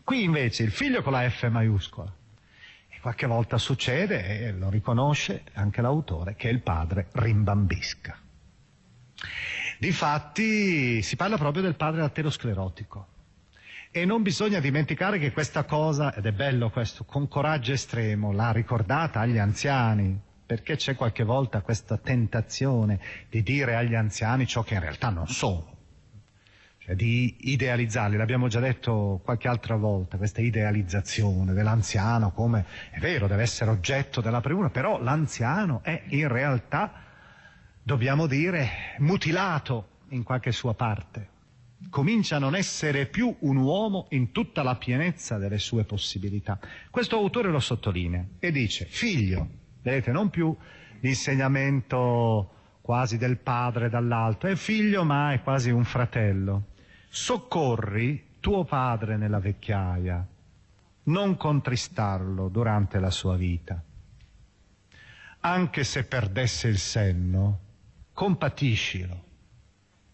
Qui 0.04 0.24
invece 0.24 0.64
il 0.64 0.72
figlio 0.72 1.02
con 1.02 1.14
la 1.14 1.30
F 1.30 1.48
maiuscola. 1.48 2.14
E 2.90 3.00
qualche 3.00 3.28
volta 3.28 3.58
succede, 3.58 4.46
e 4.46 4.52
lo 4.52 4.70
riconosce 4.70 5.44
anche 5.54 5.82
l'autore, 5.82 6.36
che 6.36 6.50
il 6.50 6.62
padre 6.62 7.08
rimbambisca. 7.14 8.18
Difatti 9.80 11.02
si 11.02 11.16
parla 11.16 11.38
proprio 11.38 11.64
del 11.64 11.76
padre 11.76 12.02
aterosclerotico 12.02 13.16
e 14.02 14.06
non 14.06 14.22
bisogna 14.22 14.60
dimenticare 14.60 15.18
che 15.18 15.32
questa 15.32 15.64
cosa, 15.64 16.14
ed 16.14 16.28
è 16.28 16.32
bello 16.32 16.70
questo, 16.70 17.04
con 17.04 17.28
coraggio 17.28 17.72
estremo, 17.72 18.32
l'ha 18.32 18.52
ricordata 18.52 19.22
agli 19.22 19.40
anziani, 19.40 20.20
perché 20.46 20.76
c'è 20.76 20.96
qualche 20.96 21.24
volta 21.24 21.62
questa 21.62 21.98
tentazione 21.98 23.00
di 23.28 23.42
dire 23.42 23.76
agli 23.76 23.96
anziani 23.96 24.46
ciò 24.46 24.62
che 24.62 24.76
in 24.76 24.82
realtà 24.82 25.10
non 25.10 25.28
sono, 25.28 25.76
cioè 26.78 26.96
di 26.96 27.38
idealizzarli, 27.40 28.18
l'abbiamo 28.18 28.48
già 28.48 28.60
detto 28.60 29.20
qualche 29.24 29.48
altra 29.48 29.76
volta, 29.76 30.18
questa 30.18 30.42
idealizzazione 30.42 31.54
dell'anziano 31.54 32.32
come, 32.32 32.66
è 32.92 33.00
vero, 33.00 33.26
deve 33.26 33.42
essere 33.42 33.72
oggetto 33.72 34.22
della 34.22 34.42
premura, 34.42 34.70
però 34.70 35.02
l'anziano 35.02 35.82
è 35.82 36.04
in 36.10 36.28
realtà, 36.28 36.94
dobbiamo 37.82 38.28
dire, 38.28 38.96
mutilato 39.00 39.88
in 40.10 40.22
qualche 40.22 40.52
sua 40.52 40.76
parte 40.76 41.36
comincia 41.90 42.38
a 42.38 42.40
non 42.40 42.56
essere 42.56 43.06
più 43.06 43.36
un 43.40 43.58
uomo 43.58 44.08
in 44.10 44.32
tutta 44.32 44.64
la 44.64 44.76
pienezza 44.76 45.38
delle 45.38 45.60
sue 45.60 45.84
possibilità. 45.84 46.60
Questo 46.90 47.16
autore 47.16 47.50
lo 47.50 47.60
sottolinea 47.60 48.26
e 48.40 48.52
dice, 48.52 48.86
figlio, 48.86 49.48
vedete, 49.82 50.12
non 50.12 50.30
più 50.30 50.56
l'insegnamento 51.00 52.52
quasi 52.82 53.18
del 53.18 53.38
padre 53.38 53.90
dall'alto, 53.90 54.48
è 54.48 54.56
figlio 54.56 55.04
ma 55.04 55.34
è 55.34 55.42
quasi 55.42 55.70
un 55.70 55.84
fratello. 55.84 56.68
Soccorri 57.10 58.36
tuo 58.40 58.64
padre 58.64 59.18
nella 59.18 59.40
vecchiaia, 59.40 60.26
non 61.04 61.38
contristarlo 61.38 62.50
durante 62.50 63.00
la 63.00 63.12
sua 63.12 63.36
vita. 63.36 63.82
Anche 65.40 65.84
se 65.84 66.04
perdesse 66.04 66.68
il 66.68 66.78
senno, 66.78 67.60
compatiscilo 68.14 69.26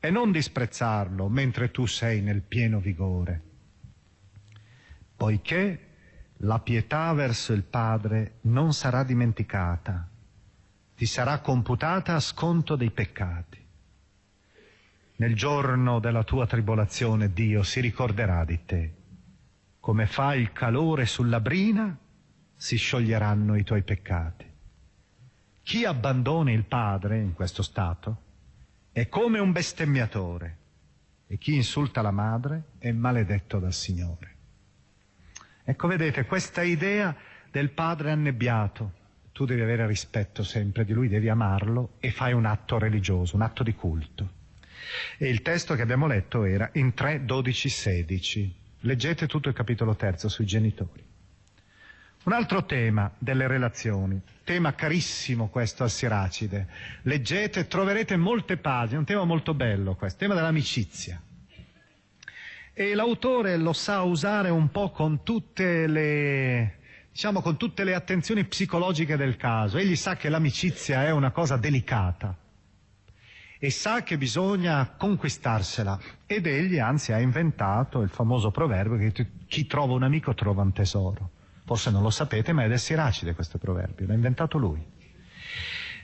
e 0.05 0.09
non 0.09 0.33
disprezzarlo 0.33 1.29
mentre 1.29 1.71
tu 1.71 1.85
sei 1.85 2.19
nel 2.19 2.41
pieno 2.41 2.81
vigore, 2.81 3.41
poiché 5.15 5.87
la 6.39 6.59
pietà 6.59 7.13
verso 7.13 7.53
il 7.53 7.63
Padre 7.63 8.39
non 8.41 8.73
sarà 8.73 9.05
dimenticata, 9.05 10.05
ti 10.93 11.05
sarà 11.05 11.39
computata 11.39 12.15
a 12.15 12.19
sconto 12.19 12.75
dei 12.75 12.91
peccati. 12.91 13.65
Nel 15.15 15.35
giorno 15.35 15.99
della 15.99 16.25
tua 16.25 16.47
tribolazione 16.47 17.31
Dio 17.31 17.63
si 17.63 17.79
ricorderà 17.79 18.43
di 18.43 18.59
te. 18.65 18.93
Come 19.79 20.05
fa 20.05 20.35
il 20.35 20.51
calore 20.51 21.05
sulla 21.05 21.39
brina, 21.39 21.97
si 22.53 22.75
scioglieranno 22.75 23.55
i 23.55 23.63
tuoi 23.63 23.83
peccati. 23.83 24.51
Chi 25.63 25.85
abbandona 25.85 26.51
il 26.51 26.65
Padre 26.65 27.21
in 27.21 27.33
questo 27.33 27.61
stato 27.61 28.22
è 28.93 29.09
come 29.09 29.39
un 29.39 29.51
bestemmiatore 29.51 30.57
e 31.25 31.39
chi 31.39 31.55
insulta 31.55 32.03
la 32.03 32.11
madre 32.11 32.65
è 32.77 32.91
maledetto 32.91 33.57
dal 33.57 33.73
Signore. 33.73 34.35
Ecco, 35.63 35.87
vedete, 35.87 36.25
questa 36.25 36.61
idea 36.61 37.15
del 37.49 37.71
Padre 37.71 38.11
annebbiato, 38.11 38.93
tu 39.31 39.45
devi 39.45 39.61
avere 39.61 39.87
rispetto 39.87 40.43
sempre 40.43 40.85
di 40.85 40.93
lui, 40.93 41.07
devi 41.07 41.27
amarlo 41.27 41.93
e 41.99 42.11
fai 42.11 42.33
un 42.33 42.45
atto 42.45 42.77
religioso, 42.77 43.35
un 43.35 43.41
atto 43.41 43.63
di 43.63 43.73
culto. 43.73 44.41
E 45.17 45.27
il 45.27 45.41
testo 45.41 45.73
che 45.73 45.81
abbiamo 45.81 46.05
letto 46.05 46.43
era 46.43 46.69
in 46.73 46.93
3, 46.93 47.25
12, 47.25 47.69
16. 47.69 48.55
Leggete 48.81 49.25
tutto 49.25 49.49
il 49.49 49.55
capitolo 49.55 49.95
terzo 49.95 50.29
sui 50.29 50.45
genitori. 50.45 51.03
Un 52.24 52.32
altro 52.32 52.63
tema 52.63 53.11
delle 53.17 53.47
relazioni, 53.47 54.21
tema 54.45 54.74
carissimo 54.74 55.49
questo 55.49 55.84
al 55.84 55.89
Siracide. 55.89 56.67
Leggete, 57.01 57.67
troverete 57.67 58.15
molte 58.15 58.55
pagine, 58.55 58.99
un 58.99 59.03
tema 59.03 59.26
molto 59.26 59.53
bello 59.53 59.95
questo, 59.95 60.19
tema 60.19 60.34
dell'amicizia. 60.34 61.21
E 62.71 62.95
l'autore 62.95 63.57
lo 63.57 63.74
sa 63.74 64.03
usare 64.03 64.49
un 64.49 64.71
po' 64.71 64.91
con 64.91 65.24
tutte 65.24 65.86
le, 65.86 66.78
diciamo, 67.11 67.41
con 67.41 67.57
tutte 67.57 67.84
le 67.84 67.93
attenzioni 67.93 68.45
psicologiche 68.45 69.17
del 69.17 69.36
caso. 69.36 69.78
Egli 69.78 69.97
sa 69.97 70.15
che 70.15 70.30
l'amicizia 70.30 71.03
è 71.03 71.11
una 71.11 71.32
cosa 71.32 71.57
delicata 71.57 72.34
e 73.59 73.69
sa 73.69 74.01
che 74.01 74.17
bisogna 74.17 74.93
conquistarsela. 74.95 75.99
Ed 76.26 76.47
egli 76.47 76.80
anzi 76.80 77.11
ha 77.11 77.19
inventato 77.19 77.99
il 77.99 78.09
famoso 78.09 78.49
proverbio 78.49 79.11
che 79.11 79.28
chi 79.45 79.67
trova 79.67 79.91
un 79.91 80.03
amico 80.03 80.34
trova 80.34 80.61
un 80.61 80.71
tesoro. 80.71 81.30
Forse 81.74 81.89
non 81.89 82.03
lo 82.03 82.11
sapete, 82.11 82.53
ma 82.53 82.65
è 82.65 82.67
del 82.67 82.80
Siracide 82.80 83.34
questo 83.34 83.57
proverbio, 83.57 84.05
l'ha 84.05 84.13
inventato 84.13 84.59
lui. 84.59 84.80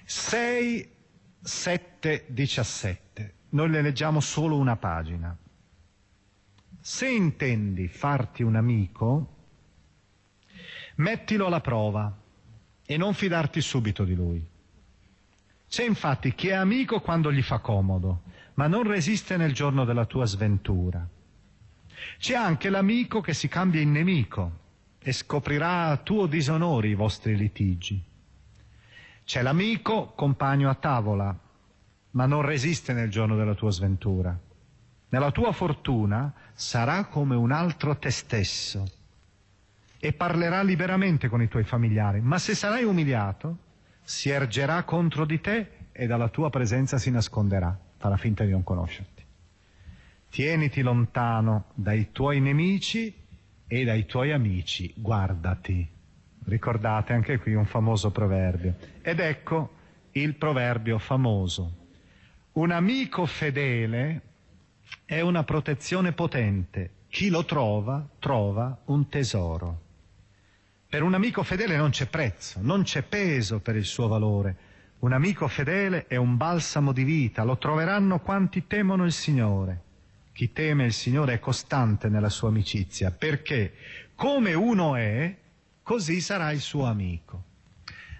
6, 0.03 0.89
7, 1.39 2.25
17. 2.27 3.33
Noi 3.49 3.69
le 3.69 3.83
leggiamo 3.83 4.19
solo 4.19 4.57
una 4.57 4.77
pagina. 4.77 5.37
Se 6.81 7.07
intendi 7.07 7.87
farti 7.87 8.41
un 8.41 8.55
amico, 8.55 9.35
mettilo 10.95 11.45
alla 11.45 11.61
prova 11.61 12.17
e 12.83 12.97
non 12.97 13.13
fidarti 13.13 13.61
subito 13.61 14.05
di 14.05 14.15
lui. 14.15 14.43
C'è 15.67 15.83
infatti 15.83 16.33
chi 16.33 16.47
è 16.47 16.53
amico 16.53 16.99
quando 16.99 17.31
gli 17.31 17.43
fa 17.43 17.59
comodo, 17.59 18.23
ma 18.55 18.65
non 18.65 18.87
resiste 18.87 19.37
nel 19.37 19.53
giorno 19.53 19.85
della 19.85 20.05
tua 20.05 20.25
sventura. 20.25 21.07
C'è 22.17 22.33
anche 22.33 22.71
l'amico 22.71 23.21
che 23.21 23.35
si 23.35 23.47
cambia 23.47 23.81
in 23.81 23.91
nemico 23.91 24.58
e 25.01 25.11
scoprirà 25.11 25.87
a 25.87 25.97
tuo 25.97 26.25
disonore 26.25 26.89
i 26.89 26.93
vostri 26.93 27.35
litigi. 27.35 28.03
C'è 29.23 29.41
l'amico 29.41 30.13
compagno 30.15 30.69
a 30.69 30.75
tavola, 30.75 31.37
ma 32.11 32.25
non 32.25 32.41
resiste 32.41 32.93
nel 32.93 33.09
giorno 33.09 33.35
della 33.35 33.53
tua 33.53 33.71
sventura. 33.71 34.37
Nella 35.09 35.31
tua 35.31 35.51
fortuna 35.51 36.33
sarà 36.53 37.05
come 37.05 37.35
un 37.35 37.51
altro 37.51 37.97
te 37.97 38.11
stesso 38.11 38.85
e 39.99 40.13
parlerà 40.13 40.61
liberamente 40.61 41.27
con 41.29 41.41
i 41.41 41.47
tuoi 41.47 41.63
familiari, 41.63 42.21
ma 42.21 42.37
se 42.37 42.55
sarai 42.55 42.83
umiliato, 42.83 43.57
si 44.01 44.29
ergerà 44.29 44.83
contro 44.83 45.25
di 45.25 45.39
te 45.39 45.71
e 45.91 46.07
dalla 46.07 46.29
tua 46.29 46.49
presenza 46.49 46.97
si 46.97 47.11
nasconderà, 47.11 47.77
farà 47.97 48.17
finta 48.17 48.43
di 48.43 48.51
non 48.51 48.63
conoscerti. 48.63 49.23
Tieniti 50.29 50.81
lontano 50.81 51.65
dai 51.73 52.11
tuoi 52.11 52.39
nemici 52.39 53.18
e 53.71 53.83
dai 53.83 54.07
tuoi 54.07 54.31
amici, 54.31 54.91
guardati. 54.97 55.87
Ricordate 56.45 57.13
anche 57.13 57.37
qui 57.37 57.53
un 57.53 57.67
famoso 57.67 58.09
proverbio. 58.09 58.75
Ed 59.03 59.19
ecco 59.19 59.73
il 60.13 60.33
proverbio 60.33 60.97
famoso. 60.97 61.75
Un 62.53 62.71
amico 62.71 63.27
fedele 63.27 64.21
è 65.05 65.21
una 65.21 65.43
protezione 65.43 66.13
potente. 66.13 66.93
Chi 67.09 67.29
lo 67.29 67.45
trova, 67.45 68.03
trova 68.17 68.75
un 68.85 69.07
tesoro. 69.07 69.81
Per 70.89 71.03
un 71.03 71.13
amico 71.13 71.43
fedele 71.43 71.77
non 71.77 71.91
c'è 71.91 72.07
prezzo, 72.07 72.57
non 72.63 72.81
c'è 72.81 73.03
peso 73.03 73.59
per 73.59 73.75
il 73.75 73.85
suo 73.85 74.07
valore. 74.07 74.57
Un 74.99 75.13
amico 75.13 75.47
fedele 75.47 76.07
è 76.07 76.15
un 76.15 76.37
balsamo 76.37 76.91
di 76.91 77.03
vita, 77.03 77.43
lo 77.43 77.59
troveranno 77.59 78.19
quanti 78.19 78.65
temono 78.65 79.05
il 79.05 79.11
Signore. 79.11 79.81
Chi 80.39 80.53
teme 80.53 80.85
il 80.85 80.93
Signore 80.93 81.33
è 81.33 81.39
costante 81.39 82.07
nella 82.07 82.29
sua 82.29 82.47
amicizia, 82.47 83.11
perché 83.11 83.73
come 84.15 84.53
uno 84.53 84.95
è, 84.95 85.35
così 85.83 86.21
sarà 86.21 86.53
il 86.53 86.61
suo 86.61 86.85
amico. 86.85 87.43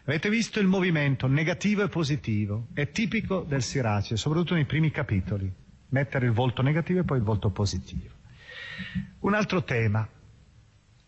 Avete 0.04 0.30
visto 0.30 0.60
il 0.60 0.68
movimento 0.68 1.28
negativo 1.28 1.82
e 1.82 1.88
positivo? 1.88 2.68
È 2.74 2.92
tipico 2.92 3.46
del 3.48 3.64
Sirace, 3.64 4.18
soprattutto 4.18 4.54
nei 4.54 4.66
primi 4.66 4.92
capitoli. 4.92 5.50
Mettere 5.92 6.26
il 6.26 6.34
volto 6.34 6.62
negativo 6.62 7.00
e 7.00 7.04
poi 7.06 7.20
il 7.20 7.24
volto 7.24 7.52
positivo. 7.52 8.14
Un 9.20 9.34
altro 9.34 9.64
tema, 9.64 10.06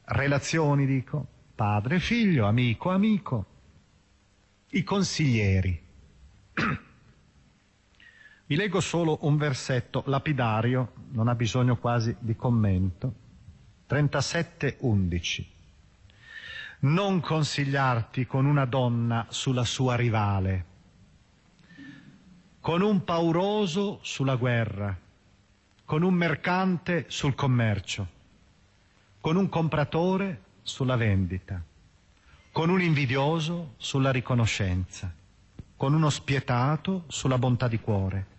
relazioni 0.05 0.85
dico, 0.85 1.27
padre, 1.53 1.99
figlio, 1.99 2.45
amico, 2.45 2.89
amico. 2.89 3.45
I 4.69 4.83
consiglieri. 4.83 5.77
Vi 8.51 8.57
leggo 8.57 8.81
solo 8.81 9.19
un 9.21 9.37
versetto 9.37 10.03
lapidario, 10.07 10.91
non 11.11 11.29
ha 11.29 11.35
bisogno 11.35 11.77
quasi 11.77 12.13
di 12.19 12.35
commento. 12.35 13.13
37.11. 13.89 15.45
Non 16.79 17.21
consigliarti 17.21 18.25
con 18.25 18.45
una 18.45 18.65
donna 18.65 19.25
sulla 19.29 19.63
sua 19.63 19.95
rivale, 19.95 20.65
con 22.59 22.81
un 22.81 23.05
pauroso 23.05 23.99
sulla 24.01 24.35
guerra, 24.35 24.99
con 25.85 26.03
un 26.03 26.13
mercante 26.13 27.05
sul 27.07 27.35
commercio, 27.35 28.05
con 29.21 29.37
un 29.37 29.47
compratore 29.47 30.41
sulla 30.61 30.97
vendita, 30.97 31.63
con 32.51 32.69
un 32.69 32.81
invidioso 32.81 33.75
sulla 33.77 34.11
riconoscenza, 34.11 35.09
con 35.77 35.93
uno 35.93 36.09
spietato 36.09 37.05
sulla 37.07 37.37
bontà 37.37 37.69
di 37.69 37.79
cuore, 37.79 38.30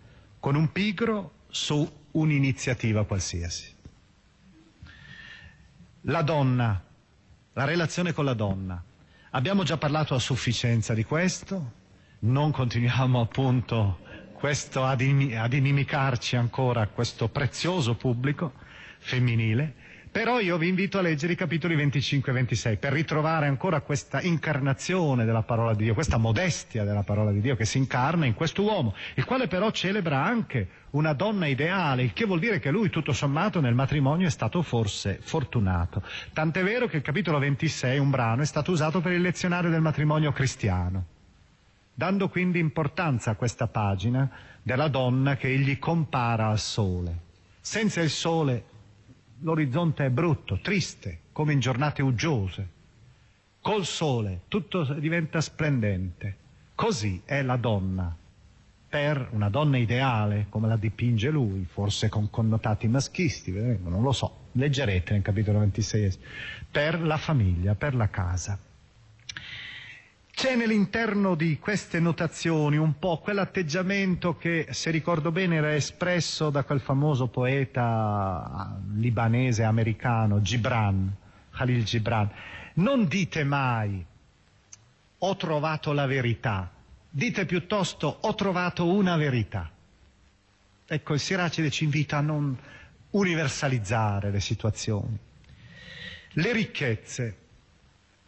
con 0.43 0.57
un 0.57 0.73
pigro 0.73 1.35
su 1.51 1.89
un'iniziativa 2.11 3.05
qualsiasi. 3.05 3.73
La 6.01 6.23
donna, 6.23 6.83
la 7.53 7.65
relazione 7.65 8.13
con 8.13 8.25
la 8.25 8.35
donna. 8.35 8.83
Abbiamo 9.31 9.63
già 9.63 9.77
parlato 9.77 10.17
a 10.17 10.19
sufficienza 10.19 10.95
di 10.95 11.05
questo, 11.05 11.75
non 12.21 12.51
continuiamo 12.51 13.21
appunto 13.21 14.01
questo 14.33 14.85
ad, 14.85 15.01
inimicarci 15.01 16.35
ancora 16.35 16.89
questo 16.89 17.29
prezioso 17.29 17.95
pubblico 17.95 18.55
femminile, 18.99 19.75
però 20.13 20.41
io 20.41 20.59
vi 20.59 20.69
invito 20.69 20.99
a 20.99 21.01
leggere 21.01 21.33
i 21.33 21.37
capitoli 21.37 21.75
25 21.75 22.31
e 22.31 22.35
26 22.35 22.77
per 22.77 22.93
ritrovare 22.93 23.47
ancora 23.47 23.81
questa 23.81 24.21
incarnazione 24.21 25.25
della 25.25 25.43
parola 25.43 25.73
di 25.73 25.85
Dio, 25.85 25.95
questa 25.95 26.19
modestia 26.19 26.85
della 26.85 27.03
parola 27.03 27.33
di 27.33 27.41
Dio 27.41 27.57
che 27.57 27.65
si 27.65 27.79
incarna 27.79 28.27
in 28.27 28.35
questo 28.35 28.63
uomo, 28.63 28.95
il 29.15 29.25
quale 29.25 29.49
però 29.49 29.71
celebra 29.71 30.23
anche 30.23 30.69
una 30.91 31.15
donna 31.15 31.47
ideale, 31.47 32.03
il 32.03 32.13
che 32.13 32.27
vuol 32.27 32.41
dire 32.41 32.59
che 32.59 32.71
lui 32.71 32.91
tutto 32.91 33.15
sommato 33.15 33.63
nel 33.63 33.73
matrimonio 33.73 34.27
è 34.27 34.31
stato 34.31 34.61
forse 34.61 35.19
fortunato. 35.23 36.03
Tant'è 36.35 36.63
vero 36.63 36.87
che 36.87 36.99
il 36.99 37.03
capitolo 37.03 37.39
26, 37.39 37.99
un 37.99 38.11
brano, 38.11 38.43
è 38.43 38.47
stato 38.47 38.71
usato 38.71 39.01
per 39.01 39.13
il 39.13 39.23
lezionario 39.23 39.71
del 39.71 39.81
matrimonio 39.81 40.31
cristiano, 40.31 41.07
dando 41.95 42.29
quindi 42.29 42.59
importanza 42.59 43.31
a 43.31 43.35
questa 43.35 43.67
pagina 43.67 44.31
della 44.63 44.89
donna 44.89 45.37
che 45.37 45.49
egli 45.49 45.79
compara 45.79 46.49
al 46.49 46.59
sole. 46.59 47.31
Senza 47.63 48.03
il 48.03 48.11
sole 48.11 48.65
l'orizzonte 49.43 50.07
è 50.07 50.11
brutto, 50.11 50.59
triste, 50.61 51.21
come 51.33 51.53
in 51.53 51.61
giornate 51.61 52.03
uggiose. 52.03 52.81
Col 53.61 53.85
sole 53.85 54.43
tutto 54.49 54.83
diventa 54.95 55.41
splendente. 55.41 56.37
Così 56.75 57.23
è 57.25 57.43
la 57.43 57.57
donna. 57.57 58.17
Per 58.89 59.29
una 59.31 59.49
donna 59.49 59.79
ideale, 59.79 60.47
come 60.49 60.69
la 60.69 60.77
dipinge 60.77 61.31
lui, 61.31 61.65
forse 61.65 62.09
con 62.09 62.29
connotati 62.29 62.89
maschisti, 62.89 63.53
non 63.53 64.03
lo 64.03 64.13
so, 64.13 64.49
leggerete 64.53 65.13
nel 65.13 65.23
capitolo 65.23 65.61
26, 65.61 66.19
per 66.71 67.01
la 67.01 67.17
famiglia, 67.17 67.75
per 67.75 67.95
la 67.95 68.11
casa. 68.11 68.59
C'è 70.35 70.57
nell'interno 70.57 71.35
di 71.35 71.59
queste 71.59 72.01
notazioni 72.01 72.77
un 72.77 72.99
po' 72.99 73.19
quell'atteggiamento 73.19 74.37
che, 74.37 74.67
se 74.71 74.91
ricordo 74.91 75.31
bene, 75.31 75.57
era 75.57 75.75
espresso 75.75 76.49
da 76.51 76.65
quel 76.65 76.81
famoso 76.81 77.29
poeta 77.29 78.81
libanese 78.95 79.63
americano 79.63 80.41
Gibran, 80.41 81.15
Khalil 81.53 81.85
Gibran. 81.85 82.31
Non 82.75 83.07
dite 83.07 83.45
mai 83.45 84.05
ho 85.19 85.37
trovato 85.37 85.93
la 85.93 86.07
verità, 86.07 86.69
dite 87.09 87.45
piuttosto 87.45 88.19
ho 88.23 88.35
trovato 88.35 88.91
una 88.91 89.17
verità. 89.17 89.71
Ecco, 90.87 91.15
il 91.15 91.21
Siracide 91.21 91.71
ci 91.71 91.85
invita 91.85 92.17
a 92.17 92.23
non 92.23 92.59
universalizzare 93.11 94.31
le 94.31 94.41
situazioni. 94.41 95.17
Le 96.31 96.53
ricchezze, 96.53 97.37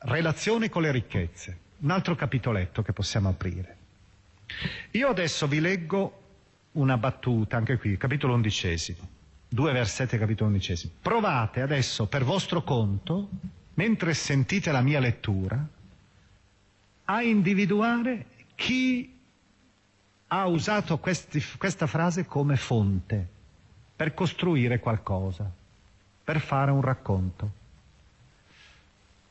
relazione 0.00 0.68
con 0.68 0.82
le 0.82 0.92
ricchezze, 0.92 1.58
un 1.84 1.90
altro 1.90 2.14
capitoletto 2.14 2.82
che 2.82 2.92
possiamo 2.92 3.28
aprire. 3.28 3.76
Io 4.92 5.08
adesso 5.08 5.46
vi 5.46 5.60
leggo 5.60 6.22
una 6.72 6.96
battuta, 6.96 7.58
anche 7.58 7.78
qui, 7.78 7.96
capitolo 7.98 8.34
undicesimo, 8.34 9.08
due 9.48 9.72
versetti 9.72 10.18
capitolo 10.18 10.48
undicesimo. 10.48 10.94
Provate 11.00 11.60
adesso 11.60 12.06
per 12.06 12.24
vostro 12.24 12.62
conto, 12.62 13.28
mentre 13.74 14.14
sentite 14.14 14.72
la 14.72 14.80
mia 14.80 14.98
lettura, 14.98 15.62
a 17.06 17.22
individuare 17.22 18.26
chi 18.54 19.12
ha 20.28 20.46
usato 20.46 20.98
questi, 20.98 21.42
questa 21.58 21.86
frase 21.86 22.24
come 22.24 22.56
fonte 22.56 23.28
per 23.94 24.14
costruire 24.14 24.80
qualcosa, 24.80 25.48
per 26.24 26.40
fare 26.40 26.70
un 26.70 26.80
racconto. 26.80 27.62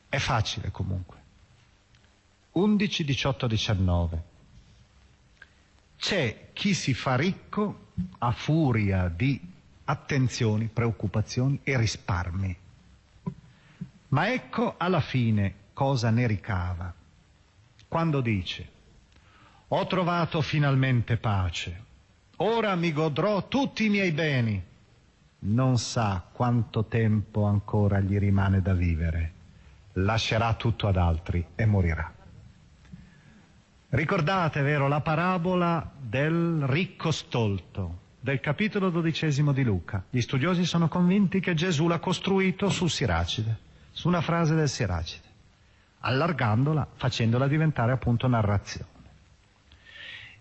È 0.08 0.18
facile 0.18 0.70
comunque. 0.70 1.22
11, 2.54 3.04
18, 3.04 3.46
19. 3.46 4.22
C'è 5.96 6.48
chi 6.52 6.74
si 6.74 6.94
fa 6.94 7.16
ricco 7.16 7.90
a 8.18 8.32
furia 8.32 9.08
di 9.08 9.40
attenzioni, 9.84 10.66
preoccupazioni 10.66 11.60
e 11.62 11.76
risparmi. 11.76 12.56
Ma 14.08 14.32
ecco 14.32 14.74
alla 14.76 15.00
fine 15.00 15.54
cosa 15.72 16.10
ne 16.10 16.26
ricava. 16.26 16.92
Quando 17.88 18.20
dice, 18.20 18.68
ho 19.68 19.86
trovato 19.86 20.40
finalmente 20.40 21.16
pace, 21.16 21.84
ora 22.36 22.74
mi 22.74 22.92
godrò 22.92 23.48
tutti 23.48 23.84
i 23.84 23.88
miei 23.88 24.12
beni, 24.12 24.62
non 25.40 25.78
sa 25.78 26.24
quanto 26.32 26.84
tempo 26.84 27.44
ancora 27.44 28.00
gli 28.00 28.18
rimane 28.18 28.60
da 28.62 28.74
vivere 28.74 29.34
lascerà 29.94 30.54
tutto 30.54 30.88
ad 30.88 30.96
altri 30.96 31.44
e 31.54 31.66
morirà. 31.66 32.13
Ricordate, 33.94 34.60
vero, 34.62 34.88
la 34.88 35.02
parabola 35.02 35.88
del 35.96 36.64
ricco 36.66 37.12
stolto 37.12 38.00
del 38.18 38.40
capitolo 38.40 38.90
dodicesimo 38.90 39.52
di 39.52 39.62
Luca. 39.62 40.02
Gli 40.10 40.20
studiosi 40.20 40.64
sono 40.64 40.88
convinti 40.88 41.38
che 41.38 41.54
Gesù 41.54 41.86
l'ha 41.86 42.00
costruito 42.00 42.70
sul 42.70 42.90
Siracide, 42.90 43.56
su 43.92 44.08
una 44.08 44.20
frase 44.20 44.56
del 44.56 44.68
Siracide, 44.68 45.28
allargandola, 46.00 46.88
facendola 46.96 47.46
diventare 47.46 47.92
appunto 47.92 48.26
narrazione. 48.26 48.90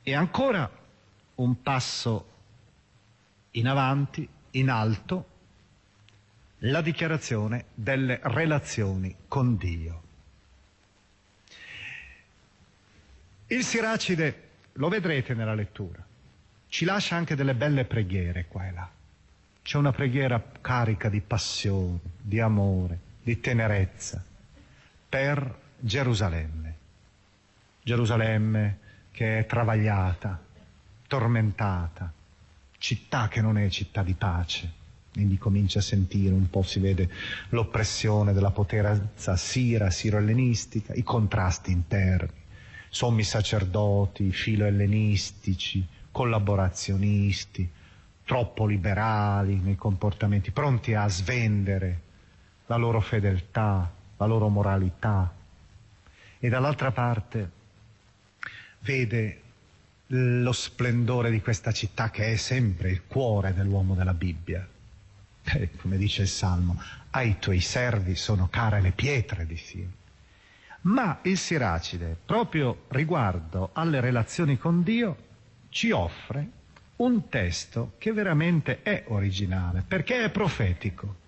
E 0.01 0.15
ancora 0.15 0.67
un 1.35 1.61
passo 1.61 2.25
in 3.51 3.67
avanti, 3.67 4.27
in 4.51 4.69
alto, 4.71 5.27
la 6.59 6.81
dichiarazione 6.81 7.65
delle 7.75 8.19
relazioni 8.23 9.15
con 9.27 9.57
Dio. 9.57 10.02
Il 13.53 13.63
Siracide, 13.63 14.49
lo 14.73 14.89
vedrete 14.89 15.35
nella 15.35 15.53
lettura, 15.53 16.03
ci 16.69 16.85
lascia 16.85 17.15
anche 17.15 17.35
delle 17.35 17.53
belle 17.53 17.85
preghiere 17.85 18.47
qua 18.47 18.65
e 18.65 18.71
là. 18.71 18.89
C'è 19.61 19.77
una 19.77 19.91
preghiera 19.91 20.43
carica 20.59 21.07
di 21.07 21.21
passione, 21.21 21.99
di 22.19 22.39
amore, 22.39 22.97
di 23.21 23.39
tenerezza 23.39 24.23
per 25.07 25.55
Gerusalemme. 25.77 26.75
Gerusalemme 27.83 28.77
che 29.11 29.37
è 29.37 29.45
travagliata, 29.45 30.41
tormentata, 31.05 32.11
città 32.79 33.27
che 33.27 33.41
non 33.41 33.59
è 33.59 33.69
città 33.69 34.01
di 34.01 34.15
pace 34.15 34.81
quindi 35.13 35.37
comincia 35.37 35.77
a 35.77 35.83
sentire 35.83 36.33
un 36.33 36.49
po', 36.49 36.63
si 36.63 36.79
vede 36.79 37.07
l'oppressione 37.49 38.33
della 38.33 38.49
potenza 38.49 39.37
sira, 39.37 39.91
siro-ellenistica, 39.91 40.91
i 40.95 41.03
contrasti 41.03 41.71
interni, 41.71 42.42
sommi 42.93 43.23
sacerdoti, 43.23 44.31
filo-ellenistici, 44.31 45.83
collaborazionisti, 46.11 47.67
troppo 48.23 48.67
liberali 48.67 49.55
nei 49.55 49.75
comportamenti, 49.75 50.51
pronti 50.51 50.93
a 50.93 51.07
svendere 51.07 52.01
la 52.67 52.75
loro 52.75 53.01
fedeltà, 53.01 53.91
la 54.15 54.25
loro 54.27 54.47
moralità. 54.47 55.33
E 56.37 56.49
dall'altra 56.49 56.91
parte 56.91 57.49
vede 58.81 59.41
lo 60.07 60.51
splendore 60.51 61.31
di 61.31 61.41
questa 61.41 61.71
città 61.71 62.11
che 62.11 62.33
è 62.33 62.35
sempre 62.35 62.91
il 62.91 63.07
cuore 63.07 63.55
dell'uomo 63.55 63.95
della 63.95 64.13
Bibbia, 64.13 64.67
eh, 65.45 65.71
come 65.77 65.97
dice 65.97 66.21
il 66.21 66.27
Salmo, 66.27 66.79
ai 67.09 67.39
tuoi 67.39 67.59
servi 67.59 68.15
sono 68.15 68.49
care 68.51 68.81
le 68.81 68.91
pietre 68.91 69.47
di 69.47 69.57
Sion. 69.57 69.93
Ma 70.83 71.19
il 71.23 71.37
Siracide, 71.37 72.17
proprio 72.25 72.83
riguardo 72.89 73.69
alle 73.73 74.01
relazioni 74.01 74.57
con 74.57 74.83
Dio, 74.83 75.17
ci 75.69 75.91
offre 75.91 76.47
un 76.97 77.29
testo 77.29 77.93
che 77.97 78.11
veramente 78.11 78.81
è 78.81 79.03
originale, 79.07 79.83
perché 79.87 80.23
è 80.23 80.29
profetico. 80.29 81.21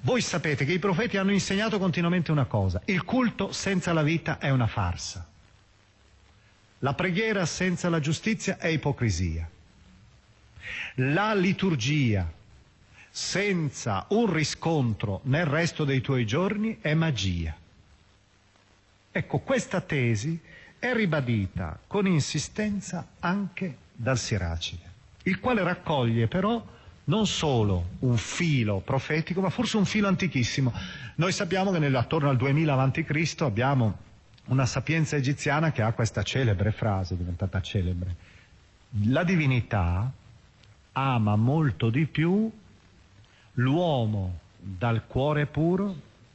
Voi 0.00 0.20
sapete 0.20 0.64
che 0.64 0.72
i 0.72 0.78
profeti 0.78 1.16
hanno 1.16 1.32
insegnato 1.32 1.78
continuamente 1.78 2.32
una 2.32 2.46
cosa, 2.46 2.80
il 2.86 3.04
culto 3.04 3.52
senza 3.52 3.92
la 3.92 4.02
vita 4.02 4.38
è 4.38 4.50
una 4.50 4.66
farsa, 4.66 5.28
la 6.78 6.94
preghiera 6.94 7.46
senza 7.46 7.88
la 7.88 8.00
giustizia 8.00 8.58
è 8.58 8.66
ipocrisia, 8.68 9.48
la 10.94 11.34
liturgia 11.34 12.30
senza 13.10 14.06
un 14.08 14.32
riscontro 14.32 15.20
nel 15.24 15.44
resto 15.44 15.84
dei 15.84 16.00
tuoi 16.00 16.26
giorni 16.26 16.78
è 16.80 16.94
magia. 16.94 17.60
Ecco, 19.12 19.40
questa 19.40 19.82
tesi 19.82 20.40
è 20.78 20.94
ribadita 20.94 21.78
con 21.86 22.06
insistenza 22.06 23.08
anche 23.20 23.76
dal 23.92 24.16
Siracide, 24.16 24.90
il 25.24 25.38
quale 25.38 25.62
raccoglie 25.62 26.26
però 26.28 26.64
non 27.04 27.26
solo 27.26 27.90
un 28.00 28.16
filo 28.16 28.78
profetico, 28.78 29.42
ma 29.42 29.50
forse 29.50 29.76
un 29.76 29.84
filo 29.84 30.08
antichissimo. 30.08 30.72
Noi 31.16 31.30
sappiamo 31.30 31.70
che 31.70 31.84
attorno 31.84 32.30
al 32.30 32.36
2000 32.38 32.74
a.C. 32.74 33.36
abbiamo 33.40 33.98
una 34.46 34.66
sapienza 34.66 35.16
egiziana 35.16 35.72
che 35.72 35.82
ha 35.82 35.92
questa 35.92 36.22
celebre 36.22 36.72
frase, 36.72 37.16
diventata 37.16 37.60
celebre. 37.60 38.16
La 39.04 39.24
divinità 39.24 40.10
ama 40.92 41.36
molto 41.36 41.90
di 41.90 42.06
più 42.06 42.50
l'uomo 43.54 44.38
dal 44.58 45.06
cuore 45.06 45.46
puro 45.46 45.94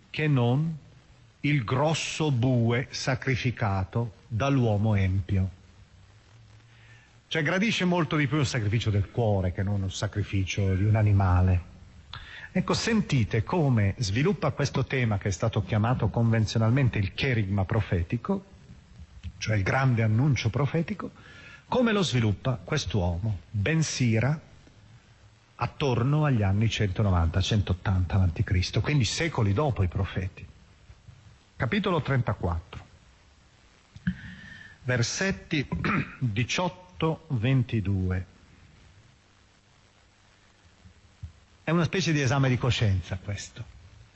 che 0.10 0.28
non 0.28 0.78
il 1.42 1.64
grosso 1.64 2.32
bue 2.32 2.88
sacrificato 2.90 4.14
dall'uomo 4.28 4.96
empio. 4.96 5.50
Cioè 7.28 7.44
gradisce 7.44 7.86
molto 7.86 8.16
di 8.16 8.28
più 8.28 8.38
il 8.38 8.46
sacrificio 8.46 8.90
del 8.90 9.12
cuore 9.12 9.52
che 9.52 9.62
non 9.62 9.84
il 9.84 9.92
sacrificio 9.92 10.74
di 10.76 10.84
un 10.84 10.96
animale. 10.96 11.76
Ecco, 12.52 12.74
sentite 12.74 13.44
come 13.44 13.94
sviluppa 13.98 14.52
questo 14.52 14.86
tema 14.86 15.18
che 15.18 15.28
è 15.28 15.32
stato 15.32 15.64
chiamato 15.64 16.08
convenzionalmente 16.08 16.98
il 16.98 17.14
cherigma 17.14 17.66
profetico, 17.66 18.44
cioè 19.38 19.58
il 19.58 19.64
grande 19.64 20.02
annuncio 20.04 20.50
profetico, 20.50 21.12
come 21.68 21.92
lo 21.92 22.02
sviluppa 22.02 22.60
quest'uomo, 22.64 23.40
Bensira, 23.52 24.40
attorno 25.56 26.26
agli 26.26 26.42
anni 26.42 26.66
190-180 26.66 28.22
a.C., 28.22 28.82
quindi 28.82 29.04
secoli 29.04 29.54
dopo 29.54 29.84
i 29.84 29.88
profeti. 29.88 30.46
Capitolo 31.58 32.02
34, 32.04 32.86
versetti 34.84 35.68
18-22. 36.24 38.24
È 41.64 41.72
una 41.72 41.84
specie 41.84 42.12
di 42.12 42.22
esame 42.22 42.50
di 42.50 42.60
coscienza 42.60 43.18
questo, 43.22 43.64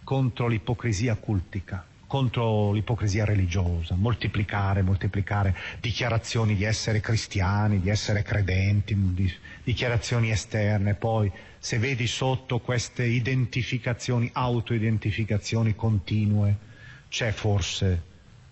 contro 0.03 0.45
l'ipocrisia 0.47 1.15
cultica 1.15 1.83
contro 2.11 2.73
l'ipocrisia 2.73 3.23
religiosa, 3.23 3.95
moltiplicare, 3.95 4.81
moltiplicare 4.81 5.55
dichiarazioni 5.79 6.55
di 6.55 6.65
essere 6.65 6.99
cristiani, 6.99 7.79
di 7.79 7.89
essere 7.89 8.21
credenti, 8.21 8.93
di, 9.13 9.33
dichiarazioni 9.63 10.29
esterne, 10.29 10.95
poi 10.95 11.31
se 11.57 11.79
vedi 11.79 12.07
sotto 12.07 12.59
queste 12.59 13.05
identificazioni, 13.05 14.29
autoidentificazioni 14.33 15.73
continue, 15.73 16.57
c'è 17.11 17.31
forse, 17.31 18.01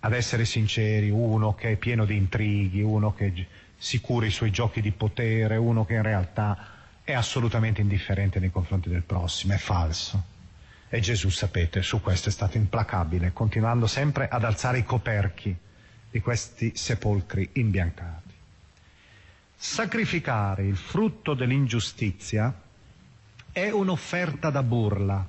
ad 0.00 0.12
essere 0.12 0.44
sinceri, 0.44 1.08
uno 1.08 1.54
che 1.54 1.70
è 1.70 1.76
pieno 1.76 2.04
di 2.04 2.14
intrighi, 2.14 2.82
uno 2.82 3.14
che 3.14 3.46
si 3.78 4.02
cura 4.02 4.26
i 4.26 4.30
suoi 4.30 4.50
giochi 4.50 4.82
di 4.82 4.90
potere, 4.90 5.56
uno 5.56 5.86
che 5.86 5.94
in 5.94 6.02
realtà 6.02 6.68
è 7.02 7.14
assolutamente 7.14 7.80
indifferente 7.80 8.38
nei 8.38 8.50
confronti 8.50 8.90
del 8.90 9.02
prossimo, 9.02 9.54
è 9.54 9.56
falso. 9.56 10.24
E 10.90 11.00
Gesù, 11.00 11.30
sapete, 11.30 11.80
su 11.80 12.02
questo 12.02 12.28
è 12.28 12.32
stato 12.32 12.58
implacabile, 12.58 13.32
continuando 13.32 13.86
sempre 13.86 14.28
ad 14.28 14.44
alzare 14.44 14.78
i 14.78 14.84
coperchi 14.84 15.56
di 16.10 16.20
questi 16.20 16.72
sepolcri 16.74 17.48
imbiancati. 17.54 18.34
Sacrificare 19.56 20.66
il 20.66 20.76
frutto 20.76 21.32
dell'ingiustizia 21.32 22.54
è 23.52 23.70
un'offerta 23.70 24.50
da 24.50 24.62
burla. 24.62 25.26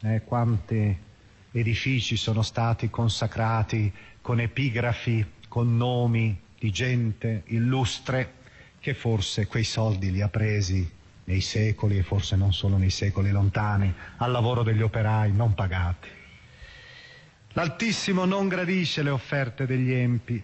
Eh, 0.00 0.22
quanti 0.24 1.06
edifici 1.52 2.16
sono 2.16 2.42
stati 2.42 2.90
consacrati 2.90 3.92
con 4.20 4.40
epigrafi, 4.40 5.24
con 5.48 5.76
nomi 5.76 6.38
di 6.58 6.70
gente 6.70 7.42
illustre 7.46 8.34
che 8.80 8.94
forse 8.94 9.46
quei 9.46 9.64
soldi 9.64 10.10
li 10.10 10.20
ha 10.20 10.28
presi 10.28 10.88
nei 11.24 11.40
secoli 11.40 11.98
e 11.98 12.02
forse 12.02 12.36
non 12.36 12.52
solo 12.52 12.76
nei 12.76 12.90
secoli 12.90 13.30
lontani, 13.30 13.92
al 14.16 14.30
lavoro 14.30 14.62
degli 14.62 14.82
operai 14.82 15.32
non 15.32 15.54
pagati. 15.54 16.08
L'Altissimo 17.52 18.24
non 18.24 18.48
gradisce 18.48 19.02
le 19.02 19.10
offerte 19.10 19.66
degli 19.66 19.92
empi, 19.92 20.42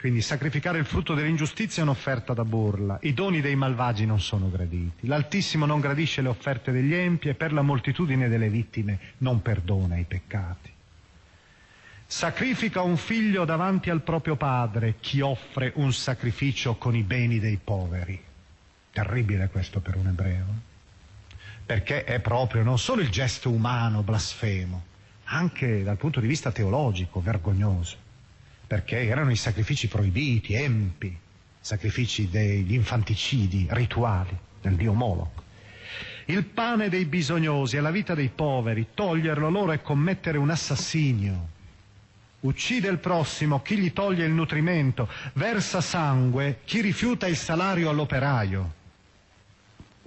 quindi 0.00 0.22
sacrificare 0.22 0.78
il 0.78 0.86
frutto 0.86 1.12
dell'ingiustizia 1.12 1.82
è 1.82 1.84
un'offerta 1.84 2.32
da 2.32 2.46
burla, 2.46 2.98
i 3.02 3.12
doni 3.12 3.42
dei 3.42 3.54
malvagi 3.54 4.06
non 4.06 4.18
sono 4.18 4.48
graditi, 4.48 5.06
l'Altissimo 5.06 5.66
non 5.66 5.78
gradisce 5.78 6.22
le 6.22 6.28
offerte 6.28 6.72
degli 6.72 6.94
empi 6.94 7.28
e 7.28 7.34
per 7.34 7.52
la 7.52 7.60
moltitudine 7.60 8.30
delle 8.30 8.48
vittime 8.48 8.98
non 9.18 9.42
perdona 9.42 9.98
i 9.98 10.04
peccati. 10.04 10.72
Sacrifica 12.06 12.80
un 12.80 12.96
figlio 12.96 13.44
davanti 13.44 13.90
al 13.90 14.00
proprio 14.00 14.36
padre 14.36 14.94
chi 15.00 15.20
offre 15.20 15.72
un 15.76 15.92
sacrificio 15.92 16.76
con 16.76 16.96
i 16.96 17.02
beni 17.02 17.38
dei 17.38 17.60
poveri. 17.62 18.18
Terribile 18.92 19.48
questo 19.48 19.80
per 19.80 19.96
un 19.96 20.06
ebreo, 20.06 20.46
perché 21.66 22.04
è 22.04 22.20
proprio 22.20 22.62
non 22.62 22.78
solo 22.78 23.02
il 23.02 23.10
gesto 23.10 23.50
umano 23.50 24.02
blasfemo, 24.02 24.82
anche 25.24 25.82
dal 25.82 25.98
punto 25.98 26.20
di 26.20 26.26
vista 26.26 26.50
teologico 26.50 27.20
vergognoso, 27.20 28.08
perché 28.70 29.04
erano 29.04 29.32
i 29.32 29.36
sacrifici 29.36 29.88
proibiti, 29.88 30.54
empi, 30.54 31.18
sacrifici 31.58 32.30
degli 32.30 32.74
infanticidi 32.74 33.66
rituali 33.68 34.30
del 34.62 34.76
dio 34.76 34.92
Moloch. 34.92 35.42
Il 36.26 36.44
pane 36.44 36.88
dei 36.88 37.04
bisognosi 37.04 37.76
e 37.76 37.80
la 37.80 37.90
vita 37.90 38.14
dei 38.14 38.30
poveri, 38.32 38.90
toglierlo 38.94 39.50
loro 39.50 39.72
è 39.72 39.82
commettere 39.82 40.38
un 40.38 40.50
assassinio. 40.50 41.48
Uccide 42.42 42.86
il 42.86 42.98
prossimo 42.98 43.60
chi 43.60 43.76
gli 43.76 43.92
toglie 43.92 44.24
il 44.24 44.30
nutrimento, 44.30 45.08
versa 45.32 45.80
sangue 45.80 46.60
chi 46.64 46.80
rifiuta 46.80 47.26
il 47.26 47.36
salario 47.36 47.90
all'operaio. 47.90 48.74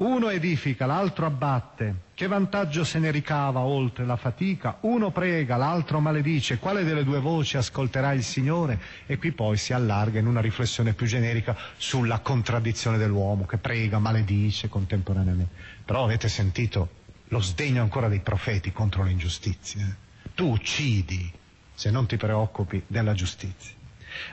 Uno 0.03 0.29
edifica, 0.29 0.85
l'altro 0.85 1.25
abbatte. 1.25 1.95
Che 2.13 2.27
vantaggio 2.27 2.83
se 2.83 2.99
ne 2.99 3.09
ricava 3.09 3.61
oltre 3.61 4.05
la 4.05 4.17
fatica? 4.17 4.79
Uno 4.81 5.11
prega, 5.11 5.55
l'altro 5.55 6.01
maledice. 6.01 6.59
Quale 6.59 6.83
delle 6.83 7.05
due 7.05 7.21
voci 7.21 7.55
ascolterà 7.55 8.11
il 8.11 8.21
Signore? 8.21 8.77
E 9.05 9.17
qui 9.17 9.31
poi 9.31 9.55
si 9.55 9.71
allarga 9.71 10.19
in 10.19 10.27
una 10.27 10.41
riflessione 10.41 10.91
più 10.91 11.05
generica 11.07 11.55
sulla 11.77 12.19
contraddizione 12.19 12.97
dell'uomo 12.97 13.45
che 13.45 13.55
prega, 13.55 13.97
maledice 13.97 14.67
contemporaneamente. 14.67 15.53
Però 15.85 16.03
avete 16.03 16.27
sentito 16.27 16.89
lo 17.29 17.39
sdegno 17.39 17.81
ancora 17.81 18.09
dei 18.09 18.19
profeti 18.19 18.73
contro 18.73 19.03
le 19.03 19.11
ingiustizie. 19.11 19.95
Tu 20.35 20.51
uccidi 20.51 21.31
se 21.73 21.91
non 21.91 22.07
ti 22.07 22.17
preoccupi 22.17 22.83
della 22.87 23.13
giustizia. 23.13 23.82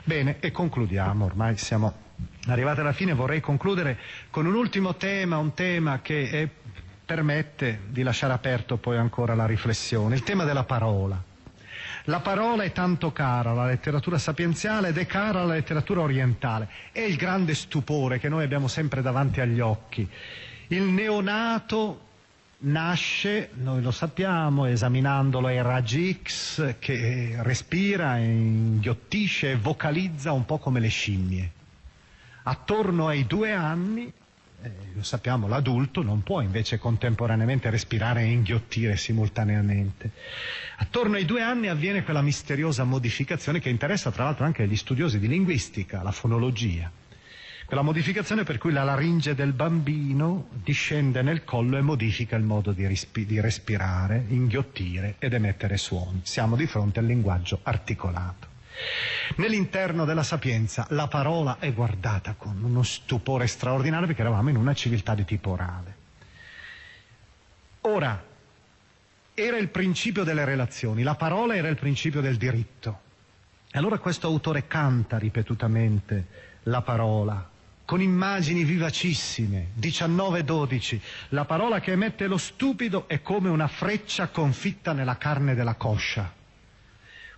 Bene, 0.03 0.37
e 0.39 0.51
concludiamo, 0.51 1.25
ormai 1.25 1.57
siamo 1.57 1.93
arrivati 2.47 2.79
alla 2.79 2.93
fine, 2.93 3.13
vorrei 3.13 3.39
concludere 3.39 3.97
con 4.29 4.45
un 4.45 4.53
ultimo 4.55 4.95
tema, 4.95 5.37
un 5.37 5.53
tema 5.53 6.01
che 6.01 6.29
è, 6.29 6.49
permette 7.05 7.81
di 7.89 8.03
lasciare 8.03 8.33
aperto 8.33 8.77
poi 8.77 8.97
ancora 8.97 9.35
la 9.35 9.45
riflessione, 9.45 10.15
il 10.15 10.23
tema 10.23 10.43
della 10.43 10.63
parola. 10.63 11.21
La 12.05 12.19
parola 12.19 12.63
è 12.63 12.71
tanto 12.71 13.11
cara 13.11 13.51
alla 13.51 13.65
letteratura 13.65 14.17
sapienziale 14.17 14.87
ed 14.89 14.97
è 14.97 15.05
cara 15.05 15.41
alla 15.41 15.53
letteratura 15.53 16.01
orientale. 16.01 16.69
È 16.91 17.01
il 17.01 17.15
grande 17.15 17.53
stupore 17.53 18.17
che 18.17 18.29
noi 18.29 18.43
abbiamo 18.43 18.67
sempre 18.67 19.01
davanti 19.01 19.39
agli 19.39 19.59
occhi. 19.59 20.07
Il 20.67 20.83
neonato 20.83 22.09
nasce, 22.61 23.49
noi 23.53 23.81
lo 23.81 23.91
sappiamo, 23.91 24.65
esaminandolo 24.65 25.47
ai 25.47 25.61
raggi 25.61 26.19
X, 26.21 26.75
che 26.79 27.35
respira, 27.39 28.17
inghiottisce 28.17 29.51
e 29.51 29.55
vocalizza 29.55 30.31
un 30.31 30.45
po' 30.45 30.57
come 30.57 30.79
le 30.79 30.89
scimmie. 30.89 31.51
Attorno 32.43 33.07
ai 33.07 33.25
due 33.25 33.51
anni, 33.51 34.11
eh, 34.63 34.71
lo 34.93 35.03
sappiamo, 35.03 35.47
l'adulto 35.47 36.03
non 36.03 36.21
può 36.23 36.41
invece 36.41 36.77
contemporaneamente 36.77 37.69
respirare 37.69 38.21
e 38.21 38.31
inghiottire 38.31 38.97
simultaneamente. 38.97 40.11
Attorno 40.77 41.15
ai 41.15 41.25
due 41.25 41.41
anni 41.41 41.67
avviene 41.67 42.03
quella 42.03 42.21
misteriosa 42.21 42.83
modificazione 42.83 43.59
che 43.59 43.69
interessa 43.69 44.11
tra 44.11 44.25
l'altro 44.25 44.45
anche 44.45 44.67
gli 44.67 44.75
studiosi 44.75 45.19
di 45.19 45.27
linguistica, 45.27 46.03
la 46.03 46.11
fonologia 46.11 46.91
quella 47.71 47.85
modificazione 47.85 48.43
per 48.43 48.57
cui 48.57 48.73
la 48.73 48.83
laringe 48.83 49.33
del 49.33 49.53
bambino 49.53 50.49
discende 50.61 51.21
nel 51.21 51.45
collo 51.45 51.77
e 51.77 51.81
modifica 51.81 52.35
il 52.35 52.43
modo 52.43 52.73
di, 52.73 52.85
rispi- 52.85 53.25
di 53.25 53.39
respirare, 53.39 54.25
inghiottire 54.27 55.15
ed 55.19 55.31
emettere 55.31 55.77
suoni. 55.77 56.19
Siamo 56.25 56.57
di 56.57 56.67
fronte 56.67 56.99
al 56.99 57.05
linguaggio 57.05 57.61
articolato. 57.63 58.47
Nell'interno 59.37 60.03
della 60.03 60.23
sapienza 60.23 60.85
la 60.89 61.07
parola 61.07 61.59
è 61.59 61.71
guardata 61.71 62.33
con 62.33 62.61
uno 62.61 62.83
stupore 62.83 63.47
straordinario 63.47 64.05
perché 64.05 64.21
eravamo 64.21 64.49
in 64.49 64.57
una 64.57 64.73
civiltà 64.73 65.15
di 65.15 65.23
tipo 65.23 65.51
orale. 65.51 65.95
Ora, 67.83 68.21
era 69.33 69.55
il 69.55 69.69
principio 69.69 70.25
delle 70.25 70.43
relazioni, 70.43 71.03
la 71.03 71.15
parola 71.15 71.55
era 71.55 71.69
il 71.69 71.77
principio 71.77 72.19
del 72.19 72.35
diritto. 72.35 72.99
E 73.71 73.77
allora 73.77 73.97
questo 73.97 74.27
autore 74.27 74.67
canta 74.67 75.17
ripetutamente 75.17 76.49
la 76.63 76.81
parola, 76.81 77.50
con 77.91 78.01
immagini 78.01 78.63
vivacissime, 78.63 79.71
19-12. 79.77 80.97
La 81.31 81.43
parola 81.43 81.81
che 81.81 81.91
emette 81.91 82.25
lo 82.27 82.37
stupido 82.37 83.05
è 83.09 83.21
come 83.21 83.49
una 83.49 83.67
freccia 83.67 84.29
confitta 84.29 84.93
nella 84.93 85.17
carne 85.17 85.55
della 85.55 85.73
coscia. 85.75 86.33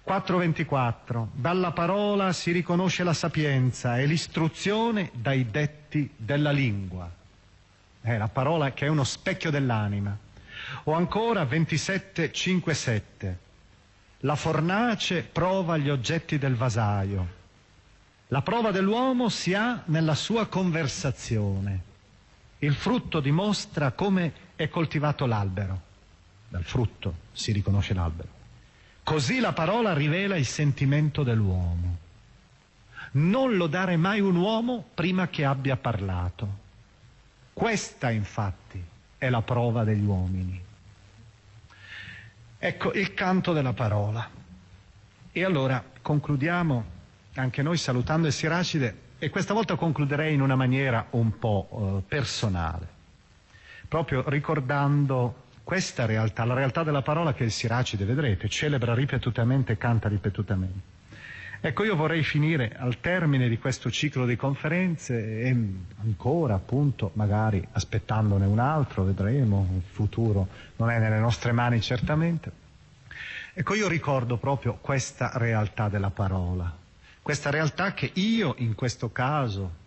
4.24. 0.06 1.30
Dalla 1.32 1.72
parola 1.72 2.32
si 2.34 2.52
riconosce 2.52 3.04
la 3.04 3.16
sapienza 3.16 3.98
e 3.98 4.06
l'istruzione 4.06 5.10
dai 5.16 5.50
detti 5.50 6.08
della 6.16 6.52
lingua. 6.52 7.10
È 8.00 8.16
la 8.16 8.28
parola 8.28 8.74
che 8.74 8.86
è 8.86 8.90
uno 8.90 9.06
specchio 9.06 9.50
dell'anima. 9.50 10.16
O 10.84 10.94
ancora 10.94 11.42
27.5.7. 11.46 13.34
La 14.20 14.36
fornace 14.36 15.24
prova 15.24 15.78
gli 15.78 15.90
oggetti 15.90 16.38
del 16.38 16.54
vasaio 16.54 17.42
la 18.34 18.42
prova 18.42 18.72
dell'uomo 18.72 19.30
si 19.30 19.54
ha 19.54 19.84
nella 19.86 20.16
sua 20.16 20.48
conversazione. 20.48 21.82
Il 22.58 22.74
frutto 22.74 23.20
dimostra 23.20 23.92
come 23.92 24.34
è 24.56 24.70
coltivato 24.70 25.28
l'albero. 25.28 25.82
Dal 26.48 26.64
frutto 26.64 27.14
si 27.32 27.52
riconosce 27.52 27.94
l'albero. 27.94 28.30
Così 29.04 29.40
la 29.40 29.54
parola 29.54 29.94
rivela 29.94 30.36
il 30.36 30.48
sentimento 30.48 31.22
dell'uomo. 31.22 31.98
Non 33.12 33.56
lodare 33.56 33.98
mai 33.98 34.20
un 34.20 34.36
uomo 34.36 34.84
prima 34.96 35.28
che 35.28 35.46
abbia 35.46 35.78
parlato. 35.78 36.62
Questa 37.54 38.10
infatti 38.10 38.84
è 39.16 39.30
la 39.30 39.44
prova 39.44 39.84
degli 39.84 40.06
uomini. 40.06 40.60
Ecco 42.58 42.94
il 42.94 43.14
canto 43.14 43.54
della 43.54 43.74
parola. 43.74 44.28
E 45.32 45.44
allora 45.44 45.84
concludiamo 46.02 46.93
anche 47.36 47.62
noi 47.62 47.78
salutando 47.78 48.28
il 48.28 48.34
Siracide 48.34 49.12
e 49.20 49.30
questa 49.30 49.54
volta 49.54 49.76
concluderei 49.76 50.34
in 50.34 50.42
una 50.42 50.56
maniera 50.56 51.08
un 51.12 51.38
po' 51.40 51.68
eh, 51.72 52.08
personale, 52.08 52.88
proprio 53.88 54.28
ricordando 54.28 55.42
questa 55.64 56.06
realtà, 56.06 56.44
la 56.44 56.54
realtà 56.54 56.84
della 56.84 57.02
parola 57.02 57.34
che 57.34 57.46
il 57.46 57.52
Siracide, 57.52 58.04
vedrete, 58.06 58.50
celebra 58.50 58.94
ripetutamente 58.94 59.74
e 59.74 59.78
canta 59.78 60.10
ripetutamente. 60.10 60.92
Ecco, 61.66 61.86
io 61.86 61.96
vorrei 61.96 62.24
finire 62.24 62.76
al 62.78 63.00
termine 63.00 63.48
di 63.48 63.58
questo 63.58 63.90
ciclo 63.90 64.26
di 64.26 64.36
conferenze 64.36 65.44
e 65.44 65.56
ancora, 66.02 66.56
appunto, 66.56 67.12
magari 67.14 67.66
aspettandone 67.72 68.46
un 68.46 68.60
altro, 68.60 69.06
vedremo, 69.06 69.70
il 69.74 69.84
futuro 69.90 70.50
non 70.76 70.90
è 70.90 71.00
nelle 71.00 71.20
nostre 71.20 71.54
mani 71.54 71.80
certamente. 71.80 72.52
Ecco, 73.54 73.76
io 73.76 73.88
ricordo 73.88 74.36
proprio 74.36 74.78
questa 74.82 75.32
realtà 75.36 75.88
della 75.88 76.10
parola, 76.10 76.83
questa 77.24 77.50
realtà 77.50 77.94
che 77.94 78.12
io 78.16 78.54
in 78.58 78.76
questo 78.76 79.10
caso 79.10 79.82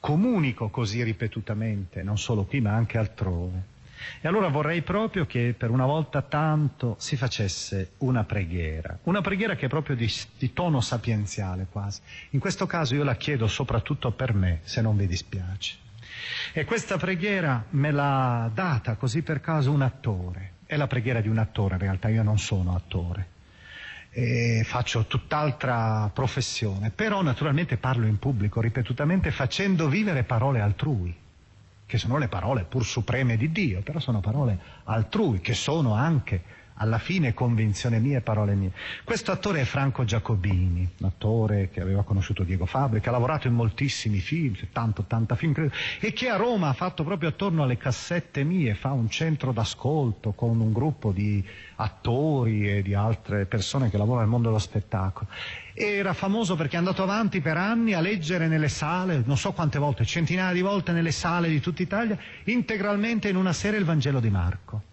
comunico 0.00 0.70
così 0.70 1.02
ripetutamente, 1.02 2.02
non 2.02 2.16
solo 2.16 2.44
qui 2.44 2.62
ma 2.62 2.72
anche 2.72 2.96
altrove. 2.96 3.76
E 4.22 4.28
allora 4.28 4.48
vorrei 4.48 4.80
proprio 4.80 5.26
che 5.26 5.54
per 5.58 5.70
una 5.70 5.84
volta 5.84 6.22
tanto 6.22 6.96
si 6.98 7.16
facesse 7.16 7.92
una 7.98 8.24
preghiera, 8.24 8.98
una 9.02 9.20
preghiera 9.20 9.54
che 9.54 9.66
è 9.66 9.68
proprio 9.68 9.96
di, 9.96 10.10
di, 10.38 10.52
tono 10.54 10.80
sapienziale 10.80 11.66
quasi. 11.70 12.00
In 12.30 12.40
questo 12.40 12.64
caso 12.66 12.94
io 12.94 13.04
la 13.04 13.16
chiedo 13.16 13.48
soprattutto 13.48 14.12
per 14.12 14.32
me, 14.32 14.60
se 14.62 14.80
non 14.80 14.96
vi 14.96 15.06
dispiace. 15.06 15.76
E 16.54 16.64
questa 16.64 16.96
preghiera 16.96 17.66
me 17.70 17.90
l'ha 17.90 18.50
data 18.54 18.94
così 18.94 19.20
per 19.20 19.40
caso 19.40 19.72
un 19.72 19.82
attore. 19.82 20.52
È 20.64 20.76
la 20.76 20.86
preghiera 20.86 21.20
di 21.20 21.28
un 21.28 21.38
attore, 21.38 21.74
in 21.74 21.80
realtà 21.80 22.08
io 22.08 22.22
non 22.22 22.38
sono 22.38 22.74
attore 22.74 23.36
e 24.20 24.64
faccio 24.64 25.04
tutt'altra 25.04 26.10
professione, 26.12 26.90
però 26.90 27.22
naturalmente 27.22 27.76
parlo 27.76 28.04
in 28.04 28.18
pubblico 28.18 28.60
ripetutamente 28.60 29.30
facendo 29.30 29.86
vivere 29.86 30.24
parole 30.24 30.60
altrui, 30.60 31.14
che 31.86 31.98
sono 31.98 32.18
le 32.18 32.26
parole 32.26 32.64
pur 32.64 32.84
supreme 32.84 33.36
di 33.36 33.52
Dio, 33.52 33.80
però 33.82 34.00
sono 34.00 34.18
parole 34.18 34.58
altrui, 34.86 35.40
che 35.40 35.54
sono 35.54 35.94
anche 35.94 36.42
alla 36.78 36.98
fine 36.98 37.34
convinzione 37.34 37.98
mia 37.98 38.18
e 38.18 38.20
parole 38.20 38.54
mie. 38.54 38.72
Questo 39.04 39.32
attore 39.32 39.60
è 39.60 39.64
Franco 39.64 40.04
Giacobini, 40.04 40.88
un 40.98 41.06
attore 41.06 41.70
che 41.70 41.80
aveva 41.80 42.04
conosciuto 42.04 42.42
Diego 42.42 42.66
Fabri, 42.66 43.00
che 43.00 43.08
ha 43.08 43.12
lavorato 43.12 43.46
in 43.46 43.54
moltissimi 43.54 44.18
film, 44.18 44.54
70-80 44.54 45.36
film 45.36 45.52
credo, 45.52 45.74
e 46.00 46.12
che 46.12 46.28
a 46.28 46.36
Roma 46.36 46.68
ha 46.68 46.72
fatto 46.72 47.04
proprio 47.04 47.30
attorno 47.30 47.62
alle 47.62 47.76
cassette 47.76 48.44
mie, 48.44 48.74
fa 48.74 48.92
un 48.92 49.08
centro 49.08 49.52
d'ascolto 49.52 50.32
con 50.32 50.60
un 50.60 50.72
gruppo 50.72 51.12
di 51.12 51.44
attori 51.76 52.70
e 52.70 52.82
di 52.82 52.94
altre 52.94 53.46
persone 53.46 53.90
che 53.90 53.96
lavorano 53.96 54.22
nel 54.22 54.30
mondo 54.30 54.48
dello 54.48 54.60
spettacolo. 54.60 55.28
Era 55.74 56.12
famoso 56.12 56.56
perché 56.56 56.74
è 56.74 56.78
andato 56.78 57.02
avanti 57.02 57.40
per 57.40 57.56
anni 57.56 57.94
a 57.94 58.00
leggere 58.00 58.48
nelle 58.48 58.68
sale, 58.68 59.22
non 59.24 59.36
so 59.36 59.52
quante 59.52 59.78
volte, 59.78 60.04
centinaia 60.04 60.52
di 60.52 60.60
volte 60.60 60.92
nelle 60.92 61.12
sale 61.12 61.48
di 61.48 61.60
tutta 61.60 61.82
Italia, 61.82 62.18
integralmente 62.44 63.28
in 63.28 63.36
una 63.36 63.52
sera 63.52 63.76
il 63.76 63.84
Vangelo 63.84 64.20
di 64.20 64.30
Marco. 64.30 64.87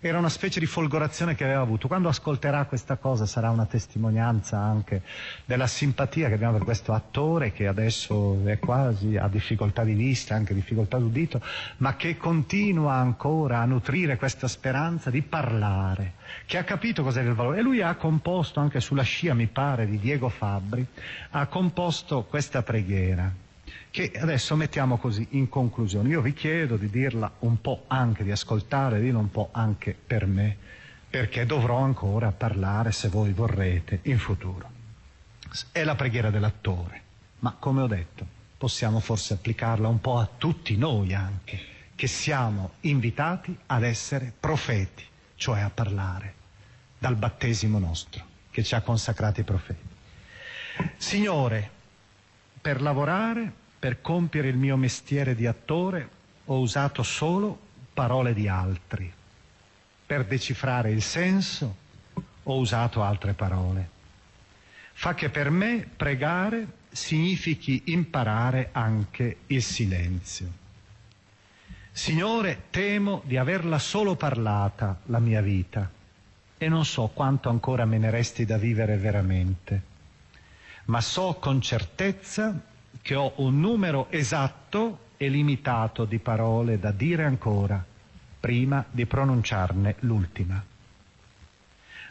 Era 0.00 0.18
una 0.18 0.28
specie 0.28 0.60
di 0.60 0.66
folgorazione 0.66 1.34
che 1.34 1.42
aveva 1.42 1.60
avuto. 1.60 1.88
Quando 1.88 2.08
ascolterà 2.08 2.66
questa 2.66 2.98
cosa 2.98 3.26
sarà 3.26 3.50
una 3.50 3.66
testimonianza 3.66 4.56
anche 4.56 5.02
della 5.44 5.66
simpatia 5.66 6.28
che 6.28 6.34
abbiamo 6.34 6.52
per 6.52 6.62
questo 6.62 6.92
attore 6.92 7.50
che 7.50 7.66
adesso 7.66 8.46
è 8.46 8.60
quasi 8.60 9.16
a 9.16 9.26
difficoltà 9.26 9.82
di 9.82 9.94
vista, 9.94 10.36
anche 10.36 10.54
difficoltà 10.54 10.98
d'udito, 10.98 11.42
ma 11.78 11.96
che 11.96 12.16
continua 12.16 12.92
ancora 12.92 13.58
a 13.58 13.64
nutrire 13.64 14.16
questa 14.16 14.46
speranza 14.46 15.10
di 15.10 15.22
parlare, 15.22 16.12
che 16.46 16.58
ha 16.58 16.62
capito 16.62 17.02
cos'è 17.02 17.22
il 17.22 17.34
valore. 17.34 17.58
E 17.58 17.62
lui 17.62 17.82
ha 17.82 17.96
composto, 17.96 18.60
anche 18.60 18.78
sulla 18.78 19.02
scia 19.02 19.34
mi 19.34 19.48
pare, 19.48 19.88
di 19.88 19.98
Diego 19.98 20.28
Fabbri, 20.28 20.86
ha 21.30 21.44
composto 21.46 22.22
questa 22.22 22.62
preghiera 22.62 23.46
che 23.90 24.12
adesso 24.18 24.56
mettiamo 24.56 24.98
così 24.98 25.26
in 25.30 25.48
conclusione. 25.48 26.08
Io 26.08 26.20
vi 26.20 26.32
chiedo 26.32 26.76
di 26.76 26.90
dirla 26.90 27.30
un 27.40 27.60
po' 27.60 27.84
anche, 27.86 28.24
di 28.24 28.30
ascoltare, 28.30 28.98
di 28.98 29.04
dirla 29.04 29.18
un 29.18 29.30
po' 29.30 29.48
anche 29.52 29.94
per 29.94 30.26
me, 30.26 30.56
perché 31.08 31.46
dovrò 31.46 31.78
ancora 31.78 32.32
parlare, 32.32 32.92
se 32.92 33.08
voi 33.08 33.32
vorrete, 33.32 34.00
in 34.02 34.18
futuro. 34.18 34.70
È 35.72 35.82
la 35.84 35.94
preghiera 35.94 36.30
dell'attore, 36.30 37.02
ma 37.40 37.56
come 37.58 37.82
ho 37.82 37.86
detto, 37.86 38.26
possiamo 38.58 39.00
forse 39.00 39.34
applicarla 39.34 39.88
un 39.88 40.00
po' 40.00 40.18
a 40.18 40.28
tutti 40.36 40.76
noi 40.76 41.14
anche, 41.14 41.58
che 41.94 42.06
siamo 42.06 42.72
invitati 42.80 43.56
ad 43.66 43.82
essere 43.82 44.32
profeti, 44.38 45.04
cioè 45.36 45.60
a 45.60 45.70
parlare 45.70 46.34
dal 46.98 47.16
battesimo 47.16 47.78
nostro 47.78 48.24
che 48.50 48.62
ci 48.62 48.74
ha 48.74 48.80
consacrati 48.80 49.44
profeti. 49.44 49.86
Signore, 50.96 51.70
per 52.60 52.82
lavorare 52.82 53.52
per 53.78 54.00
compiere 54.00 54.48
il 54.48 54.56
mio 54.56 54.76
mestiere 54.76 55.34
di 55.34 55.46
attore 55.46 56.08
ho 56.46 56.58
usato 56.58 57.02
solo 57.02 57.58
parole 57.94 58.34
di 58.34 58.48
altri. 58.48 59.12
Per 60.06 60.24
decifrare 60.24 60.90
il 60.90 61.02
senso 61.02 61.76
ho 62.42 62.56
usato 62.56 63.02
altre 63.02 63.34
parole. 63.34 63.96
Fa 64.94 65.14
che 65.14 65.28
per 65.28 65.50
me 65.50 65.86
pregare 65.96 66.66
significhi 66.90 67.82
imparare 67.86 68.70
anche 68.72 69.38
il 69.46 69.62
silenzio. 69.62 70.66
Signore, 71.92 72.62
temo 72.70 73.22
di 73.24 73.36
averla 73.36 73.78
solo 73.78 74.16
parlata 74.16 75.00
la 75.06 75.18
mia 75.18 75.40
vita 75.40 75.88
e 76.56 76.68
non 76.68 76.84
so 76.84 77.08
quanto 77.08 77.48
ancora 77.48 77.84
me 77.84 77.98
ne 77.98 78.10
resti 78.10 78.44
da 78.44 78.56
vivere 78.56 78.96
veramente, 78.96 79.82
ma 80.86 81.00
so 81.00 81.34
con 81.34 81.60
certezza 81.60 82.60
che 83.02 83.14
ho 83.14 83.32
un 83.36 83.60
numero 83.60 84.10
esatto 84.10 85.06
e 85.16 85.28
limitato 85.28 86.04
di 86.04 86.18
parole 86.18 86.78
da 86.78 86.92
dire 86.92 87.24
ancora 87.24 87.84
prima 88.40 88.84
di 88.90 89.04
pronunciarne 89.06 89.96
l'ultima. 90.00 90.62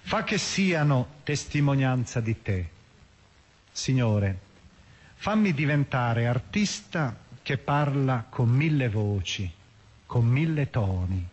Fa 0.02 0.24
che 0.24 0.38
siano 0.38 1.16
testimonianza 1.24 2.20
di 2.20 2.42
te. 2.42 2.70
Signore, 3.72 4.40
fammi 5.16 5.54
diventare 5.54 6.28
artista 6.28 7.16
che 7.42 7.58
parla 7.58 8.26
con 8.30 8.50
mille 8.50 8.90
voci, 8.90 9.50
con 10.06 10.26
mille 10.26 10.70
toni, 10.70 11.26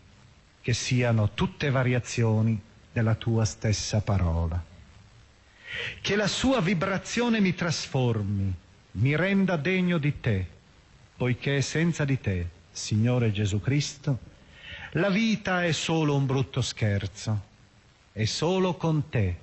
che 0.61 0.73
siano 0.73 1.31
tutte 1.35 1.71
variazioni 1.71 2.61
della 2.93 3.15
tua 3.15 3.45
stessa 3.45 4.01
parola. 4.01 4.63
Che 6.01 6.17
la 6.17 6.29
sua 6.29 6.61
vibrazione 6.61 7.41
mi 7.41 7.55
trasformi 7.55 8.55
mi 8.97 9.16
renda 9.16 9.57
degno 9.57 9.99
di 9.99 10.20
te, 10.20 10.47
poiché 11.16 11.62
senza 11.62 12.05
di 12.05 12.20
te, 12.20 12.49
Signore 12.70 13.32
Gesù 13.32 13.61
Cristo, 13.61 14.18
la 14.92 15.09
vita 15.09 15.64
è 15.64 15.72
solo 15.72 16.14
un 16.14 16.26
brutto 16.26 16.61
scherzo, 16.61 17.53
e 18.12 18.26
solo 18.26 18.74
con 18.74 19.09
te, 19.09 19.36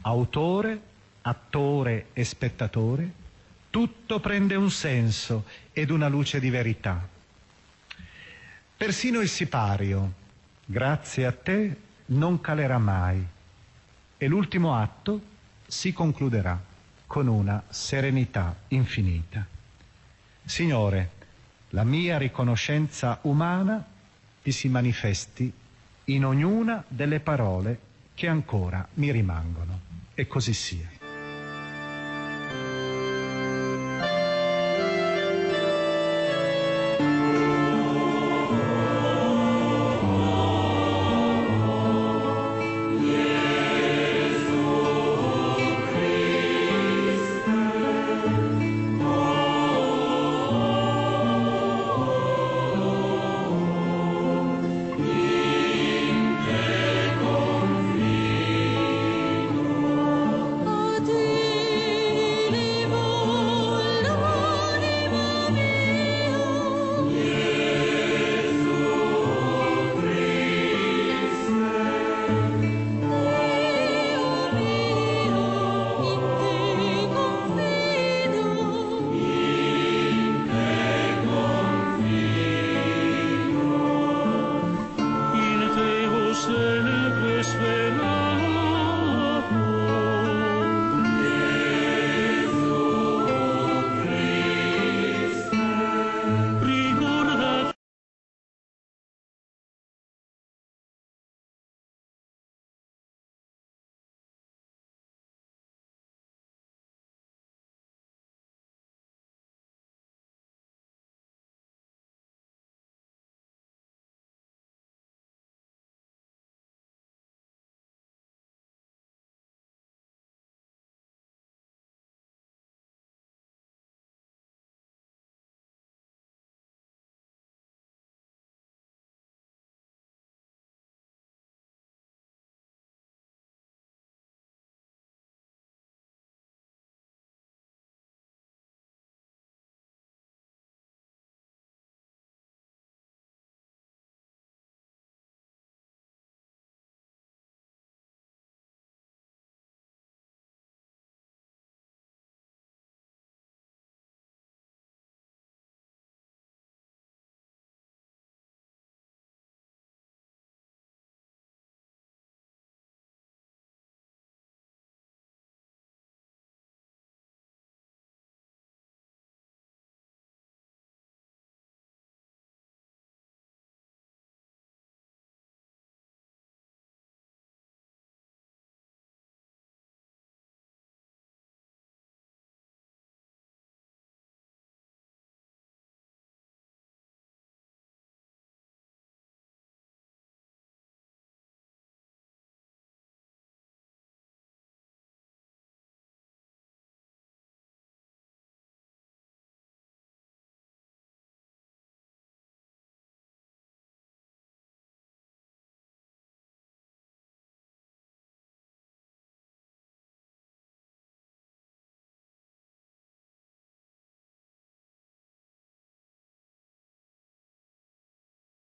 autore, 0.00 0.80
attore 1.22 2.06
e 2.12 2.24
spettatore, 2.24 3.12
tutto 3.70 4.18
prende 4.18 4.56
un 4.56 4.70
senso 4.70 5.44
ed 5.72 5.90
una 5.90 6.08
luce 6.08 6.40
di 6.40 6.50
verità. 6.50 7.06
Persino 8.76 9.20
il 9.20 9.28
sipario, 9.28 10.12
grazie 10.64 11.26
a 11.26 11.32
te, 11.32 11.76
non 12.06 12.40
calerà 12.40 12.78
mai 12.78 13.24
e 14.16 14.26
l'ultimo 14.26 14.74
atto 14.74 15.20
si 15.66 15.92
concluderà 15.92 16.67
con 17.08 17.26
una 17.26 17.64
serenità 17.70 18.54
infinita. 18.68 19.44
Signore, 20.44 21.10
la 21.70 21.82
mia 21.82 22.18
riconoscenza 22.18 23.18
umana 23.22 23.82
ti 24.42 24.52
si 24.52 24.68
manifesti 24.68 25.50
in 26.04 26.24
ognuna 26.24 26.84
delle 26.86 27.20
parole 27.20 27.80
che 28.14 28.28
ancora 28.28 28.86
mi 28.94 29.10
rimangono. 29.10 29.80
E 30.14 30.26
così 30.26 30.52
sia. 30.52 30.97